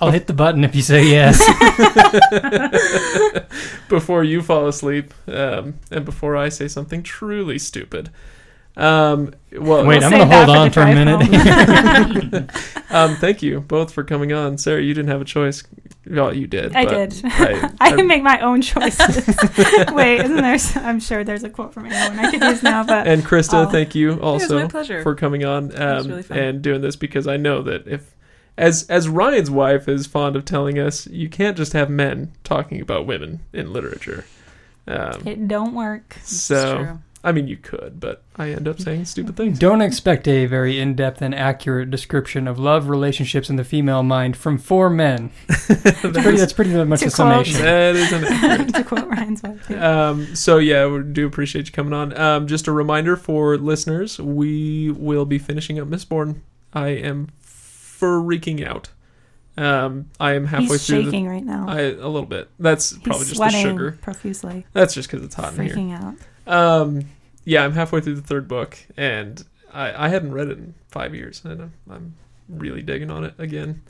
I'll 0.00 0.10
hit 0.10 0.26
the 0.26 0.32
button 0.32 0.64
if 0.64 0.74
you 0.74 0.82
say 0.82 1.04
yes. 1.06 1.38
Before 3.88 4.22
you 4.24 4.40
fall 4.42 4.66
asleep 4.68 5.12
um, 5.26 5.78
and 5.90 6.04
before 6.04 6.36
I 6.36 6.48
say 6.48 6.68
something 6.68 7.02
truly 7.02 7.58
stupid. 7.58 8.10
Um, 8.76 9.34
well, 9.52 9.84
Wait, 9.84 9.98
We'll 10.00 10.04
I'm 10.04 10.10
going 10.10 10.28
to 10.28 10.36
hold 10.36 10.46
for 10.46 10.56
on 10.56 10.68
the 10.68 10.72
for 10.72 10.80
a 10.82 10.94
minute. 10.94 12.50
um, 12.90 13.16
thank 13.16 13.42
you 13.42 13.60
both 13.60 13.92
for 13.92 14.04
coming 14.04 14.32
on. 14.32 14.58
Sara, 14.58 14.80
you 14.80 14.94
didn't 14.94 15.10
have 15.10 15.20
a 15.20 15.24
choice. 15.24 15.64
Well, 16.08 16.34
you 16.34 16.46
did. 16.46 16.74
I 16.74 16.84
did. 16.84 17.20
I, 17.24 17.70
I 17.80 17.92
can 17.92 18.06
make 18.06 18.22
my 18.22 18.40
own 18.40 18.62
choices. 18.62 19.26
Wait, 19.92 20.20
isn't 20.20 20.36
there? 20.36 20.54
s- 20.54 20.76
I'm 20.76 21.00
sure 21.00 21.24
there's 21.24 21.42
a 21.44 21.50
quote 21.50 21.74
from 21.74 21.86
anyone 21.86 22.18
I 22.24 22.30
could 22.30 22.40
use 22.42 22.62
now, 22.62 22.84
but 22.84 23.06
and 23.06 23.22
Christa, 23.22 23.66
Oh. 23.66 23.70
thank 23.70 23.94
you 23.94 24.20
also 24.20 24.60
my 24.62 24.68
pleasure. 24.68 25.02
for 25.02 25.14
coming 25.14 25.44
on 25.44 25.76
um, 25.80 26.06
really 26.08 26.24
and 26.30 26.62
doing 26.62 26.80
this 26.80 26.96
because 26.96 27.26
I 27.26 27.36
know 27.36 27.62
that 27.62 27.86
if 27.88 28.14
as 28.60 28.84
as 28.88 29.08
Ryan's 29.08 29.50
wife 29.50 29.88
is 29.88 30.06
fond 30.06 30.36
of 30.36 30.44
telling 30.44 30.78
us, 30.78 31.06
you 31.06 31.28
can't 31.28 31.56
just 31.56 31.72
have 31.72 31.88
men 31.90 32.32
talking 32.44 32.80
about 32.80 33.06
women 33.06 33.40
in 33.52 33.72
literature. 33.72 34.26
Um, 34.86 35.26
it 35.26 35.48
don't 35.48 35.74
work. 35.74 36.18
So 36.22 36.76
true. 36.76 36.98
I 37.22 37.32
mean, 37.32 37.48
you 37.48 37.58
could, 37.58 38.00
but 38.00 38.22
I 38.36 38.50
end 38.50 38.66
up 38.66 38.80
saying 38.80 39.04
stupid 39.04 39.36
things. 39.36 39.58
Don't 39.58 39.82
expect 39.82 40.26
a 40.26 40.46
very 40.46 40.80
in 40.80 40.94
depth 40.94 41.20
and 41.20 41.34
accurate 41.34 41.90
description 41.90 42.48
of 42.48 42.58
love 42.58 42.88
relationships 42.88 43.50
in 43.50 43.56
the 43.56 43.64
female 43.64 44.02
mind 44.02 44.38
from 44.38 44.56
four 44.56 44.88
men. 44.88 45.30
That's 45.68 46.00
pretty, 46.00 46.38
that's 46.38 46.52
pretty 46.54 46.72
much 46.84 47.02
a 47.02 47.04
quote- 47.04 47.12
summation. 47.12 47.60
that 47.60 47.94
is 47.94 48.12
an 48.12 48.68
to 48.72 48.84
quote 48.84 49.06
Ryan's 49.06 49.42
wife. 49.42 49.66
yeah. 49.68 50.08
um, 50.08 50.34
so 50.34 50.56
yeah, 50.56 50.86
we 50.86 51.02
do 51.02 51.26
appreciate 51.26 51.66
you 51.66 51.72
coming 51.72 51.92
on. 51.92 52.16
Um, 52.18 52.46
just 52.46 52.66
a 52.66 52.72
reminder 52.72 53.16
for 53.16 53.58
listeners, 53.58 54.18
we 54.18 54.90
will 54.90 55.26
be 55.26 55.38
finishing 55.38 55.78
up 55.78 55.88
Mistborn. 55.88 56.40
I 56.72 56.88
am 56.88 57.28
freaking 58.00 58.66
out. 58.66 58.90
Um, 59.56 60.10
I 60.18 60.32
am 60.32 60.46
halfway 60.46 60.68
He's 60.78 60.86
through. 60.86 61.04
shaking 61.04 61.28
right 61.28 61.44
now. 61.44 61.66
The, 61.66 61.72
I 61.72 61.80
a 61.80 61.90
little 62.08 62.24
bit. 62.24 62.48
That's 62.58 62.90
He's 62.90 62.98
probably 63.00 63.18
just 63.26 63.30
the 63.30 63.36
sweating 63.36 63.62
sugar. 63.62 63.98
profusely, 64.00 64.66
That's 64.72 64.94
just 64.94 65.10
because 65.10 65.24
it's 65.24 65.34
hot 65.34 65.54
in 65.54 65.66
here. 65.66 65.74
freaking 65.74 66.16
out. 66.46 66.52
Um, 66.52 67.04
yeah, 67.44 67.64
I'm 67.64 67.72
halfway 67.72 68.00
through 68.00 68.14
the 68.14 68.22
third 68.22 68.48
book, 68.48 68.78
and 68.96 69.44
I, 69.72 70.06
I 70.06 70.08
hadn't 70.08 70.32
read 70.32 70.48
it 70.48 70.58
in 70.58 70.74
five 70.88 71.14
years, 71.14 71.42
and 71.44 71.60
I'm, 71.62 71.72
I'm 71.90 72.14
really 72.48 72.80
digging 72.82 73.10
on 73.10 73.24
it 73.24 73.34
again. 73.38 73.82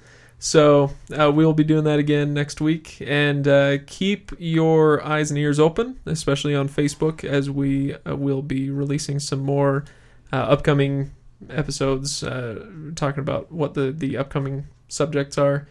So 0.42 0.92
uh, 1.16 1.30
we'll 1.30 1.52
be 1.52 1.64
doing 1.64 1.84
that 1.84 1.98
again 1.98 2.32
next 2.32 2.60
week, 2.62 2.96
and 3.06 3.46
uh, 3.46 3.78
keep 3.86 4.32
your 4.38 5.04
eyes 5.04 5.30
and 5.30 5.36
ears 5.38 5.60
open, 5.60 6.00
especially 6.06 6.54
on 6.54 6.68
Facebook, 6.68 7.22
as 7.24 7.50
we 7.50 7.94
uh, 8.06 8.16
will 8.16 8.40
be 8.42 8.70
releasing 8.70 9.20
some 9.20 9.40
more 9.40 9.84
uh, 10.32 10.36
upcoming 10.36 11.10
episodes, 11.48 12.22
uh, 12.22 12.66
talking 12.96 13.20
about 13.20 13.50
what 13.50 13.74
the 13.74 13.90
the 13.92 14.16
upcoming 14.16 14.66
subjects 14.88 15.38
are. 15.38 15.66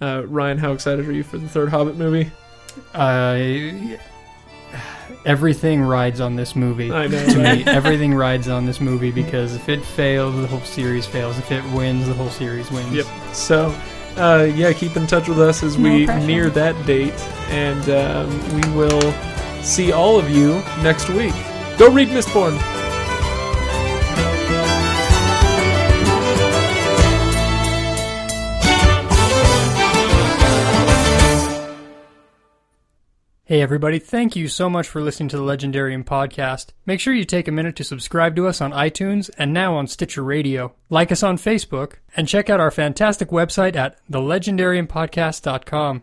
Uh, 0.00 0.22
Ryan, 0.26 0.58
how 0.58 0.72
excited 0.72 1.06
are 1.06 1.12
you 1.12 1.22
for 1.22 1.36
the 1.38 1.48
third 1.48 1.68
Hobbit 1.68 1.96
movie? 1.96 2.30
Uh, 2.94 3.96
everything 5.26 5.82
rides 5.82 6.20
on 6.20 6.36
this 6.36 6.56
movie. 6.56 6.90
I 6.90 7.06
know. 7.06 7.26
to 7.26 7.38
me, 7.38 7.64
everything 7.66 8.14
rides 8.14 8.48
on 8.48 8.64
this 8.66 8.80
movie 8.80 9.10
because 9.10 9.54
if 9.54 9.68
it 9.68 9.84
fails, 9.84 10.34
the 10.40 10.46
whole 10.46 10.60
series 10.60 11.06
fails. 11.06 11.38
If 11.38 11.52
it 11.52 11.64
wins, 11.72 12.06
the 12.06 12.14
whole 12.14 12.30
series 12.30 12.70
wins. 12.70 12.92
Yep. 12.94 13.06
So, 13.34 13.74
uh, 14.16 14.50
yeah, 14.54 14.72
keep 14.72 14.96
in 14.96 15.06
touch 15.06 15.28
with 15.28 15.40
us 15.40 15.62
as 15.62 15.76
No 15.76 15.92
we 15.92 16.06
pressure. 16.06 16.26
near 16.26 16.50
that 16.50 16.86
date, 16.86 17.12
and 17.50 17.88
um, 17.90 18.54
we 18.54 18.62
will 18.76 19.12
see 19.62 19.92
all 19.92 20.18
of 20.18 20.30
you 20.30 20.54
next 20.82 21.08
week. 21.10 21.34
Go 21.78 21.90
read 21.90 22.08
Mistborn. 22.08 22.58
Hey 33.50 33.62
everybody, 33.62 33.98
thank 33.98 34.36
you 34.36 34.46
so 34.46 34.70
much 34.70 34.86
for 34.86 35.02
listening 35.02 35.28
to 35.30 35.36
the 35.36 35.42
Legendarium 35.42 36.04
podcast. 36.04 36.68
Make 36.86 37.00
sure 37.00 37.12
you 37.12 37.24
take 37.24 37.48
a 37.48 37.50
minute 37.50 37.74
to 37.74 37.82
subscribe 37.82 38.36
to 38.36 38.46
us 38.46 38.60
on 38.60 38.70
iTunes 38.70 39.28
and 39.36 39.52
now 39.52 39.74
on 39.74 39.88
Stitcher 39.88 40.22
Radio. 40.22 40.72
Like 40.88 41.10
us 41.10 41.24
on 41.24 41.36
Facebook 41.36 41.94
and 42.16 42.28
check 42.28 42.48
out 42.48 42.60
our 42.60 42.70
fantastic 42.70 43.30
website 43.30 43.74
at 43.74 43.98
thelegendariumpodcast.com. 44.08 45.98